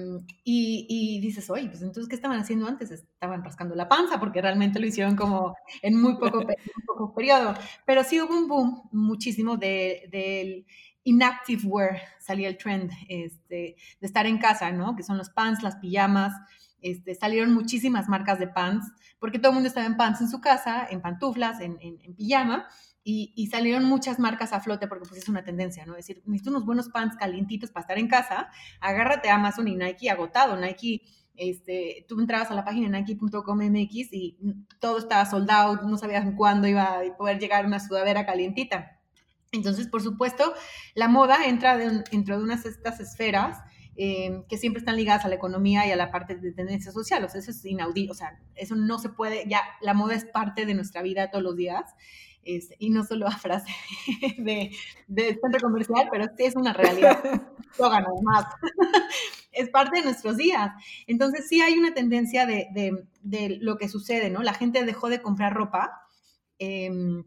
y, 0.43 1.19
dices, 1.21 1.49
oye, 1.49 1.67
pues 1.67 1.81
entonces, 1.81 2.07
¿qué 2.07 2.15
estaban 2.15 2.39
haciendo 2.39 2.67
antes? 2.67 2.91
Estaban 2.91 3.43
rascando 3.43 3.75
la 3.75 3.89
panza, 3.89 4.19
porque 4.19 4.41
realmente 4.41 4.79
lo 4.79 4.87
hicieron 4.87 5.15
como 5.15 5.55
en 5.81 5.99
muy 5.99 6.15
poco, 6.17 6.45
poco 6.85 7.13
periodo, 7.13 7.53
pero 7.85 8.03
sí 8.03 8.21
hubo 8.21 8.37
un 8.37 8.47
boom 8.47 8.89
muchísimo 8.91 9.57
del 9.57 10.09
de, 10.11 10.65
inactive 11.03 11.63
wear, 11.65 12.01
salía 12.19 12.49
el 12.49 12.57
trend 12.57 12.91
este, 13.07 13.75
de 13.99 14.07
estar 14.07 14.25
en 14.25 14.37
casa, 14.37 14.71
¿no? 14.71 14.95
Que 14.95 15.03
son 15.03 15.17
los 15.17 15.29
pants, 15.29 15.63
las 15.63 15.77
pijamas, 15.77 16.33
este, 16.81 17.15
salieron 17.15 17.53
muchísimas 17.53 18.07
marcas 18.07 18.39
de 18.39 18.47
pants, 18.47 18.85
porque 19.19 19.39
todo 19.39 19.49
el 19.49 19.55
mundo 19.55 19.67
estaba 19.67 19.87
en 19.87 19.97
pants 19.97 20.21
en 20.21 20.29
su 20.29 20.41
casa, 20.41 20.87
en 20.89 21.01
pantuflas, 21.01 21.59
en, 21.59 21.77
en, 21.81 22.15
pijama, 22.15 22.67
y, 23.09 23.47
salieron 23.47 23.85
muchas 23.85 24.19
marcas 24.19 24.51
a 24.51 24.59
flote 24.59 24.85
porque 24.85 25.07
pues 25.07 25.21
es 25.21 25.29
una 25.29 25.45
tendencia, 25.45 25.85
¿no? 25.85 25.93
Es 25.93 26.05
decir, 26.05 26.21
necesito 26.25 26.49
unos 26.49 26.65
buenos 26.65 26.89
pants 26.89 27.15
calientitos 27.15 27.71
para 27.71 27.83
estar 27.83 27.97
en 27.97 28.09
casa, 28.09 28.49
agárrate 28.81 29.29
a 29.29 29.35
Amazon 29.35 29.67
y 29.67 29.75
Nike 29.75 30.09
agotado, 30.09 30.57
Nike... 30.57 31.01
Este, 31.39 32.03
tú 32.09 32.19
entrabas 32.19 32.49
a 32.49 32.55
la 32.55 32.65
página 32.65 32.89
nike.com.mx 32.89 33.93
y 34.11 34.39
todo 34.79 34.97
estaba 34.97 35.23
soldado, 35.27 35.87
no 35.87 35.95
sabías 35.95 36.25
cuándo 36.35 36.67
iba 36.67 36.97
a 36.97 37.15
poder 37.15 37.37
llegar 37.37 37.67
una 37.67 37.79
sudadera 37.79 38.25
calientita. 38.25 38.99
Entonces, 39.51 39.87
por 39.87 40.01
supuesto, 40.01 40.55
la 40.95 41.07
moda 41.07 41.45
entra 41.45 41.77
dentro 41.77 42.39
de 42.39 42.43
unas 42.43 42.65
estas 42.65 42.99
esferas 42.99 43.59
eh, 43.95 44.43
que 44.49 44.57
siempre 44.57 44.79
están 44.79 44.95
ligadas 44.95 45.25
a 45.25 45.27
la 45.27 45.35
economía 45.35 45.87
y 45.87 45.91
a 45.91 45.95
la 45.95 46.11
parte 46.11 46.35
de 46.35 46.51
tendencia 46.53 46.91
social. 46.91 47.23
O 47.23 47.29
sea, 47.29 47.39
eso 47.39 47.51
es 47.51 47.63
inaudito. 47.65 48.13
O 48.13 48.15
sea, 48.15 48.39
eso 48.55 48.75
no 48.75 48.97
se 48.97 49.09
puede, 49.09 49.47
ya 49.47 49.61
la 49.81 49.93
moda 49.93 50.15
es 50.15 50.25
parte 50.25 50.65
de 50.65 50.73
nuestra 50.73 51.03
vida 51.03 51.29
todos 51.29 51.43
los 51.43 51.55
días. 51.55 51.93
Y 52.79 52.89
no 52.89 53.03
solo 53.03 53.27
a 53.27 53.31
frase 53.31 53.71
de, 54.37 54.71
centro 55.07 55.59
comercial, 55.61 56.07
pero 56.11 56.25
sí 56.37 56.45
es 56.45 56.55
una 56.55 56.73
realidad. 56.73 57.21
más. 58.23 58.45
es 59.51 59.69
parte 59.69 59.99
de 59.99 60.05
nuestros 60.05 60.37
días. 60.37 60.71
Entonces, 61.05 61.47
sí 61.47 61.61
hay 61.61 61.77
una 61.77 61.93
tendencia 61.93 62.45
de, 62.45 63.07
lo 63.59 63.77
que 63.77 63.89
sucede, 63.89 64.29
¿no? 64.29 64.41
La 64.43 64.53
gente 64.53 64.85
dejó 64.85 65.09
de 65.09 65.21
comprar 65.21 65.53
ropa. 65.53 66.01
Em, 66.59 67.23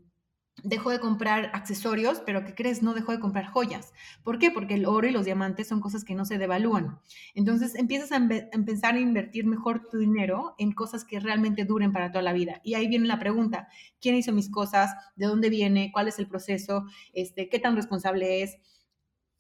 dejó 0.62 0.90
de 0.90 1.00
comprar 1.00 1.50
accesorios, 1.54 2.22
pero 2.24 2.44
¿qué 2.44 2.54
crees? 2.54 2.82
No 2.82 2.94
dejó 2.94 3.12
de 3.12 3.20
comprar 3.20 3.46
joyas. 3.46 3.92
¿Por 4.22 4.38
qué? 4.38 4.50
Porque 4.50 4.74
el 4.74 4.86
oro 4.86 5.06
y 5.06 5.10
los 5.10 5.24
diamantes 5.24 5.68
son 5.68 5.80
cosas 5.80 6.04
que 6.04 6.14
no 6.14 6.24
se 6.24 6.38
devalúan. 6.38 6.98
Entonces 7.34 7.74
empiezas 7.74 8.12
a, 8.12 8.16
a 8.16 8.98
invertir 8.98 9.46
mejor 9.46 9.88
tu 9.88 9.98
dinero 9.98 10.54
en 10.58 10.72
cosas 10.72 11.04
que 11.04 11.20
realmente 11.20 11.64
duren 11.64 11.92
para 11.92 12.10
toda 12.10 12.22
la 12.22 12.32
vida. 12.32 12.60
Y 12.64 12.74
ahí 12.74 12.88
viene 12.88 13.06
la 13.06 13.18
pregunta, 13.18 13.68
¿quién 14.00 14.14
hizo 14.14 14.32
mis 14.32 14.50
cosas? 14.50 14.94
¿De 15.16 15.26
dónde 15.26 15.50
viene? 15.50 15.90
¿Cuál 15.92 16.08
es 16.08 16.18
el 16.18 16.28
proceso? 16.28 16.84
Este, 17.12 17.48
¿Qué 17.48 17.58
tan 17.58 17.76
responsable 17.76 18.42
es? 18.42 18.58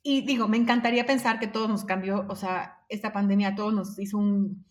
Y 0.02 0.22
digo, 0.22 0.48
me 0.48 0.56
encantaría 0.56 1.04
pensar 1.04 1.38
que 1.38 1.46
todo 1.46 1.68
nos 1.68 1.84
cambió, 1.84 2.26
o 2.28 2.36
sea, 2.36 2.78
esta 2.88 3.12
pandemia 3.12 3.48
a 3.48 3.54
todos 3.54 3.74
nos 3.74 3.98
hizo 3.98 4.16
un, 4.16 4.64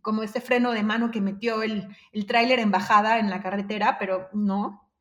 como 0.00 0.24
este 0.24 0.40
freno 0.40 0.72
de 0.72 0.82
mano 0.82 1.10
que 1.12 1.20
metió 1.20 1.62
el, 1.62 1.88
el 2.12 2.26
tráiler 2.26 2.58
en 2.58 2.72
bajada 2.72 3.20
en 3.20 3.30
la 3.30 3.40
carretera, 3.40 3.96
pero 3.98 4.28
no, 4.32 4.91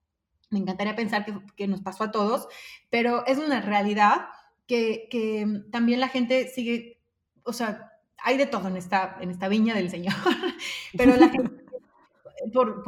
me 0.51 0.59
encantaría 0.59 0.95
pensar 0.95 1.25
que, 1.55 1.67
nos 1.67 1.81
pasó 1.81 2.03
a 2.03 2.11
todos, 2.11 2.47
pero 2.89 3.25
es 3.25 3.39
una 3.39 3.61
realidad 3.61 4.27
que, 4.67 5.63
también 5.71 5.99
la 5.99 6.09
gente 6.09 6.47
sigue, 6.47 7.01
o 7.43 7.53
sea, 7.53 7.91
hay 8.23 8.37
de 8.37 8.45
todo 8.45 8.67
en 8.67 8.77
esta, 8.77 9.17
en 9.19 9.31
esta 9.31 9.47
viña 9.47 9.73
del 9.73 9.89
Señor, 9.89 10.13
pero 10.97 11.15
la 11.15 11.29
gente, 11.29 11.63
por, 12.53 12.83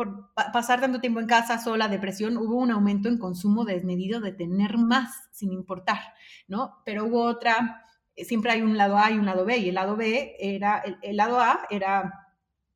pasar 0.53 0.82
tanto 0.82 0.99
tiempo 0.99 1.20
en 1.20 1.28
casa 1.28 1.57
sola, 1.57 1.88
depresión, 1.88 2.38
hubo 2.38 2.57
un 2.57 2.72
aumento 2.72 3.09
en 3.09 3.18
consumo 3.18 3.66
desmedido 3.66 4.20
de 4.20 4.34
tener 4.34 4.78
más, 4.78 5.30
sin 5.32 5.51
importar, 5.51 5.99
¿no? 6.47 6.82
Pero 6.86 7.05
hubo 7.05 7.24
otra, 7.24 7.86
siempre 8.18 8.51
hay 8.51 8.61
un 8.61 8.78
lado 8.78 8.97
A 8.97 9.09
y 9.09 9.18
un 9.18 9.26
lado 9.26 9.45
B, 9.45 9.57
y 9.57 9.70
el 9.70 9.76
lado 9.76 9.95
B 9.95 10.36
era, 10.38 10.80
el, 10.80 10.97
el 11.01 11.16
lado 11.16 11.39
A 11.39 11.61
era 11.70 12.28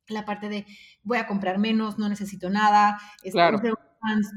la 0.06 0.24
parte 0.24 0.48
de 0.48 0.66
voy 1.02 1.18
a 1.18 1.26
comprar 1.26 1.58
menos, 1.58 1.98
no 1.98 2.08
necesito 2.08 2.48
nada, 2.48 2.98
claro 3.30 3.60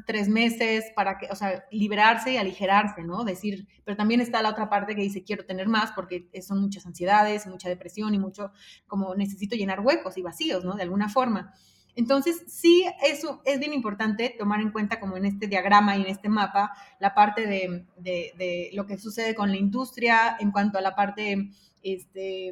tres 0.06 0.28
meses 0.28 0.86
para 0.96 1.18
que, 1.18 1.28
o 1.32 1.36
sea, 1.36 1.66
liberarse 1.72 2.34
y 2.34 2.38
aligerarse, 2.38 3.04
¿no? 3.04 3.24
Decir, 3.24 3.68
pero 3.84 3.98
también 3.98 4.22
está 4.22 4.42
la 4.42 4.50
otra 4.50 4.70
parte 4.70 4.96
que 4.96 5.02
dice, 5.02 5.24
quiero 5.24 5.46
tener 5.46 5.68
más 5.68 5.92
porque 5.92 6.30
son 6.42 6.62
muchas 6.62 6.86
ansiedades, 6.86 7.48
mucha 7.48 7.70
depresión 7.70 8.14
y 8.14 8.20
mucho, 8.20 8.52
como 8.88 9.16
necesito 9.16 9.56
llenar 9.56 9.82
huecos 9.82 10.18
y 10.18 10.22
vacíos, 10.22 10.66
¿no? 10.66 10.74
De 10.76 10.84
alguna 10.84 11.10
forma. 11.10 11.54
Entonces, 11.96 12.44
sí, 12.48 12.86
eso 13.04 13.42
es 13.46 13.60
bien 13.60 13.74
importante 13.74 14.34
tomar 14.38 14.62
en 14.62 14.72
cuenta 14.72 15.00
como 15.00 15.18
en 15.18 15.26
este 15.26 15.48
diagrama 15.48 15.98
y 15.98 16.02
en 16.02 16.08
este 16.08 16.30
mapa 16.30 16.72
la 17.00 17.14
parte 17.14 17.46
de, 17.46 17.86
de, 17.98 18.70
lo 18.74 18.86
que 18.86 18.98
sucede 18.98 19.36
con 19.36 19.50
la 19.50 19.58
industria 19.58 20.38
en 20.40 20.52
cuanto 20.52 20.78
a 20.78 20.82
la 20.82 20.96
parte 20.96 21.50
este, 21.84 22.52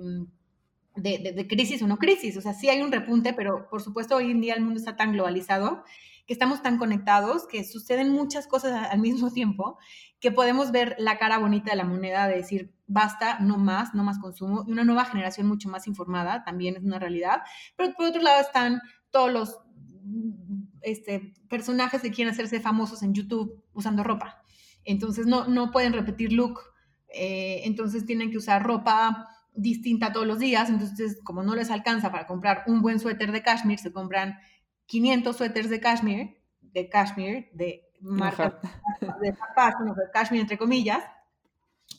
de, 0.95 1.33
de, 1.35 1.47
crisis 1.47 1.81
o 1.81 1.87
no 1.87 1.97
crisis. 1.97 2.35
O 2.35 2.41
sea, 2.41 2.53
sí 2.53 2.69
hay 2.69 2.81
un 2.81 2.91
repunte, 2.91 3.33
pero 3.33 3.69
por 3.69 3.81
supuesto 3.81 4.17
hoy 4.17 4.31
en 4.31 4.41
día 4.41 4.55
el 4.55 4.61
mundo 4.61 4.79
está 4.79 4.97
tan 4.97 5.13
globalizado 5.13 5.83
que 6.29 6.33
estamos 6.33 6.61
tan 6.61 6.77
conectados, 6.77 7.47
que 7.47 7.63
suceden 7.63 8.11
muchas 8.11 8.45
cosas 8.45 8.87
al 8.91 8.99
mismo 8.99 9.31
tiempo, 9.33 9.79
que 10.19 10.31
podemos 10.31 10.71
ver 10.71 10.95
la 10.99 11.17
cara 11.17 11.39
bonita 11.39 11.71
de 11.71 11.77
la 11.77 11.85
moneda 11.85 12.27
de 12.27 12.35
decir, 12.35 12.71
basta, 12.85 13.39
no 13.39 13.57
más, 13.57 13.95
no 13.95 14.03
más 14.03 14.19
consumo, 14.19 14.63
y 14.67 14.71
una 14.71 14.83
nueva 14.83 15.05
generación 15.05 15.47
mucho 15.47 15.69
más 15.69 15.87
informada, 15.87 16.43
también 16.43 16.75
es 16.75 16.83
una 16.83 16.99
realidad. 16.99 17.41
Pero 17.75 17.95
por 17.95 18.05
otro 18.05 18.21
lado 18.21 18.41
están 18.41 18.79
todos 19.09 19.33
los 19.33 19.59
este, 20.83 21.33
personajes 21.49 22.03
que 22.03 22.11
quieren 22.11 22.31
hacerse 22.31 22.59
famosos 22.59 23.01
en 23.01 23.15
YouTube 23.15 23.63
usando 23.73 24.03
ropa. 24.03 24.43
Entonces 24.85 25.25
no, 25.25 25.47
no 25.47 25.71
pueden 25.71 25.93
repetir 25.93 26.31
look, 26.31 26.59
eh, 27.11 27.61
entonces 27.63 28.05
tienen 28.05 28.29
que 28.29 28.37
usar 28.37 28.61
ropa 28.61 29.27
distinta 29.55 30.13
todos 30.13 30.27
los 30.27 30.37
días, 30.37 30.69
entonces 30.69 31.17
como 31.23 31.41
no 31.41 31.55
les 31.55 31.71
alcanza 31.71 32.11
para 32.11 32.27
comprar 32.27 32.65
un 32.67 32.83
buen 32.83 32.99
suéter 32.99 33.31
de 33.31 33.41
cashmere, 33.41 33.81
se 33.81 33.91
compran 33.91 34.37
500 34.89 35.37
suéteres 35.37 35.69
de 35.69 35.79
cashmere, 35.79 36.41
de 36.61 36.89
cashmere, 36.89 37.49
de 37.53 37.87
marca 38.01 38.59
de 39.21 39.31
de 39.31 40.11
cashmere 40.11 40.41
entre 40.41 40.57
comillas, 40.57 41.03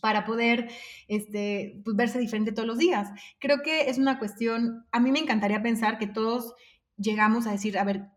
para 0.01 0.25
poder 0.25 0.71
este, 1.07 1.81
pues, 1.85 1.97
verse 1.97 2.19
diferente 2.19 2.53
todos 2.53 2.67
los 2.67 2.79
días. 2.79 3.09
Creo 3.39 3.63
que 3.63 3.89
es 3.91 3.99
una 3.99 4.19
cuestión, 4.19 4.87
a 4.91 4.99
mí 4.99 5.13
me 5.13 5.21
encantaría 5.21 5.63
pensar 5.63 5.99
que 5.99 6.09
todos 6.09 6.55
llegamos 6.97 7.47
a 7.47 7.53
decir, 7.53 7.79
a 7.79 7.85
ver, 7.85 8.09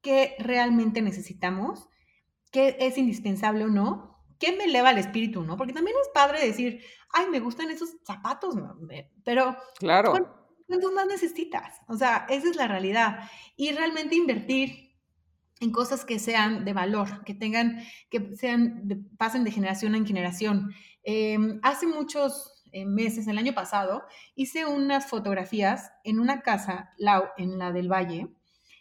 ¿qué 0.00 0.36
realmente 0.38 1.02
necesitamos? 1.02 1.88
¿Qué 2.50 2.76
es 2.80 2.96
indispensable 2.96 3.64
o 3.64 3.68
no? 3.68 4.24
¿Qué 4.38 4.56
me 4.56 4.64
eleva 4.64 4.90
el 4.90 4.98
espíritu, 4.98 5.42
no? 5.44 5.58
Porque 5.58 5.74
también 5.74 5.96
es 6.00 6.08
padre 6.14 6.44
decir, 6.44 6.82
ay, 7.12 7.26
me 7.30 7.40
gustan 7.40 7.70
esos 7.70 7.90
zapatos, 8.04 8.54
pero... 9.22 9.54
Claro. 9.78 10.43
¿Cuántos 10.66 10.92
más 10.92 11.06
necesitas? 11.06 11.80
O 11.88 11.96
sea, 11.96 12.26
esa 12.28 12.48
es 12.48 12.56
la 12.56 12.68
realidad. 12.68 13.30
Y 13.56 13.72
realmente 13.72 14.14
invertir 14.14 14.84
en 15.60 15.70
cosas 15.70 16.04
que 16.04 16.18
sean 16.18 16.64
de 16.64 16.72
valor, 16.72 17.24
que 17.24 17.34
tengan, 17.34 17.82
que 18.10 18.34
sean, 18.36 19.08
pasen 19.16 19.44
de 19.44 19.50
generación 19.50 19.94
en 19.94 20.06
generación. 20.06 20.74
Em, 21.02 21.60
hace 21.62 21.86
muchos 21.86 22.62
eh, 22.72 22.84
meses, 22.84 23.26
el 23.28 23.38
año 23.38 23.54
pasado, 23.54 24.04
hice 24.34 24.66
unas 24.66 25.06
fotografías 25.06 25.92
en 26.02 26.18
una 26.18 26.42
casa, 26.42 26.90
en 27.36 27.58
la 27.58 27.72
del 27.72 27.90
Valle. 27.90 28.28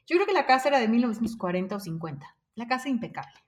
Yo 0.08 0.18
creo 0.18 0.26
que 0.26 0.34
la 0.34 0.46
casa 0.46 0.70
era 0.70 0.80
de 0.80 0.88
1940 0.88 1.76
o 1.76 1.80
50, 1.80 2.38
la 2.56 2.68
casa 2.68 2.90
impecable. 2.90 3.40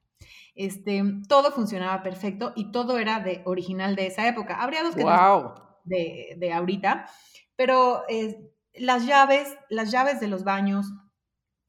Este, 0.54 1.04
todo 1.28 1.52
funcionaba 1.52 2.02
perfecto 2.02 2.54
y 2.56 2.72
todo 2.72 2.98
era 2.98 3.20
de 3.20 3.42
original 3.46 3.96
de 3.96 4.08
esa 4.08 4.28
época. 4.28 4.56
Habría 4.62 4.84
dos 4.84 4.96
que 4.96 5.04
wow. 5.04 5.54
de, 5.84 6.36
de 6.38 6.54
ahorita, 6.54 7.10
pero 7.56 8.04
eh, 8.10 8.52
las 8.74 9.06
llaves, 9.06 9.58
las 9.70 9.92
llaves 9.92 10.20
de 10.20 10.28
los 10.28 10.44
baños, 10.44 10.88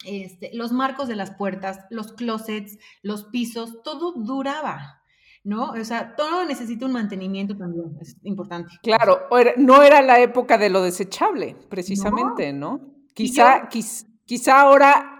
este, 0.04 0.50
los 0.52 0.72
marcos 0.72 1.08
de 1.08 1.16
las 1.16 1.32
puertas, 1.32 1.80
los 1.90 2.12
closets, 2.12 2.78
los 3.02 3.24
pisos, 3.24 3.82
todo 3.82 4.12
duraba. 4.12 5.02
¿no? 5.46 5.70
O 5.70 5.84
sea, 5.84 6.16
todo 6.16 6.44
necesita 6.44 6.86
un 6.86 6.92
mantenimiento 6.92 7.56
también, 7.56 7.96
es 8.00 8.16
importante. 8.24 8.74
Claro, 8.82 9.28
no 9.56 9.82
era 9.84 10.02
la 10.02 10.18
época 10.18 10.58
de 10.58 10.70
lo 10.70 10.82
desechable, 10.82 11.56
precisamente, 11.68 12.52
¿no? 12.52 12.80
Quizá, 13.14 13.68
quizá 13.68 14.60
ahora 14.60 15.15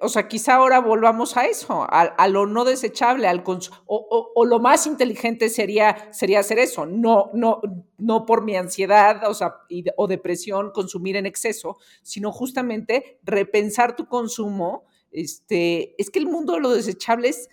o 0.00 0.08
sea, 0.08 0.28
quizá 0.28 0.54
ahora 0.54 0.80
volvamos 0.80 1.36
a 1.36 1.46
eso, 1.46 1.86
a, 1.88 2.28
lo 2.28 2.46
no 2.46 2.64
desechable, 2.64 3.26
al 3.26 3.42
o, 3.46 4.32
o, 4.34 4.44
lo 4.44 4.58
más 4.58 4.86
inteligente 4.86 5.48
sería, 5.48 6.12
sería 6.12 6.40
hacer 6.40 6.58
eso, 6.58 6.86
no, 6.86 7.30
no, 7.32 7.60
no 7.98 8.26
por 8.26 8.44
mi 8.44 8.56
ansiedad 8.56 9.28
o, 9.28 9.34
sea, 9.34 9.56
o 9.96 10.06
depresión 10.06 10.72
consumir 10.72 11.16
en 11.16 11.26
exceso, 11.26 11.78
sino 12.02 12.32
justamente 12.32 13.18
repensar 13.22 13.96
tu 13.96 14.06
consumo. 14.06 14.84
Este, 15.10 15.94
es 16.00 16.10
que 16.10 16.18
el 16.18 16.26
mundo 16.26 16.54
de 16.54 16.60
lo 16.60 16.70
desechable 16.70 17.28
es, 17.28 17.48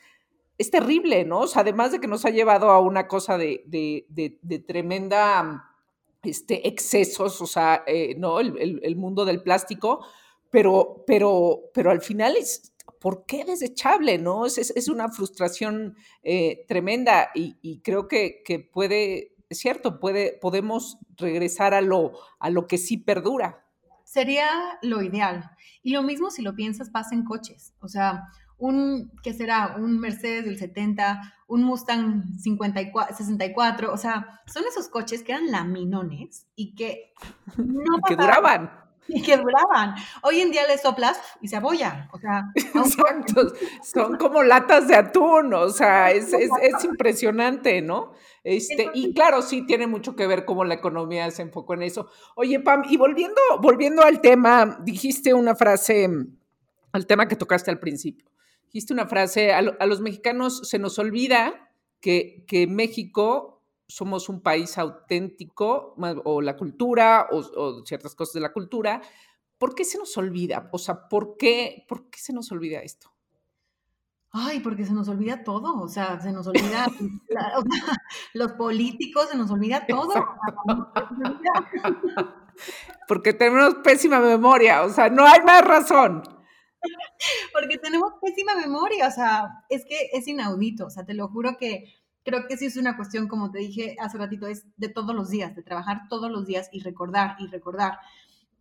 es 0.57 0.72
terrible, 0.72 1.26
¿no? 1.26 1.41
O 1.41 1.47
sea, 1.47 1.62
además 1.62 1.91
de 1.91 1.99
que 1.99 2.07
nos 2.07 2.26
ha 2.26 2.30
llevado 2.30 2.72
a 2.72 2.80
una 2.80 3.07
cosa 3.07 3.38
de, 3.38 3.64
de, 3.68 4.05
de, 4.10 4.60
tremenda 4.60 5.74
este, 6.24 6.68
excesos, 6.68 7.41
o 7.41 7.47
sea, 7.47 7.84
eh, 7.86 8.16
¿no? 8.18 8.39
El, 8.39 8.80
el 8.84 8.95
mundo 8.95 9.26
del 9.26 9.41
plástico, 9.41 10.05
pero, 10.52 11.04
pero, 11.06 11.70
pero 11.74 11.91
al 11.91 12.02
final 12.02 12.36
es, 12.36 12.74
¿por 13.00 13.26
qué 13.26 13.45
desechable? 13.45 14.18
¿no? 14.18 14.45
Es, 14.45 14.58
es, 14.58 14.88
una 14.88 15.10
frustración 15.10 15.95
eh, 16.24 16.66
tremenda 16.68 17.30
y, 17.34 17.82
creo 17.82 18.08
que, 18.08 18.41
que, 18.43 18.60
puede, 18.60 19.36
es 19.50 19.60
cierto, 19.60 20.00
puede, 20.00 20.38
podemos 20.41 20.97
regresar 21.18 21.74
a 21.74 21.82
lo, 21.82 22.14
a 22.39 22.50
lo 22.50 22.68
que 22.68 22.78
sí 22.78 22.97
perdura. 22.97 23.66
Sería 24.04 24.50
lo 24.82 25.02
ideal. 25.02 25.52
Y 25.84 25.91
lo 25.91 26.02
mismo 26.04 26.32
si 26.32 26.41
lo 26.41 26.56
piensas 26.56 26.89
pasa 26.89 27.14
en 27.14 27.24
coches. 27.24 27.74
O 27.80 27.88
sea, 27.88 28.30
un, 28.58 29.12
¿qué 29.24 29.34
será? 29.34 29.76
Un 29.78 30.00
Mercedes 30.00 30.45
del 30.45 30.58
70, 30.58 31.34
un 31.47 31.64
Mustang 31.64 32.39
54, 32.39 33.16
64, 33.16 33.93
o 33.93 33.97
sea, 33.97 34.41
son 34.45 34.64
esos 34.68 34.89
coches 34.89 35.24
que 35.24 35.32
eran 35.32 35.52
laminones 35.52 36.47
y 36.56 36.76
que 36.76 37.14
no 37.58 38.00
que 38.08 38.16
duraban 38.16 38.89
y 39.10 39.22
que 39.22 39.38
duraban. 39.38 39.95
Hoy 40.24 40.41
en 40.41 40.51
día 40.51 40.68
le 40.68 40.78
soplas 40.78 41.20
y 41.41 41.47
se 41.47 41.57
abolla. 41.57 42.10
O 42.14 42.20
sea, 42.20 42.45
Exacto. 42.55 43.53
Son 43.84 44.18
como 44.18 44.43
latas 44.43 44.88
de 44.88 44.95
atún. 44.95 45.53
O 45.53 45.70
sea, 45.70 46.12
es, 46.12 46.34
es, 46.34 46.49
es 46.62 46.84
impresionante, 46.84 47.82
¿no? 47.82 48.14
Este, 48.43 48.89
y 48.93 49.14
claro, 49.14 49.41
sí 49.41 49.66
tiene 49.66 49.88
mucho 49.88 50.16
que 50.16 50.28
ver 50.28 50.45
cómo 50.45 50.64
la 50.64 50.76
economía 50.76 51.30
se 51.32 51.41
enfocó 51.41 51.74
en 51.74 51.84
eso. 51.84 52.10
Oye, 52.36 52.60
Pam, 52.60 52.84
y 52.89 52.97
volviendo, 52.97 53.41
volviendo 53.62 54.03
al 54.03 54.22
tema, 54.22 54.80
dijiste 54.84 55.34
una 55.34 55.55
frase, 55.55 56.10
al 56.91 57.05
tema 57.05 57.28
que 57.28 57.36
tocaste 57.36 57.72
al 57.72 57.80
principio. 57.80 58.30
Dijiste 58.66 58.93
una 58.93 59.07
frase, 59.07 59.51
a, 59.51 59.57
a 59.57 59.86
los 59.86 59.99
mexicanos 59.99 60.68
se 60.70 60.80
nos 60.80 60.99
olvida 60.99 61.70
que, 61.99 62.45
que 62.47 62.68
México 62.68 63.59
somos 63.90 64.30
un 64.30 64.42
país 64.42 64.78
auténtico, 64.78 65.96
o 66.24 66.42
la 66.42 66.56
cultura, 66.56 67.28
o, 67.32 67.84
ciertas 67.86 68.14
cosas 68.14 68.36
de 68.36 68.42
la 68.42 68.54
cultura, 68.54 69.02
¿por 69.58 69.74
qué 69.74 69.84
se 69.84 69.98
nos 69.98 70.16
olvida? 70.16 70.70
O 70.72 70.78
sea, 70.78 71.10
¿por 71.10 71.36
qué, 71.38 71.86
¿por 71.88 72.10
qué 72.10 72.20
se 72.20 72.32
nos 72.32 72.52
olvida 72.52 72.82
esto? 72.82 73.12
Ay, 74.32 74.60
porque 74.60 74.86
se 74.86 74.94
nos 74.94 75.10
olvida 75.10 75.44
todo, 75.44 75.82
o 75.82 75.88
sea, 75.88 76.22
se 76.22 76.32
nos 76.32 76.46
olvida 76.46 76.86
los 78.36 78.52
políticos, 78.54 79.28
se 79.32 79.38
nos 79.38 79.50
olvida 79.50 79.88
todo. 79.88 80.14
porque 83.08 83.34
tenemos 83.34 83.76
pésima 83.84 84.20
memoria, 84.20 84.84
o 84.84 84.90
sea, 84.90 85.10
no 85.10 85.26
hay 85.26 85.42
más 85.42 85.66
razón. 85.66 86.22
porque 87.54 87.80
tenemos 87.80 88.14
pésima 88.22 88.56
memoria, 88.56 89.08
o 89.08 89.12
sea, 89.12 89.64
es 89.68 89.84
que 89.84 90.12
es 90.14 90.28
inaudito, 90.28 90.86
o 90.86 90.90
sea, 90.92 91.06
te 91.06 91.16
lo 91.16 91.28
juro 91.28 91.58
que 91.58 91.92
creo 92.30 92.48
que 92.48 92.58
sí 92.58 92.68
es 92.68 92.78
una 92.78 92.96
cuestión, 92.96 93.28
como 93.28 93.52
te 93.52 93.60
dije 93.60 93.96
hace 94.00 94.18
ratito, 94.18 94.48
es 94.48 94.66
de 94.78 94.90
todos 94.90 95.16
los 95.16 95.30
días, 95.30 95.56
de 95.56 95.64
trabajar 95.64 96.02
todos 96.10 96.32
los 96.32 96.46
días 96.46 96.70
y 96.72 96.82
recordar 96.82 97.36
y 97.40 97.48
recordar. 97.48 98.00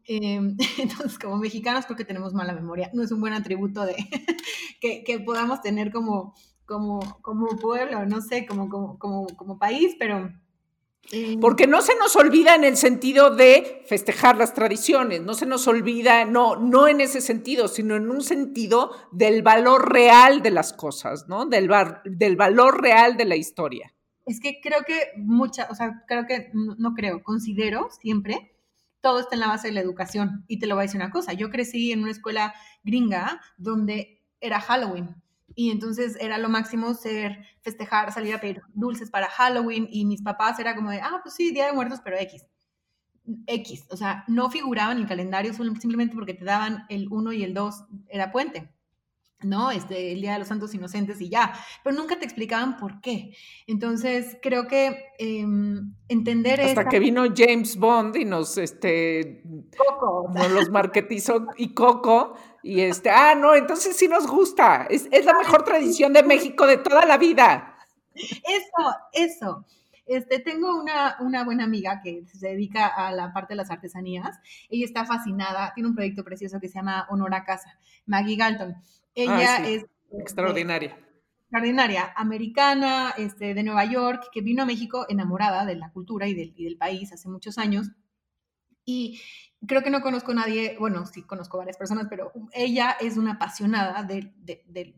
Em, 0.05 0.57
entonces, 0.79 1.19
como 1.19 1.37
mexicanos 1.37 1.85
creo 1.85 1.97
que 1.97 2.05
tenemos 2.05 2.33
mala 2.33 2.55
memoria. 2.55 2.91
No 2.95 3.03
es 3.03 3.13
un 3.13 3.21
buen 3.21 3.35
atributo 3.35 3.85
de 3.85 3.95
que, 4.81 5.05
que, 5.05 5.21
podamos 5.21 5.61
tener 5.61 5.93
como, 5.93 6.35
como, 6.65 7.21
como 7.21 7.49
pueblo, 7.59 8.07
no 8.07 8.23
sé, 8.23 8.47
como, 8.47 8.69
como, 8.69 8.99
como, 8.99 9.27
como 9.37 9.59
país, 9.59 9.95
pero 9.99 10.33
porque 11.41 11.67
no 11.67 11.81
se 11.81 11.97
nos 11.97 12.17
olvida 12.17 12.55
en 12.55 12.65
el 12.65 12.77
sentido 12.77 13.35
de 13.35 13.83
festejar 13.87 14.37
las 14.37 14.53
tradiciones, 14.53 15.23
no 15.23 15.33
se 15.35 15.47
nos 15.47 15.67
olvida, 15.67 16.25
no, 16.27 16.57
no 16.57 16.87
en 16.87 17.01
ese 17.01 17.21
sentido, 17.21 17.69
sino 17.69 17.97
en 17.97 18.11
un 18.11 18.23
sentido 18.23 18.91
del 19.11 19.43
valor 19.43 19.91
real 19.91 20.43
de 20.43 20.51
las 20.51 20.73
cosas, 20.75 21.27
¿no? 21.29 21.47
Del, 21.47 21.71
del 22.05 22.37
valor 22.37 22.83
real 22.83 23.17
de 23.17 23.25
la 23.25 23.37
historia. 23.37 23.95
Es 24.27 24.41
que 24.41 24.61
creo 24.63 24.83
que 24.87 25.13
mucha, 25.17 25.69
o 25.71 25.75
sea, 25.75 26.05
creo 26.07 26.27
que, 26.27 26.51
no 26.53 26.93
creo, 26.95 27.23
considero 27.23 27.89
siempre, 28.03 28.55
todo 29.01 29.21
está 29.21 29.35
en 29.35 29.41
la 29.41 29.49
base 29.49 29.69
de 29.69 29.75
la 29.75 29.81
educación. 29.81 30.45
Y 30.47 30.59
te 30.59 30.67
lo 30.67 30.75
voy 30.75 30.83
a 30.83 30.87
decir 30.87 31.01
una 31.01 31.11
cosa, 31.11 31.33
yo 31.33 31.49
crecí 31.49 31.93
en 31.93 32.03
una 32.03 32.11
escuela 32.11 32.55
gringa 32.85 33.41
donde 33.57 34.23
era 34.41 34.61
Halloween 34.61 35.17
y 35.59 35.73
entonces 35.73 36.17
era 36.21 36.39
lo 36.39 36.49
máximo 36.49 36.95
ser, 36.95 37.45
festejar, 37.63 38.13
salir 38.13 38.33
a 38.33 38.41
pedir 38.41 38.63
dulces 38.75 39.11
para 39.11 39.27
Halloween 39.27 39.89
y 39.91 40.05
mis 40.05 40.23
papás 40.23 40.61
era 40.61 40.77
como 40.77 40.93
de, 40.93 41.01
ah, 41.01 41.19
pues 41.21 41.35
sí, 41.35 41.51
Día 41.51 41.67
de 41.67 41.73
Muertos, 41.73 41.99
pero 42.05 42.17
X. 42.17 42.47
X, 43.45 43.85
o 43.91 43.97
sea, 43.97 44.23
no 44.29 44.51
figuraban 44.51 44.99
en 44.99 45.03
el 45.03 45.09
calendario 45.09 45.53
simplemente 45.53 46.15
porque 46.15 46.35
te 46.35 46.45
daban 46.45 46.85
el 46.89 47.09
1 47.11 47.33
y 47.33 47.43
el 47.43 47.55
2, 47.55 47.87
era 48.09 48.31
puente. 48.31 48.73
¿No? 49.43 49.71
Este, 49.71 50.13
el 50.13 50.21
Día 50.21 50.33
de 50.33 50.41
los 50.41 50.49
Santos 50.49 50.75
Inocentes 50.75 51.21
y 51.21 51.29
ya, 51.29 51.55
pero 51.85 51.97
nunca 51.97 52.19
te 52.19 52.25
explicaban 52.25 52.77
por 52.77 53.01
qué. 53.01 53.35
Entonces, 53.67 54.37
creo 54.43 54.67
que 54.67 55.13
em, 55.19 55.95
entender 56.09 56.61
Hasta 56.61 56.89
que 56.89 56.99
vino 56.99 57.25
James 57.35 57.77
Bond 57.77 58.17
y 58.17 58.25
nos, 58.25 58.59
este, 58.59 59.43
Coco, 59.77 60.31
nos 60.35 60.51
los 60.51 60.71
marketizó 60.71 61.47
y 61.57 61.73
Coco, 61.73 62.35
y 62.63 62.81
este, 62.81 63.11
ah, 63.11 63.35
no, 63.35 63.55
entonces 63.55 63.97
sí 63.97 64.09
nos 64.09 64.27
gusta, 64.27 64.87
es, 64.91 65.09
es 65.13 65.25
la 65.25 65.35
mejor 65.35 65.63
tradición 65.63 66.13
de 66.13 66.23
México 66.23 66.67
de 66.67 66.79
toda 66.79 67.07
la 67.07 67.17
vida. 67.17 67.77
Eso, 68.15 68.97
eso. 69.13 69.65
Este, 70.07 70.39
tengo 70.39 70.75
una, 70.81 71.17
una, 71.21 71.45
buena 71.45 71.65
amiga 71.65 72.01
que 72.03 72.25
se 72.27 72.49
dedica 72.49 72.87
a 72.87 73.13
la 73.13 73.33
parte 73.33 73.53
de 73.53 73.57
las 73.57 73.71
artesanías. 73.71 74.39
Ella 74.71 74.87
está 74.87 75.05
fascinada, 75.05 75.73
tiene 75.75 75.91
un 75.91 75.95
proyecto 75.95 76.25
precioso 76.25 76.59
que 76.59 76.69
se 76.69 76.77
llama 76.77 77.07
Honor 77.11 77.35
a 77.35 77.45
Casa, 77.45 77.79
Maggie 78.07 78.37
Galton. 78.37 78.75
Ella 79.23 79.69
es... 79.69 79.85
Extraordinaria. 80.11 80.99
extraordinaria, 81.43 82.13
americana, 82.17 83.13
este, 83.19 83.53
de 83.53 83.63
Nueva 83.63 83.85
York, 83.85 84.29
que 84.33 84.41
vino 84.41 84.63
a 84.63 84.67
México 84.67 85.05
enamorada 85.09 85.67
de 85.67 85.77
la 85.77 85.93
cultura 85.93 86.27
y 86.27 86.35
del, 86.35 86.55
y 86.57 86.65
del 86.65 86.79
país 86.79 87.13
hace 87.13 87.29
muchos 87.29 87.59
años. 87.59 87.91
Y, 88.85 89.21
creo 89.67 89.83
que 89.83 89.91
no 89.91 90.03
conozco 90.03 90.33
a 90.33 90.37
nadie, 90.37 90.77
bueno, 90.79 91.05
sí 91.07 91.23
conozco 91.23 91.59
varias 91.59 91.77
personas, 91.77 92.07
pero 92.09 92.33
ella 92.53 92.97
es 93.01 93.17
una 93.17 93.33
apasionada 93.33 94.05
de, 94.05 94.33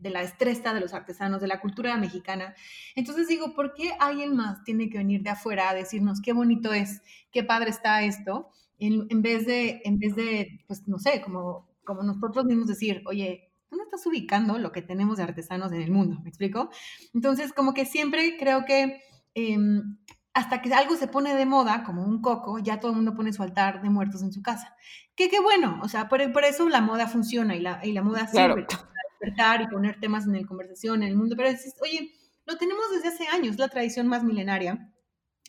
la 0.01 0.21
destreza 0.21 0.73
de 0.73 0.81
los 0.81 0.93
artesanos, 0.93 1.41
de 1.41 1.47
la 1.47 1.59
cultura 1.59 1.97
mexicana. 1.97 2.53
Entonces 2.95 3.27
digo, 3.27 3.53
¿por 3.55 3.73
qué 3.73 3.93
alguien 3.99 4.35
más 4.35 4.63
tiene 4.63 4.89
que 4.89 4.99
venir 4.99 5.23
de 5.23 5.31
afuera 5.31 5.69
a 5.69 5.73
decirnos 5.73 6.21
qué 6.21 6.33
bonito 6.33 6.73
es, 6.73 7.01
qué 7.31 7.43
padre 7.43 7.71
está 7.71 8.03
esto? 8.03 8.49
En, 8.77 9.21
vez 9.21 9.45
de, 9.45 9.81
en 9.85 9.99
vez 9.99 10.15
de, 10.15 10.63
pues 10.67 10.87
no 10.87 10.97
sé, 10.97 11.21
como, 11.21 11.69
como 11.83 12.01
nosotros 12.01 12.45
mismos 12.45 12.67
decir, 12.67 13.03
oye, 13.05 13.50
tú 13.71 13.77
no 13.77 13.83
estás 13.83 14.05
ubicando 14.05 14.59
lo 14.59 14.73
que 14.73 14.81
tenemos 14.81 15.17
de 15.17 15.23
artesanos 15.23 15.71
en 15.71 15.81
el 15.81 15.91
mundo, 15.91 16.19
¿me 16.21 16.29
explico? 16.29 16.69
Entonces, 17.13 17.53
como 17.53 17.73
que 17.73 17.85
siempre 17.85 18.35
creo 18.37 18.65
que 18.65 19.01
em, 19.33 19.97
hasta 20.33 20.61
que 20.61 20.73
algo 20.73 20.97
se 20.97 21.07
pone 21.07 21.33
de 21.35 21.45
moda, 21.45 21.85
como 21.85 22.03
un 22.03 22.21
coco, 22.21 22.59
ya 22.59 22.81
todo 22.81 22.91
el 22.91 22.97
mundo 22.97 23.15
pone 23.15 23.31
su 23.31 23.41
altar 23.43 23.81
de 23.81 23.89
muertos 23.89 24.23
en 24.23 24.33
su 24.33 24.41
casa. 24.41 24.75
Que 25.15 25.29
qué 25.29 25.39
bueno, 25.39 25.79
o 25.83 25.87
sea, 25.87 26.09
por, 26.09 26.21
eso 26.21 26.67
la 26.67 26.81
moda 26.81 27.07
funciona 27.07 27.55
y 27.55 27.61
la, 27.61 27.79
y 27.81 27.93
la 27.93 28.03
moda 28.03 28.27
sirve 28.27 28.65
para 28.65 28.89
despertar 29.19 29.61
y 29.61 29.67
poner 29.67 30.01
temas 30.01 30.25
en 30.25 30.33
la 30.33 30.45
conversación 30.45 31.01
en 31.03 31.09
el 31.09 31.15
mundo. 31.15 31.37
Pero 31.37 31.49
dices, 31.49 31.73
oye, 31.81 32.11
lo 32.45 32.57
tenemos 32.57 32.83
desde 32.91 33.07
hace 33.07 33.27
años, 33.27 33.57
la 33.57 33.69
tradición 33.69 34.07
más 34.07 34.25
milenaria. 34.25 34.91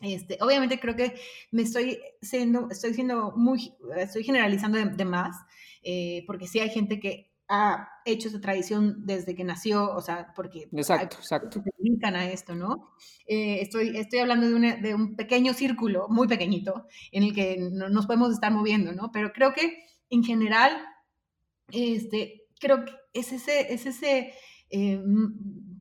Este, 0.01 0.37
obviamente 0.39 0.79
creo 0.79 0.95
que 0.95 1.13
me 1.51 1.63
estoy 1.63 1.99
siendo, 2.21 2.69
estoy 2.71 2.93
siendo 2.93 3.33
muy, 3.35 3.73
estoy 3.97 4.23
generalizando 4.23 4.77
de, 4.77 5.05
más, 5.05 5.35
eh, 5.83 6.23
porque 6.25 6.47
sí 6.47 6.61
hay 6.61 6.69
gente 6.69 7.01
que 7.01 7.32
ha 7.49 7.89
hecho 8.05 8.29
esa 8.29 8.41
tradición 8.41 9.05
desde 9.05 9.35
que 9.35 9.43
nació, 9.43 9.93
o 9.93 10.01
sea, 10.01 10.33
porque 10.35 10.69
exacto, 10.71 11.17
exacto. 11.17 11.61
se 11.63 11.71
dedican 11.77 12.15
a 12.15 12.29
esto, 12.29 12.55
¿no? 12.55 12.91
Eh, 13.27 13.61
estoy, 13.61 13.97
estoy 13.97 14.19
hablando 14.19 14.49
de, 14.49 14.77
de, 14.77 14.95
un 14.95 15.15
pequeño 15.15 15.53
círculo, 15.53 16.07
muy 16.09 16.27
pequeñito, 16.27 16.87
en 17.11 17.23
el 17.23 17.33
que 17.33 17.57
nos 17.57 18.05
podemos 18.05 18.31
estar 18.31 18.51
moviendo, 18.51 18.93
¿no? 18.93 19.11
Pero 19.11 19.31
creo 19.33 19.53
que 19.53 19.85
en 20.09 20.23
general, 20.23 20.85
este, 21.71 22.43
creo 22.59 22.85
que 22.85 22.93
es 23.13 23.31
ese, 23.31 23.73
es 23.73 23.85
ese, 23.85 24.33
eh, 24.69 25.01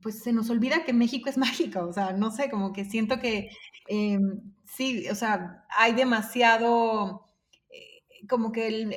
pues 0.00 0.22
se 0.22 0.32
nos 0.32 0.50
olvida 0.50 0.84
que 0.84 0.92
México 0.92 1.30
es 1.30 1.38
mágico, 1.38 1.86
o 1.86 1.92
sea, 1.92 2.12
no 2.12 2.30
sé, 2.30 2.50
como 2.50 2.72
que 2.72 2.84
siento 2.84 3.20
que 3.20 3.50
eh, 3.88 4.18
sí, 4.64 5.08
o 5.08 5.14
sea, 5.14 5.64
hay 5.76 5.92
demasiado, 5.94 7.26
como 8.28 8.52
que 8.52 8.66
el 8.68 8.96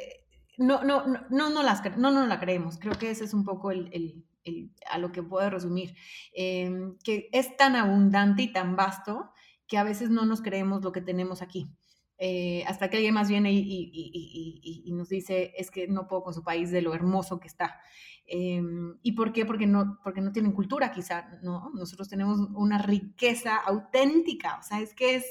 no, 0.57 0.83
no, 0.83 1.05
no, 1.05 1.49
no, 1.49 1.63
las, 1.63 1.83
no, 1.97 2.11
no 2.11 2.25
la 2.25 2.39
creemos. 2.39 2.77
Creo 2.77 2.93
que 2.97 3.11
ese 3.11 3.23
es 3.23 3.33
un 3.33 3.43
poco 3.43 3.71
el, 3.71 3.89
el, 3.93 4.25
el 4.43 4.71
a 4.89 4.97
lo 4.97 5.11
que 5.11 5.23
puedo 5.23 5.49
resumir. 5.49 5.95
Em, 6.33 6.97
que 7.03 7.29
es 7.31 7.55
tan 7.57 7.75
abundante 7.75 8.43
y 8.43 8.53
tan 8.53 8.75
vasto 8.75 9.31
que 9.67 9.77
a 9.77 9.83
veces 9.83 10.09
no 10.09 10.25
nos 10.25 10.41
creemos 10.41 10.83
lo 10.83 10.91
que 10.91 11.01
tenemos 11.01 11.41
aquí. 11.41 11.67
Eh, 12.17 12.63
hasta 12.65 12.89
que 12.89 12.97
alguien 12.97 13.13
más 13.13 13.27
viene 13.27 13.51
y, 13.51 13.57
y, 13.59 13.91
y, 13.93 14.83
y, 14.85 14.91
nos 14.93 15.09
dice, 15.09 15.51
es 15.57 15.69
que 15.69 15.87
no 15.87 16.07
puedo 16.07 16.23
con 16.23 16.33
su 16.33 16.43
país 16.43 16.71
de 16.71 16.81
lo 16.81 16.93
hermoso 16.93 17.39
que 17.41 17.47
está. 17.47 17.77
Em, 18.25 18.97
¿Y 19.03 19.11
por 19.11 19.33
qué? 19.33 19.45
Porque 19.45 19.67
no, 19.67 19.99
porque 20.03 20.21
no 20.21 20.31
tienen 20.31 20.53
cultura, 20.53 20.91
quizá, 20.91 21.39
¿no? 21.43 21.71
Nosotros 21.73 22.07
tenemos 22.07 22.39
una 22.55 22.77
riqueza 22.77 23.57
auténtica, 23.57 24.57
o 24.59 24.63
sea, 24.63 24.79
es 24.79 24.95
que 24.95 25.15
es 25.15 25.25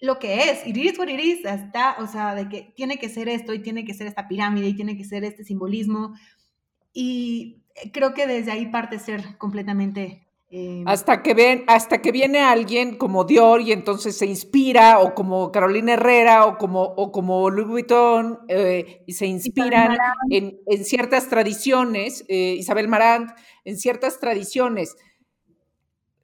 lo 0.00 0.18
que 0.18 0.50
es, 0.50 0.66
it 0.66 0.76
is 0.76 0.98
what 0.98 1.08
it 1.08 1.20
is, 1.20 1.44
está, 1.44 1.96
o 1.98 2.06
sea, 2.06 2.34
de 2.34 2.48
que 2.48 2.72
tiene 2.76 2.98
que 2.98 3.08
ser 3.08 3.28
esto 3.28 3.52
y 3.52 3.60
tiene 3.60 3.84
que 3.84 3.94
ser 3.94 4.06
esta 4.06 4.28
pirámide 4.28 4.68
y 4.68 4.74
tiene 4.74 4.96
que 4.96 5.04
ser 5.04 5.24
este 5.24 5.44
simbolismo. 5.44 6.14
Y 6.92 7.62
creo 7.92 8.14
que 8.14 8.26
desde 8.26 8.52
ahí 8.52 8.66
parte 8.66 8.98
ser 8.98 9.36
completamente... 9.38 10.24
Eh, 10.50 10.82
hasta, 10.86 11.22
que 11.22 11.34
ven, 11.34 11.64
hasta 11.66 12.00
que 12.00 12.10
viene 12.10 12.38
alguien 12.38 12.96
como 12.96 13.24
Dior 13.24 13.60
y 13.60 13.72
entonces 13.72 14.16
se 14.16 14.24
inspira, 14.24 15.00
o 15.00 15.14
como 15.14 15.52
Carolina 15.52 15.92
Herrera, 15.92 16.46
o 16.46 16.56
como, 16.56 16.82
o 16.82 17.12
como 17.12 17.50
Louis 17.50 17.68
Vuitton, 17.68 18.38
eh, 18.48 19.02
y 19.06 19.12
se 19.12 19.26
inspiran 19.26 19.98
en, 20.30 20.58
en, 20.66 20.84
ciertas 20.86 21.28
tradiciones, 21.28 22.24
eh, 22.28 22.54
Isabel 22.56 22.88
Marant, 22.88 23.30
en 23.64 23.76
ciertas 23.76 24.20
tradiciones. 24.20 24.96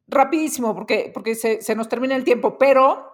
Rapidísimo, 0.07 0.75
porque, 0.75 1.11
porque 1.13 1.35
se, 1.35 1.61
se 1.61 1.75
nos 1.75 1.91
termina 1.91 2.17
el 2.17 2.25
tiempo, 2.25 2.57
pero 2.57 3.14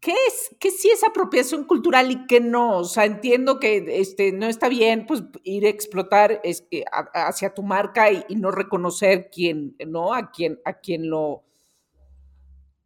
¿Qué 0.00 0.12
es, 0.12 0.54
qué 0.60 0.70
sí 0.70 0.88
es 0.90 1.02
apropiación 1.02 1.64
cultural 1.64 2.10
y 2.12 2.26
qué 2.26 2.40
no? 2.40 2.78
O 2.78 2.84
sea, 2.84 3.04
entiendo 3.04 3.58
que 3.58 3.84
este, 4.00 4.30
no 4.30 4.46
está 4.46 4.68
bien 4.68 5.06
pues, 5.06 5.24
ir 5.42 5.66
a 5.66 5.70
explotar 5.70 6.40
hacia 7.14 7.52
tu 7.52 7.64
marca 7.64 8.12
y, 8.12 8.36
no 8.36 8.52
reconocer 8.52 9.28
quién, 9.32 9.74
¿no? 9.88 10.14
A 10.14 10.30
quién, 10.30 10.60
a 10.64 10.74
quién 10.74 11.10
lo 11.10 11.42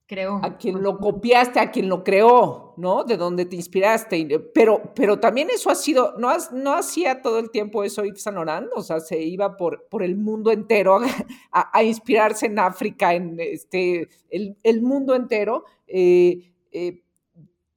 creó. 0.07 0.41
A 0.43 0.57
quien 0.57 0.83
lo 0.83 0.99
copiaste, 0.99 1.61
a 1.61 1.71
quien 1.71 1.91
lo 1.91 2.03
creó, 2.03 2.73
¿no? 2.79 3.05
De 3.05 3.19
dónde 3.19 3.45
te 3.45 3.57
inspiraste. 3.57 4.27
Pero, 4.55 4.95
pero 4.95 5.21
también 5.21 5.51
eso 5.51 5.69
ha 5.69 5.75
sido, 5.75 6.15
no, 6.17 6.31
no 6.53 6.73
hacía 6.73 7.21
todo 7.21 7.39
el 7.39 7.51
tiempo 7.51 7.85
eso 7.85 8.05
Yves 8.05 8.23
Saint 8.23 8.37
Laurent, 8.37 8.69
o 8.75 8.83
sea, 8.83 9.01
se 9.01 9.21
iba 9.21 9.59
por, 9.59 9.87
por 9.91 10.03
el 10.03 10.17
mundo 10.17 10.51
entero 10.51 10.99
a, 11.53 11.85
inspirarse 11.85 12.47
en 12.47 12.59
África, 12.59 13.13
en 13.13 13.37
este, 13.39 14.09
el, 14.31 14.57
el 14.63 14.81
mundo 14.81 15.15
entero. 15.15 15.65
Eh, 15.87 16.52
eh, 16.73 17.05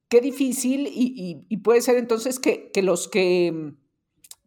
qué 0.08 0.20
difícil 0.20 0.88
y, 0.90 1.56
puede 1.58 1.80
ser 1.80 1.96
entonces 1.96 2.38
que, 2.38 2.70
los 2.82 3.08
que 3.08 3.74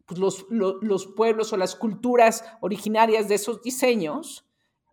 pues 0.06 0.18
los, 0.18 1.06
pueblos 1.16 1.52
o 1.52 1.56
las 1.56 1.76
culturas 1.76 2.44
originarias 2.60 3.28
de 3.28 3.36
esos 3.36 3.62
diseños 3.62 4.46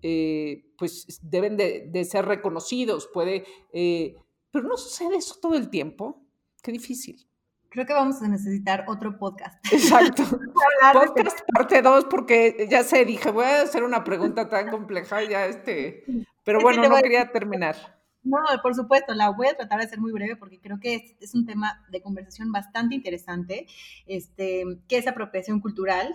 eh, 0.04 0.66
pues 0.78 1.20
deben 1.24 1.58
de, 1.58 2.06
ser 2.06 2.26
reconocidos, 2.26 3.10
puede, 3.12 3.46
eh, 3.74 4.16
pero 4.52 4.68
no 4.68 4.78
sucede 4.78 5.18
eso 5.18 5.36
todo 5.42 5.56
el 5.56 5.70
tiempo, 5.70 6.24
qué 6.62 6.72
difícil. 6.72 7.28
Creo 7.70 7.86
que 7.86 7.94
vamos 7.94 8.22
a 8.22 8.28
necesitar 8.28 8.86
otro 8.88 9.18
podcast. 9.18 9.58
Exacto. 9.72 10.24
podcast 10.94 11.42
parte 11.54 11.82
2 11.82 12.06
porque 12.06 12.68
ya 12.70 12.84
sé, 12.84 13.04
dije, 13.06 13.32
voy 13.32 13.46
a 13.46 13.64
hacer 13.64 13.84
una 13.84 14.04
pregunta 14.04 14.48
tan 14.50 14.70
compleja 14.70 15.24
ya 15.24 15.48
este, 15.48 16.04
pero 16.44 16.60
bueno, 16.62 16.88
no 16.88 16.96
quería 16.98 17.32
terminar. 17.32 17.97
No, 18.28 18.40
por 18.62 18.76
supuesto, 18.76 19.14
la 19.14 19.30
voy 19.30 19.48
a 19.48 19.56
tratar 19.56 19.80
de 19.80 19.88
ser 19.88 20.00
muy 20.02 20.12
breve 20.12 20.36
porque 20.36 20.60
creo 20.60 20.80
que 20.80 21.16
es, 21.20 21.34
un 21.34 21.46
tema 21.46 21.86
de 21.90 22.02
conversación 22.02 22.52
bastante 22.52 22.96
interesante, 22.96 23.68
este, 24.06 24.66
que 24.88 24.98
es 24.98 25.08
apropiación 25.08 25.62
cultural. 25.62 26.14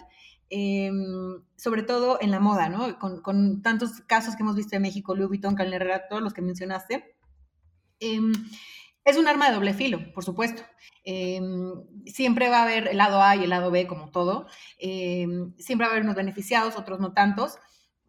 em, 0.55 1.43
sobre 1.57 1.83
todo 1.83 2.19
en 2.21 2.31
la 2.31 2.39
moda, 2.39 2.69
¿no? 2.69 2.99
Con, 2.99 3.63
tantos 3.63 4.03
casos 4.03 4.37
que 4.37 4.43
hemos 4.43 4.55
visto 4.57 4.77
en 4.77 4.83
México, 4.83 5.15
Louis 5.15 5.29
Vuitton, 5.29 5.55
Calvin 5.55 5.75
Herrera, 5.75 6.09
todos 6.09 6.23
los 6.23 6.35
que 6.35 6.43
mencionaste. 6.43 7.17
Em, 8.01 8.33
es 9.05 9.17
un 9.17 9.29
arma 9.29 9.49
de 9.49 9.55
doble 9.55 9.73
filo, 9.73 10.13
por 10.13 10.25
supuesto. 10.25 10.63
Em, 11.05 11.73
siempre 12.07 12.51
va 12.51 12.59
a 12.61 12.63
haber 12.65 12.89
el 12.89 12.99
lado 12.99 13.23
A 13.23 13.35
y 13.37 13.45
el 13.45 13.51
lado 13.51 13.71
B, 13.71 13.87
como 13.87 14.11
todo. 14.11 14.47
siempre 14.79 15.87
va 15.87 15.87
a 15.87 15.93
haber 15.93 16.05
unos 16.05 16.17
beneficiados, 16.17 16.77
otros 16.77 17.01
no 17.01 17.13
tantos. 17.15 17.57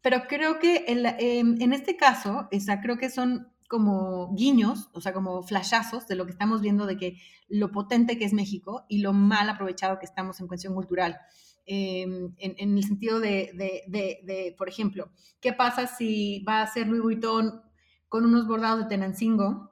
Pero 0.02 0.24
creo 0.28 0.60
que 0.60 0.86
en 0.88 1.74
este 1.74 1.96
caso, 1.96 2.50
esa, 2.52 2.82
creo 2.82 2.98
que 2.98 3.10
son 3.10 3.53
como 3.74 4.36
guiños, 4.36 4.92
o 4.94 5.02
sea, 5.02 5.14
como 5.14 5.42
flashazos 5.42 6.06
de 6.06 6.16
lo 6.16 6.28
que 6.28 6.32
estamos 6.32 6.62
viendo 6.62 6.86
de 6.86 6.96
que 6.96 7.18
lo 7.48 7.72
potente 7.72 8.20
que 8.20 8.26
es 8.26 8.32
México 8.32 8.86
y 8.88 9.00
lo 9.00 9.14
mal 9.14 9.50
aprovechado 9.50 9.98
que 9.98 10.06
estamos 10.06 10.40
en 10.40 10.48
cuestión 10.48 10.76
cultural. 10.76 11.18
Em, 11.66 12.36
en, 12.38 12.78
el 12.78 12.84
sentido 12.84 13.20
de, 13.20 14.54
por 14.60 14.70
ejemplo, 14.70 15.10
¿qué 15.42 15.54
pasa 15.54 15.88
si 15.88 16.46
va 16.48 16.62
a 16.62 16.68
ser 16.68 16.86
Louis 16.86 17.02
Vuitton 17.02 17.64
con 18.10 18.26
unos 18.26 18.48
bordados 18.48 18.82
de 18.82 18.90
Tenancingo 18.90 19.72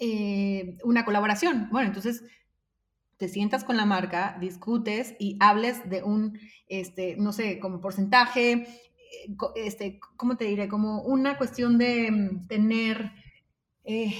eh, 0.00 0.76
una 0.82 1.04
colaboración? 1.04 1.68
Bueno, 1.70 1.86
entonces 1.86 2.24
te 3.16 3.28
sientas 3.28 3.62
con 3.62 3.76
la 3.76 3.86
marca, 3.86 4.36
discutes 4.40 5.14
y 5.20 5.36
hables 5.38 5.88
de 5.88 6.02
un, 6.02 6.36
este, 6.66 7.14
no 7.16 7.32
sé, 7.32 7.60
como 7.60 7.80
porcentaje, 7.80 8.66
este, 9.56 10.00
¿cómo 10.16 10.36
te 10.36 10.44
diré? 10.44 10.68
Como 10.68 11.02
una 11.02 11.36
cuestión 11.36 11.78
de 11.78 12.10
mm, 12.10 12.46
tener, 12.46 13.12
eh, 13.84 14.14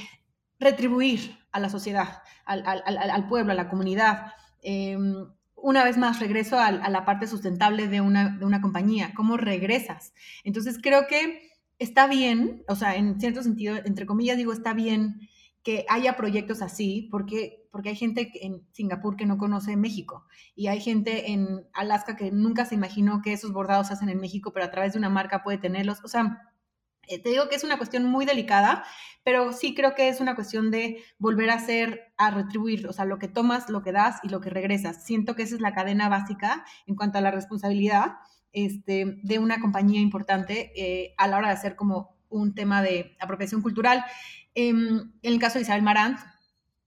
retribuir 0.59 1.39
a 1.53 1.61
la 1.61 1.69
sociedad, 1.69 2.23
al, 2.45 3.29
pueblo, 3.29 3.53
a 3.53 3.57
la 3.57 3.69
comunidad. 3.69 4.33
Em, 4.63 5.15
una 5.55 5.85
vez 5.85 5.97
más, 5.97 6.21
regreso 6.21 6.59
a, 6.59 6.71
la 6.71 7.05
parte 7.05 7.27
sustentable 7.27 7.89
de 7.89 8.01
una, 8.01 8.37
de 8.39 8.45
una 8.45 8.61
compañía, 8.61 9.13
¿cómo 9.15 9.37
regresas? 9.37 10.13
Entonces 10.43 10.79
creo 10.83 11.07
que 11.07 11.51
está 11.79 12.07
bien, 12.07 12.65
o 12.69 12.77
sea, 12.77 12.97
en 12.97 13.21
cierto 13.21 13.43
sentido, 13.43 13.77
entre 13.85 14.07
comillas 14.07 14.37
digo, 14.37 14.53
está 14.53 14.75
bien 14.75 15.29
que 15.63 15.87
haya 15.89 16.17
proyectos 16.17 16.63
así, 16.63 17.09
porque, 17.11 17.64
porque 17.75 17.89
hay 17.89 17.97
gente 17.97 18.31
en 18.47 18.65
Singapur 18.71 19.17
que 19.17 19.27
no 19.27 19.37
conoce 19.37 19.77
México 19.77 20.25
y 20.55 20.69
hay 20.69 20.81
gente 20.81 21.33
en 21.33 21.67
Alaska 21.73 22.15
que 22.15 22.31
nunca 22.31 22.65
se 22.67 22.77
imaginó 22.77 23.21
que 23.21 23.33
esos 23.33 23.53
bordados 23.53 23.89
se 23.89 23.95
hacen 23.95 24.09
en 24.11 24.21
México, 24.21 24.53
pero 24.53 24.65
a 24.65 24.71
través 24.71 24.93
de 24.93 25.01
una 25.01 25.11
marca 25.11 25.43
puede 25.43 25.59
tenerlos. 25.59 25.99
O 26.05 26.07
sea, 26.07 26.53
eh, 27.09 27.21
te 27.21 27.31
digo 27.31 27.49
que 27.49 27.57
es 27.57 27.65
una 27.65 27.77
cuestión 27.77 28.05
muy 28.05 28.27
delicada, 28.27 28.85
pero 29.25 29.53
sí 29.53 29.75
creo 29.75 29.97
que 29.97 30.07
es 30.07 30.21
una 30.21 30.37
cuestión 30.37 30.71
de 30.71 31.03
volver 31.19 31.51
a 31.51 31.55
hacer, 31.55 32.13
a 32.17 32.31
retribuir, 32.31 32.87
o 32.87 32.93
sea, 32.93 33.07
lo 33.07 33.19
que 33.19 33.27
tomas, 33.27 33.69
lo 33.69 33.83
que 33.83 33.91
das 33.91 34.21
y 34.23 34.29
lo 34.29 34.41
que 34.41 34.51
regresas. 34.51 35.05
Siento 35.05 35.35
que 35.35 35.43
esa 35.43 35.57
es 35.57 35.61
la 35.61 35.75
cadena 35.75 36.09
básica 36.09 36.65
en 36.87 36.95
cuanto 36.95 37.19
a 37.19 37.23
la 37.23 37.33
responsabilidad 37.33 38.19
este, 38.53 39.19
de 39.25 39.39
una 39.41 39.59
compañía 39.59 40.01
importante 40.01 40.71
eh, 40.77 41.13
a 41.19 41.27
la 41.27 41.39
hora 41.39 41.49
de 41.49 41.55
hacer 41.55 41.75
como 41.75 42.15
un 42.29 42.55
tema 42.55 42.83
de 42.83 43.17
apropiación 43.19 43.63
cultural. 43.63 44.05
Em, 44.55 45.11
en 45.23 45.33
el 45.33 45.41
caso 45.41 45.59
de 45.59 45.63
Isabel 45.63 45.83
Marant, 45.83 46.21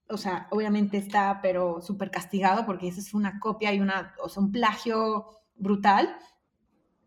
o 0.10 0.18
sea, 0.18 0.48
obviamente 0.52 0.98
está, 0.98 1.40
pero 1.42 1.82
súper 1.82 2.12
castigado 2.12 2.66
porque 2.66 2.88
eso 2.88 3.00
es 3.00 3.14
una 3.14 3.40
copia 3.40 3.74
y 3.74 3.80
una, 3.80 4.14
o 4.22 4.30
sea, 4.30 4.44
un 4.44 4.52
plagio 4.52 5.28
brutal. 5.56 6.18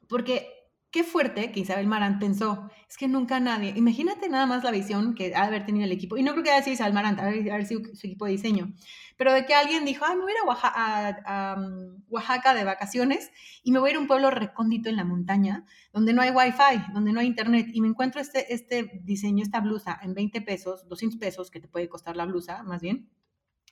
Porque 0.09 0.60
qué 0.91 1.05
fuerte 1.05 1.53
que 1.53 1.61
Isabel 1.61 1.87
Marant 1.87 2.19
pensó, 2.19 2.69
es 2.89 2.97
que 2.97 3.07
nunca 3.07 3.39
nadie, 3.39 3.73
imagínate 3.77 4.29
nada 4.29 4.47
más 4.47 4.65
la 4.65 4.71
visión 4.71 5.15
que 5.15 5.27
ha 5.35 5.43
de 5.43 5.47
haber 5.47 5.65
tenido 5.65 5.85
el 5.85 5.93
equipo, 5.93 6.17
y 6.17 6.23
no 6.23 6.33
creo 6.33 6.43
que 6.43 6.51
haya 6.51 6.63
sido 6.63 6.75
Isabel 6.75 6.95
Marant, 6.95 7.21
de 7.21 7.53
haber 7.53 7.67
sido 7.67 7.83
su 7.95 8.07
equipo 8.07 8.25
de 8.25 8.33
diseño, 8.33 8.73
pero 9.17 9.33
de 9.33 9.47
que 9.47 9.55
alguien 9.55 9.85
dijo, 9.85 10.05
ah, 10.05 10.15
me 10.15 10.23
voy 10.23 10.33
a 10.33 10.35
ir 10.35 11.17
a 11.25 11.57
um, 11.59 12.03
Oaxaca, 12.09 12.55
de 12.55 12.65
vacaciones 12.65 13.31
y 13.63 13.71
me 13.71 13.79
voy 13.79 13.91
a 13.91 13.93
ir 13.93 13.97
a 13.99 14.01
un 14.01 14.07
pueblo 14.07 14.31
recóndito 14.31 14.89
en 14.89 14.97
la 14.97 15.05
montaña, 15.05 15.65
donde 15.93 16.13
no 16.13 16.23
hay 16.23 16.31
wifi, 16.31 16.93
donde 16.93 17.13
no 17.13 17.21
hay 17.21 17.27
internet, 17.27 17.69
y 17.73 17.81
me 17.81 17.89
encuentro 17.89 18.21
este, 18.21 18.53
este 18.53 19.01
diseño, 19.05 19.45
esta 19.45 19.61
blusa 19.61 19.99
en 20.03 20.15
20 20.15 20.41
pesos, 20.41 20.89
200 20.89 21.21
pesos, 21.21 21.51
que 21.51 21.61
te 21.61 21.69
puede 21.69 21.89
costar 21.89 22.17
la 22.17 22.25
blusa, 22.25 22.63
más 22.65 22.81
bien, 22.81 23.11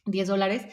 10 0.04 0.28
dólares, 0.28 0.66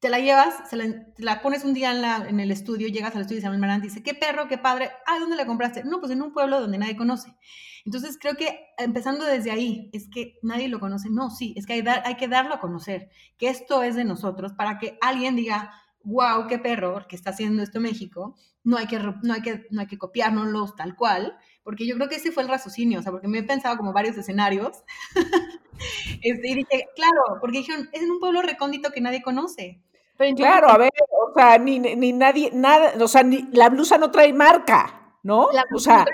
te 0.00 0.08
la 0.08 0.18
llevas, 0.18 0.68
se 0.68 0.76
la, 1.18 1.42
pones 1.42 1.62
un 1.62 1.74
día 1.74 1.90
en, 1.90 2.00
la, 2.00 2.26
en, 2.26 2.40
el 2.40 2.50
estudio, 2.50 2.88
llegas 2.88 3.14
al 3.14 3.22
estudio 3.22 3.40
y 3.40 3.42
Samuel 3.42 3.60
Marant 3.60 3.82
dice, 3.82 4.02
qué 4.02 4.14
perro, 4.14 4.48
qué 4.48 4.56
padre, 4.56 4.90
ah, 5.06 5.18
¿dónde 5.18 5.36
la 5.36 5.46
compraste? 5.46 5.84
No, 5.84 6.00
pues 6.00 6.10
en 6.10 6.22
un 6.22 6.32
pueblo 6.32 6.58
donde 6.58 6.78
nadie 6.78 6.96
conoce. 6.96 7.36
Entonces 7.84 8.18
creo 8.18 8.34
que 8.34 8.60
empezando 8.78 9.26
desde 9.26 9.50
ahí, 9.50 9.90
es 9.92 10.08
que 10.08 10.38
nadie 10.42 10.68
lo 10.68 10.80
conoce. 10.80 11.08
No, 11.10 11.28
sí, 11.30 11.52
es 11.56 11.66
que 11.66 11.74
hay, 11.74 11.84
hay 11.86 12.16
que 12.16 12.28
darlo 12.28 12.54
a 12.54 12.60
conocer, 12.60 13.10
que 13.36 13.48
esto 13.48 13.82
es 13.82 13.94
de 13.94 14.04
nosotros, 14.04 14.54
para 14.54 14.78
que 14.78 14.98
alguien 15.02 15.36
diga, 15.36 15.70
wow, 16.02 16.46
qué 16.48 16.58
perro, 16.58 17.06
que 17.06 17.16
está 17.16 17.30
haciendo 17.30 17.62
esto 17.62 17.78
México, 17.78 18.36
no 18.64 18.78
hay 18.78 18.86
que, 18.86 18.98
no 18.98 19.34
hay 19.34 19.42
que, 19.42 19.66
no 19.70 19.82
hay 19.82 19.86
que 19.86 19.98
copiárnoslos 19.98 20.76
tal 20.76 20.96
cual, 20.96 21.36
porque 21.62 21.86
yo 21.86 21.96
creo 21.96 22.08
que 22.08 22.16
ese 22.16 22.32
fue 22.32 22.42
el 22.42 22.48
raciocinio, 22.48 23.00
o 23.00 23.02
sea, 23.02 23.12
porque 23.12 23.28
me 23.28 23.38
he 23.38 23.42
pensado 23.42 23.76
como 23.76 23.92
varios 23.92 24.16
escenarios, 24.16 24.82
este, 26.22 26.48
y 26.48 26.54
dije, 26.54 26.88
claro, 26.96 27.38
porque 27.40 27.58
dijeron, 27.58 27.88
es 27.92 28.02
en 28.02 28.10
un 28.10 28.18
pueblo 28.18 28.40
recóndito 28.40 28.90
que 28.92 29.00
nadie 29.00 29.22
conoce, 29.22 29.82
claro, 30.36 30.68
a 30.68 30.78
ver, 30.78 30.90
o 31.10 31.32
sea, 31.34 31.58
ni, 31.58 31.78
ni, 31.78 32.12
nadie, 32.12 32.50
nada, 32.52 32.92
o 33.00 33.08
sea, 33.08 33.22
ni, 33.22 33.48
la 33.52 33.68
blusa 33.68 33.98
no 33.98 34.10
trae 34.10 34.32
marca, 34.32 35.16
¿no? 35.22 35.48
o 35.74 35.78
sea, 35.78 36.04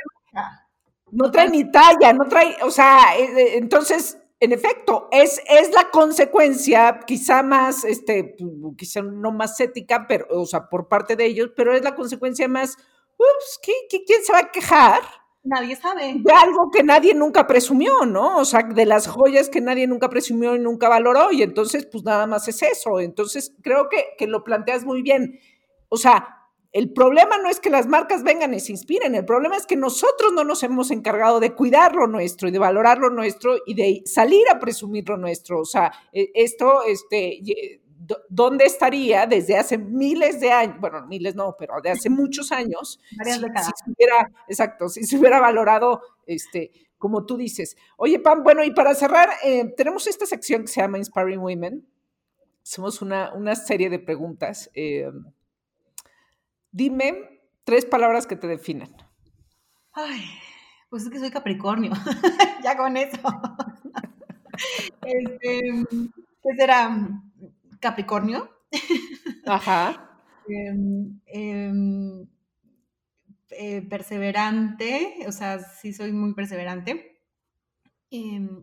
no 1.10 1.30
trae, 1.30 1.48
ni 1.48 1.70
talla, 1.70 2.12
no 2.12 2.26
trae, 2.26 2.56
o 2.62 2.70
sea, 2.70 3.16
eh, 3.16 3.24
eh, 3.24 3.58
entonces, 3.58 4.18
en 4.38 4.52
efecto, 4.52 5.08
es, 5.10 5.40
es 5.48 5.72
la 5.74 5.90
consecuencia, 5.90 7.00
quizá 7.06 7.42
más, 7.42 7.84
este, 7.84 8.36
quizá 8.76 9.02
no 9.02 9.32
más 9.32 9.58
ética, 9.60 10.06
pero, 10.06 10.26
o 10.30 10.46
sea, 10.46 10.68
por 10.68 10.88
parte 10.88 11.16
de 11.16 11.26
ellos, 11.26 11.50
pero 11.56 11.74
es 11.74 11.82
la 11.82 11.94
consecuencia 11.94 12.48
más, 12.48 12.76
ups, 13.16 13.60
quién 13.62 14.24
se 14.24 14.32
va 14.32 14.40
a 14.40 14.50
quejar? 14.50 15.02
Nadie 15.46 15.76
sabe. 15.76 16.14
De 16.18 16.32
algo 16.32 16.70
que 16.70 16.82
nadie 16.82 17.14
nunca 17.14 17.46
presumió, 17.46 18.04
¿no? 18.06 18.38
O 18.38 18.44
sea, 18.44 18.62
de 18.62 18.86
las 18.86 19.06
joyas 19.06 19.48
que 19.48 19.60
nadie 19.60 19.86
nunca 19.86 20.08
presumió 20.08 20.54
y 20.54 20.58
nunca 20.58 20.88
valoró, 20.88 21.32
y 21.32 21.42
entonces, 21.42 21.86
pues 21.86 22.04
nada 22.04 22.26
más 22.26 22.48
es 22.48 22.62
eso. 22.62 23.00
Entonces, 23.00 23.54
creo 23.62 23.88
que, 23.88 24.14
que 24.18 24.26
lo 24.26 24.44
planteas 24.44 24.84
muy 24.84 25.02
bien. 25.02 25.38
O 25.88 25.96
sea, 25.96 26.36
el 26.72 26.92
problema 26.92 27.38
no 27.38 27.48
es 27.48 27.58
que 27.58 27.70
las 27.70 27.86
marcas 27.86 28.22
vengan 28.22 28.52
y 28.52 28.60
se 28.60 28.72
inspiren, 28.72 29.14
el 29.14 29.24
problema 29.24 29.56
es 29.56 29.64
que 29.64 29.76
nosotros 29.76 30.32
no 30.34 30.44
nos 30.44 30.62
hemos 30.62 30.90
encargado 30.90 31.40
de 31.40 31.54
cuidar 31.54 31.94
lo 31.94 32.06
nuestro 32.06 32.48
y 32.48 32.50
de 32.50 32.58
valorar 32.58 32.98
lo 32.98 33.08
nuestro 33.08 33.56
y 33.64 33.72
de 33.72 34.02
salir 34.04 34.42
a 34.50 34.58
presumir 34.58 35.08
lo 35.08 35.16
nuestro. 35.16 35.60
O 35.60 35.64
sea, 35.64 35.90
e, 36.12 36.30
esto, 36.34 36.82
este, 36.84 37.40
dónde 38.28 38.64
estaría 38.64 39.26
desde 39.26 39.56
hace 39.56 39.78
miles 39.78 40.40
de 40.40 40.52
años, 40.52 40.76
bueno, 40.80 41.06
miles 41.06 41.34
no, 41.34 41.56
pero 41.58 41.80
de 41.80 41.90
hace 41.90 42.10
muchos 42.10 42.52
años, 42.52 43.00
si, 43.24 43.30
se 43.30 43.90
hubiera, 43.90 44.30
exacto, 44.48 44.88
si 44.88 45.04
se 45.04 45.18
hubiera 45.18 45.40
valorado, 45.40 46.02
este, 46.26 46.70
como 46.98 47.26
tú 47.26 47.36
dices. 47.36 47.76
Oye, 47.96 48.18
Pam, 48.18 48.42
bueno, 48.42 48.62
y 48.64 48.72
para 48.72 48.94
cerrar, 48.94 49.30
eh, 49.44 49.72
tenemos 49.76 50.06
esta 50.06 50.26
sección 50.26 50.62
que 50.62 50.68
se 50.68 50.80
llama 50.80 50.98
Inspiring 50.98 51.40
Women. 51.40 51.86
Hacemos 52.62 53.00
una, 53.02 53.32
una 53.34 53.54
serie 53.54 53.90
de 53.90 53.98
preguntas. 53.98 54.70
Eh, 54.74 55.10
dime 56.72 57.40
tres 57.64 57.84
palabras 57.84 58.26
que 58.26 58.36
te 58.36 58.46
definan. 58.46 58.94
Ay, 59.92 60.24
pues 60.90 61.04
es 61.04 61.10
que 61.10 61.18
soy 61.18 61.30
Capricornio, 61.30 61.92
ya 62.62 62.76
con 62.76 62.96
eso. 62.96 63.18
este, 65.02 65.84
¿Qué 66.42 66.54
será? 66.56 66.96
Capricornio. 67.80 68.50
Ajá. 69.46 70.02
Em, 70.48 71.20
em, 71.26 72.28
eh, 73.50 73.82
perseverante, 73.82 75.24
o 75.26 75.32
sea, 75.32 75.58
sí 75.58 75.92
soy 75.92 76.12
muy 76.12 76.34
perseverante. 76.34 77.20
Em, 78.12 78.62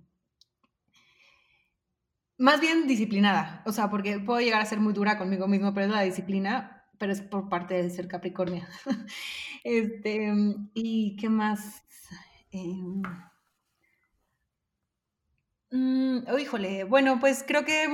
más 2.37 2.61
bien 2.61 2.87
disciplinada, 2.87 3.61
o 3.65 3.71
sea, 3.71 3.89
porque 3.89 4.19
puedo 4.19 4.39
llegar 4.39 4.61
a 4.61 4.65
ser 4.65 4.79
muy 4.79 4.93
dura 4.93 5.17
conmigo 5.17 5.47
mismo, 5.47 5.73
pero 5.73 5.87
es 5.87 5.91
la 5.91 6.01
disciplina, 6.01 6.85
pero 6.97 7.11
es 7.11 7.21
por 7.21 7.49
parte 7.49 7.73
de 7.75 7.89
ser 7.89 8.07
Capricornio. 8.07 8.65
este, 9.63 10.33
¿Y 10.73 11.15
qué 11.17 11.29
más? 11.29 11.83
Mm, 15.73 16.19
oh, 16.31 16.37
híjole, 16.37 16.83
bueno, 16.83 17.19
pues 17.19 17.43
creo 17.47 17.65
que 17.65 17.87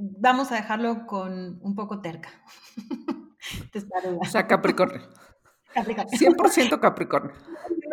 vamos 0.00 0.50
a 0.50 0.56
dejarlo 0.56 1.06
con 1.06 1.60
un 1.62 1.76
poco 1.76 2.00
terca. 2.00 2.30
o 4.20 4.24
sea, 4.24 4.48
Capricornio. 4.48 5.02
Capricornio. 5.72 6.18
100% 6.18 6.80
Capricornio. 6.80 7.32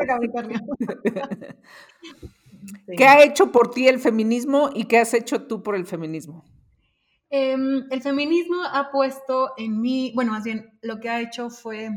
Capricornio. 0.08 0.60
¿Qué 2.98 3.06
ha 3.06 3.24
hecho 3.24 3.52
por 3.52 3.70
ti 3.70 3.88
el 3.88 4.00
feminismo 4.00 4.72
y 4.74 4.86
qué 4.86 4.98
has 4.98 5.14
hecho 5.14 5.44
tú 5.44 5.62
por 5.62 5.76
el 5.76 5.86
feminismo? 5.86 6.44
Em, 7.30 7.86
el 7.92 8.02
feminismo 8.02 8.64
ha 8.64 8.90
puesto 8.90 9.52
en 9.58 9.80
mí, 9.80 10.12
bueno, 10.16 10.32
más 10.32 10.44
bien 10.44 10.80
lo 10.82 11.00
que 11.00 11.10
ha 11.10 11.22
hecho 11.22 11.52
fue 11.52 11.90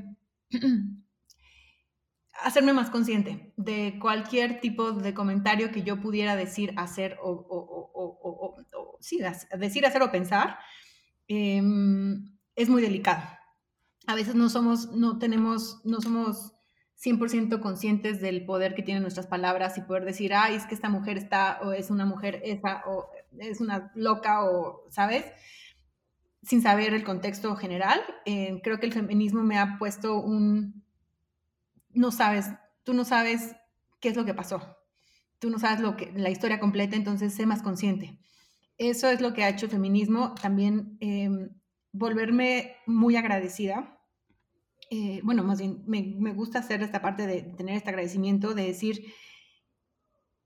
hacerme 2.43 2.73
más 2.73 2.91
consciente 2.91 3.53
de 3.57 3.99
cualquier 4.01 4.61
tipo 4.61 4.93
de 4.93 5.15
comentario 5.15 5.71
que 5.71 5.83
yo 5.83 6.01
pudiera 6.01 6.37
decir, 6.37 6.73
hacer 6.77 7.19
o, 7.23 8.57
sí, 9.01 9.21
decir, 9.59 9.87
hacer 9.87 10.03
o 10.03 10.11
pensar, 10.11 10.59
em, 11.29 12.37
es 12.55 12.69
muy 12.69 12.83
delicado. 12.83 13.23
a 14.09 14.15
veces 14.15 14.37
no 14.37 14.49
somos, 14.49 14.93
no 14.93 15.19
tenemos, 15.19 15.81
no 15.85 16.01
somos 16.01 16.53
100% 16.97 17.61
conscientes 17.61 18.21
del 18.21 18.47
poder 18.47 18.75
que 18.75 18.83
tienen 18.83 19.03
nuestras 19.03 19.27
palabras 19.27 19.77
y 19.79 19.83
poder 19.83 20.05
decir, 20.05 20.33
ay, 20.33 20.55
es 20.55 20.65
que 20.67 20.75
esta 20.75 20.89
mujer 20.89 21.19
está, 21.19 21.61
o 21.63 21.73
es 21.73 21.91
una 21.91 22.07
mujer 22.07 22.41
esa, 22.45 22.83
o 22.87 23.11
es 23.39 23.61
una 23.61 23.91
loca, 23.95 24.45
o, 24.45 24.85
¿sabes? 24.91 25.25
Sin 26.43 26.63
saber 26.63 26.95
el 26.95 27.05
contexto 27.05 27.57
general. 27.57 28.01
Eh, 28.25 28.61
creo 28.63 28.79
que 28.79 28.87
el 28.87 28.93
feminismo 28.93 29.43
me 29.43 29.59
ha 29.59 29.77
puesto 29.79 30.21
un, 30.21 30.86
no 31.97 32.11
sabes, 32.13 32.51
tú 32.85 32.95
no 32.95 33.05
sabes 33.05 33.57
qué 34.01 34.11
es 34.11 34.17
lo 34.17 34.25
que 34.25 34.35
pasó, 34.35 34.77
tú 35.39 35.51
no 35.51 35.59
sabes 35.59 35.81
lo 35.81 35.97
que, 35.97 36.13
la 36.15 36.31
historia 36.31 36.61
completa, 36.61 36.97
entonces 36.97 37.35
sé 37.35 37.47
más 37.47 37.63
consciente. 37.63 38.19
Eso 38.79 39.09
es 39.09 39.21
lo 39.21 39.33
que 39.33 39.43
ha 39.43 39.49
hecho 39.49 39.67
el 39.67 39.73
feminismo, 39.73 40.35
también 40.35 40.99
em, 41.01 41.49
volverme 41.93 42.77
muy 42.87 43.17
agradecida 43.17 43.97
eh, 44.91 45.21
bueno, 45.25 45.43
más 45.43 45.59
bien, 45.59 45.83
me, 45.87 46.33
gusta 46.33 46.61
hacer 46.61 46.83
esta 46.83 47.01
parte 47.01 47.27
de 47.27 47.43
tener 47.43 47.77
este 47.77 47.91
agradecimiento, 47.91 48.55
de 48.55 48.67
decir, 48.67 49.05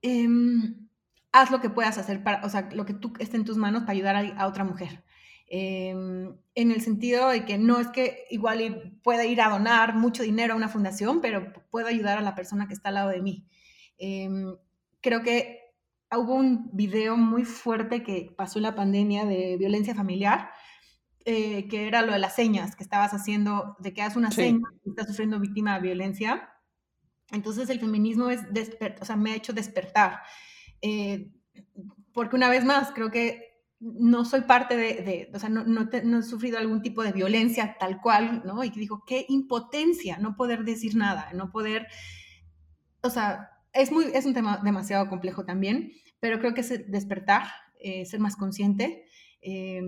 em, 0.03 0.89
haz 1.33 1.51
lo 1.51 1.61
que 1.61 1.71
puedas 1.71 1.99
hacer, 1.99 2.23
para, 2.23 2.45
o 2.45 2.49
sea, 2.49 2.71
lo 2.73 2.87
que 2.87 2.95
tú 2.95 3.13
esté 3.19 3.37
en 3.37 3.45
tus 3.45 3.57
manos 3.59 3.83
para 3.83 3.93
ayudar 3.93 4.17
a, 4.17 4.47
otra 4.47 4.65
mujer. 4.65 5.05
Em, 5.53 6.37
en 6.55 6.71
el 6.71 6.81
sentido 6.81 7.29
de 7.29 7.45
que 7.45 7.59
no 7.59 7.81
es 7.81 7.89
que 7.89 8.25
igual 8.31 9.01
pueda 9.03 9.27
ir 9.27 9.41
a 9.41 9.51
donar 9.51 9.97
mucho 9.97 10.23
dinero 10.23 10.55
a 10.55 10.57
una 10.57 10.69
fundación, 10.69 11.21
pero 11.21 11.53
puedo 11.71 11.89
ayudar 11.89 12.19
a 12.19 12.23
la 12.23 12.37
persona 12.37 12.69
que 12.69 12.75
está 12.75 12.91
al 12.91 12.95
lado 12.95 13.11
de 13.11 13.21
mí. 13.21 13.49
Em, 13.99 14.55
creo 15.01 15.23
que 15.23 15.59
hubo 16.13 16.35
un 16.35 16.71
video 16.73 17.17
muy 17.17 17.45
fuerte 17.45 18.05
que 18.05 18.33
pasó 18.37 18.61
en 18.61 18.63
la 18.63 18.77
pandemia 18.77 19.25
de 19.25 19.57
violencia 19.59 19.93
familiar, 19.93 20.51
eh, 21.25 21.67
que 21.67 21.89
era 21.89 22.03
lo 22.03 22.13
de 22.13 22.21
las 22.21 22.37
señas 22.37 22.77
que 22.77 22.85
estabas 22.85 23.13
haciendo, 23.13 23.77
de 23.81 23.93
que 23.93 24.03
haces 24.03 24.17
una 24.17 24.31
seña 24.31 24.69
y 24.85 24.91
estás 24.91 25.09
sufriendo 25.09 25.41
víctima 25.41 25.75
de 25.75 25.83
violencia. 25.83 26.49
Entonces 27.33 27.69
el 27.71 27.81
feminismo 27.81 28.31
es 28.31 28.43
o 29.01 29.05
sea, 29.05 29.17
me 29.17 29.33
ha 29.33 29.37
hecho 29.37 29.53
despertar. 29.53 30.21
Eh, 30.81 31.33
porque 32.13 32.37
una 32.37 32.49
vez 32.49 32.65
más, 32.65 32.93
creo 32.93 33.11
que 33.11 33.50
no 33.81 34.25
soy 34.25 34.43
parte 34.43 34.77
de, 34.77 35.31
o 35.35 35.39
sea, 35.39 35.49
no, 35.49 35.89
he 35.91 36.23
sufrido 36.23 36.59
algún 36.59 36.83
tipo 36.83 37.03
de 37.03 37.13
violencia 37.13 37.77
tal 37.81 38.01
cual, 38.01 38.43
¿no? 38.45 38.63
Y 38.63 38.71
digo, 38.71 39.03
qué 39.07 39.25
impotencia 39.29 40.19
no 40.19 40.37
poder 40.37 40.65
decir 40.65 40.97
nada, 40.97 41.33
no 41.33 41.51
poder, 41.51 41.87
o 43.03 43.11
sea, 43.11 43.51
es, 43.73 43.91
muy, 43.91 44.05
es 44.15 44.27
un 44.27 44.35
tema 44.35 44.61
demasiado 44.63 45.09
complejo 45.09 45.45
también, 45.45 45.93
pero 46.21 46.39
creo 46.39 46.53
que 46.55 46.61
es 46.61 46.91
despertar, 46.91 47.45
eh, 47.81 48.05
ser 48.05 48.21
más 48.21 48.37
consciente. 48.37 49.07
Eh, 49.41 49.81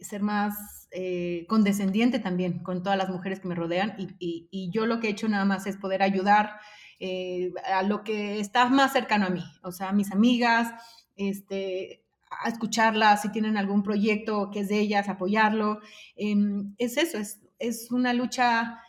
ser 0.00 0.22
más 0.22 0.88
eh, 0.90 1.46
condescendiente 1.48 2.18
también 2.18 2.62
con 2.62 2.82
todas 2.82 2.98
las 2.98 3.08
mujeres 3.08 3.40
que 3.40 3.48
me 3.48 3.54
rodean 3.54 3.96
y, 3.98 4.70
yo 4.72 4.86
lo 4.86 5.00
que 5.00 5.08
he 5.08 5.10
hecho 5.10 5.28
nada 5.28 5.44
más 5.44 5.66
es 5.66 5.76
poder 5.76 6.02
ayudar 6.02 6.58
eh, 7.00 7.52
a 7.72 7.82
lo 7.82 8.02
que 8.02 8.40
está 8.40 8.68
más 8.68 8.92
cercano 8.92 9.26
a 9.26 9.30
mí, 9.30 9.44
o 9.62 9.72
sea, 9.72 9.90
a 9.90 9.92
mis 9.92 10.12
amigas, 10.12 10.72
este, 11.16 12.03
a 12.42 12.48
escucharlas, 12.48 13.22
si 13.22 13.30
tienen 13.30 13.56
algún 13.56 13.82
proyecto 13.82 14.50
que 14.50 14.60
es 14.60 14.68
de 14.68 14.80
ellas, 14.80 15.08
apoyarlo. 15.08 15.80
Em, 16.16 16.74
es 16.78 16.96
eso, 16.96 17.18
es, 17.18 17.40
es 17.58 17.90
una 17.90 18.12
lucha 18.12 18.80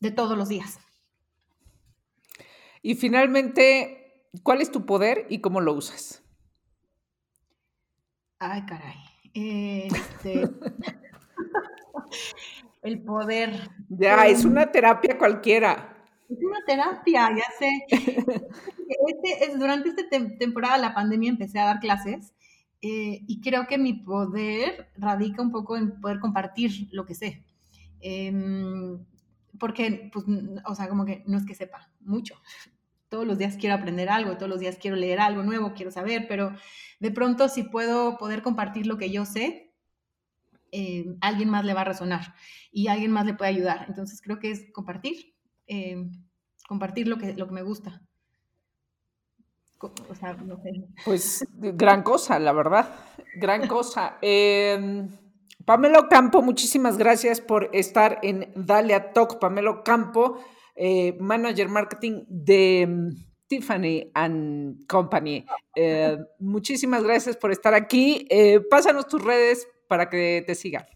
de 0.00 0.10
todos 0.10 0.36
los 0.36 0.48
días. 0.48 0.78
Y 2.82 2.94
finalmente, 2.94 4.30
¿cuál 4.42 4.60
es 4.60 4.70
tu 4.70 4.86
poder 4.86 5.26
y 5.28 5.40
cómo 5.40 5.60
lo 5.60 5.72
usas? 5.72 6.22
Ay, 8.38 8.64
caray. 8.66 8.96
Este, 9.34 10.42
el 12.82 13.02
poder. 13.02 13.68
Ya, 13.88 14.26
es 14.26 14.44
una 14.44 14.70
terapia 14.70 15.18
cualquiera. 15.18 15.96
Es 16.28 16.38
una 16.42 16.64
terapia, 16.66 17.30
ya 17.36 17.44
sé. 17.58 17.86
Este, 19.06 19.44
es, 19.44 19.58
durante 19.58 19.90
esta 19.90 20.02
temporada 20.38 20.76
de 20.76 20.80
la 20.80 20.94
pandemia 20.94 21.28
empecé 21.28 21.58
a 21.58 21.66
dar 21.66 21.78
clases 21.78 22.32
eh, 22.80 23.24
y 23.26 23.40
creo 23.40 23.66
que 23.66 23.78
mi 23.78 23.94
poder 23.94 24.90
radica 24.96 25.42
un 25.42 25.50
poco 25.50 25.76
en 25.76 26.00
poder 26.00 26.20
compartir 26.20 26.88
lo 26.92 27.04
que 27.04 27.14
sé. 27.14 27.44
Em, 28.00 29.04
porque, 29.58 30.10
pues, 30.12 30.24
o 30.64 30.74
sea, 30.74 30.88
como 30.88 31.04
que 31.04 31.24
no 31.26 31.36
es 31.38 31.44
que 31.44 31.54
sepa 31.54 31.90
mucho, 32.00 32.34
todos 33.08 33.26
los 33.26 33.38
días 33.38 33.56
quiero 33.56 33.74
aprender 33.74 34.08
algo, 34.08 34.36
todos 34.36 34.50
los 34.50 34.60
días 34.60 34.78
quiero 34.80 34.96
leer 34.96 35.20
algo 35.20 35.42
nuevo, 35.42 35.74
quiero 35.74 35.90
saber, 35.90 36.26
pero 36.28 36.54
de 37.00 37.10
pronto 37.10 37.48
si 37.48 37.64
puedo 37.64 38.18
poder 38.18 38.42
compartir 38.42 38.86
lo 38.86 38.98
que 38.98 39.10
yo 39.10 39.24
sé, 39.24 39.72
eh, 40.70 41.16
alguien 41.22 41.48
más 41.48 41.64
le 41.64 41.72
va 41.74 41.80
a 41.80 41.84
resonar 41.84 42.34
y 42.70 42.88
alguien 42.88 43.10
más 43.10 43.26
le 43.26 43.34
puede 43.34 43.50
ayudar. 43.50 43.86
Entonces 43.88 44.20
creo 44.20 44.38
que 44.38 44.50
es 44.50 44.70
compartir, 44.72 45.34
eh, 45.66 46.06
compartir 46.68 47.08
lo 47.08 47.18
que, 47.18 47.34
lo 47.34 47.46
que 47.46 47.54
me 47.54 47.62
gusta. 47.62 48.02
Pues 51.04 51.46
gran 51.56 52.02
cosa, 52.02 52.38
la 52.38 52.52
verdad, 52.52 52.88
gran 53.36 53.68
cosa. 53.68 54.18
Em, 54.20 55.08
Pamelo 55.64 56.08
Campo, 56.08 56.42
muchísimas 56.42 56.98
gracias 56.98 57.40
por 57.40 57.70
estar 57.72 58.18
en 58.22 58.52
Dalia 58.54 59.12
Talk. 59.12 59.38
Pamelo 59.38 59.84
Campo 59.84 60.38
eh, 60.80 61.16
manager 61.18 61.68
marketing 61.68 62.24
de 62.28 62.86
mm, 62.88 63.08
Tiffany 63.48 64.10
and 64.14 64.86
Company. 64.86 65.44
Eh, 65.74 66.16
muchísimas 66.38 67.02
gracias 67.02 67.36
por 67.36 67.50
estar 67.50 67.74
aquí. 67.74 68.26
Eh, 68.30 68.60
pásanos 68.70 69.08
tus 69.08 69.22
redes 69.24 69.66
para 69.88 70.08
que 70.08 70.44
te 70.46 70.54
sigan. 70.54 70.86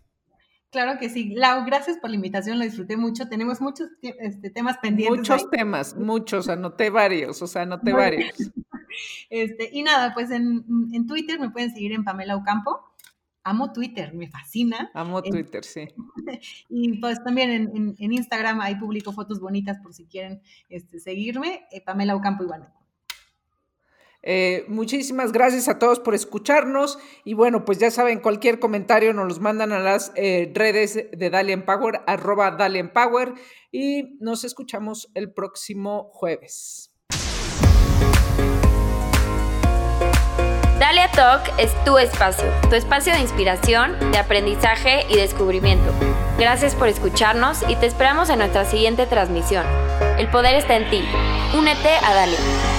Claro 0.72 0.98
que 0.98 1.08
sí. 1.08 1.34
Lau, 1.36 1.64
gracias 1.64 1.98
por 1.98 2.10
la 2.10 2.16
invitación, 2.16 2.58
lo 2.58 2.64
disfruté 2.64 2.96
mucho. 2.96 3.28
Tenemos 3.28 3.60
muchos 3.60 3.90
este, 4.00 4.50
temas 4.50 4.78
pendientes. 4.78 5.18
Muchos 5.18 5.48
temas, 5.50 5.94
muchos, 5.94 6.48
anoté 6.48 6.90
varios, 6.90 7.40
o 7.40 7.46
sea, 7.46 7.62
anoté 7.62 7.92
varios. 7.92 8.32
Este, 9.30 9.70
y 9.72 9.82
nada, 9.82 10.12
pues 10.12 10.30
en, 10.30 10.66
en, 10.92 11.06
Twitter 11.06 11.40
me 11.40 11.48
pueden 11.48 11.72
seguir 11.72 11.92
en 11.92 12.04
Pamela 12.04 12.36
Ocampo 12.36 12.92
amo 13.44 13.72
Twitter, 13.72 14.14
me 14.14 14.28
fascina. 14.28 14.90
Amo 14.94 15.22
Twitter, 15.22 15.64
sí. 15.64 15.88
Y 16.68 16.98
pues 16.98 17.22
también 17.22 17.96
en, 17.98 18.12
Instagram 18.12 18.60
ahí 18.60 18.76
publico 18.76 19.12
fotos 19.12 19.40
bonitas 19.40 19.78
por 19.80 19.92
si 19.94 20.06
quieren 20.06 20.42
este, 20.68 21.00
seguirme. 21.00 21.66
Eh, 21.70 21.80
Pamela 21.80 22.16
Ocampo 22.16 22.44
igualmente. 22.44 22.81
Eh, 24.22 24.64
muchísimas 24.68 25.32
gracias 25.32 25.68
a 25.68 25.78
todos 25.78 25.98
por 25.98 26.14
escucharnos 26.14 26.98
y 27.24 27.34
bueno, 27.34 27.64
pues 27.64 27.78
ya 27.78 27.90
saben, 27.90 28.20
cualquier 28.20 28.60
comentario 28.60 29.12
nos 29.12 29.26
los 29.26 29.40
mandan 29.40 29.72
a 29.72 29.80
las 29.80 30.12
eh, 30.14 30.50
redes 30.54 30.94
de 30.94 31.30
Dalian 31.30 31.64
Power, 31.64 32.02
arroba 32.06 32.52
Dalian 32.52 32.92
Power 32.92 33.34
y 33.72 34.16
nos 34.20 34.44
escuchamos 34.44 35.10
el 35.14 35.32
próximo 35.32 36.10
jueves. 36.12 36.92
Dalia 40.78 41.10
Talk 41.12 41.42
es 41.58 41.72
tu 41.84 41.96
espacio, 41.96 42.44
tu 42.68 42.74
espacio 42.74 43.12
de 43.12 43.20
inspiración, 43.20 43.96
de 44.10 44.18
aprendizaje 44.18 45.06
y 45.08 45.14
descubrimiento. 45.14 45.92
Gracias 46.38 46.74
por 46.74 46.88
escucharnos 46.88 47.62
y 47.68 47.76
te 47.76 47.86
esperamos 47.86 48.30
en 48.30 48.38
nuestra 48.40 48.64
siguiente 48.64 49.06
transmisión. 49.06 49.64
El 50.18 50.28
poder 50.28 50.56
está 50.56 50.76
en 50.76 50.90
ti. 50.90 51.04
Únete 51.56 51.88
a 52.02 52.14
Dalia. 52.14 52.71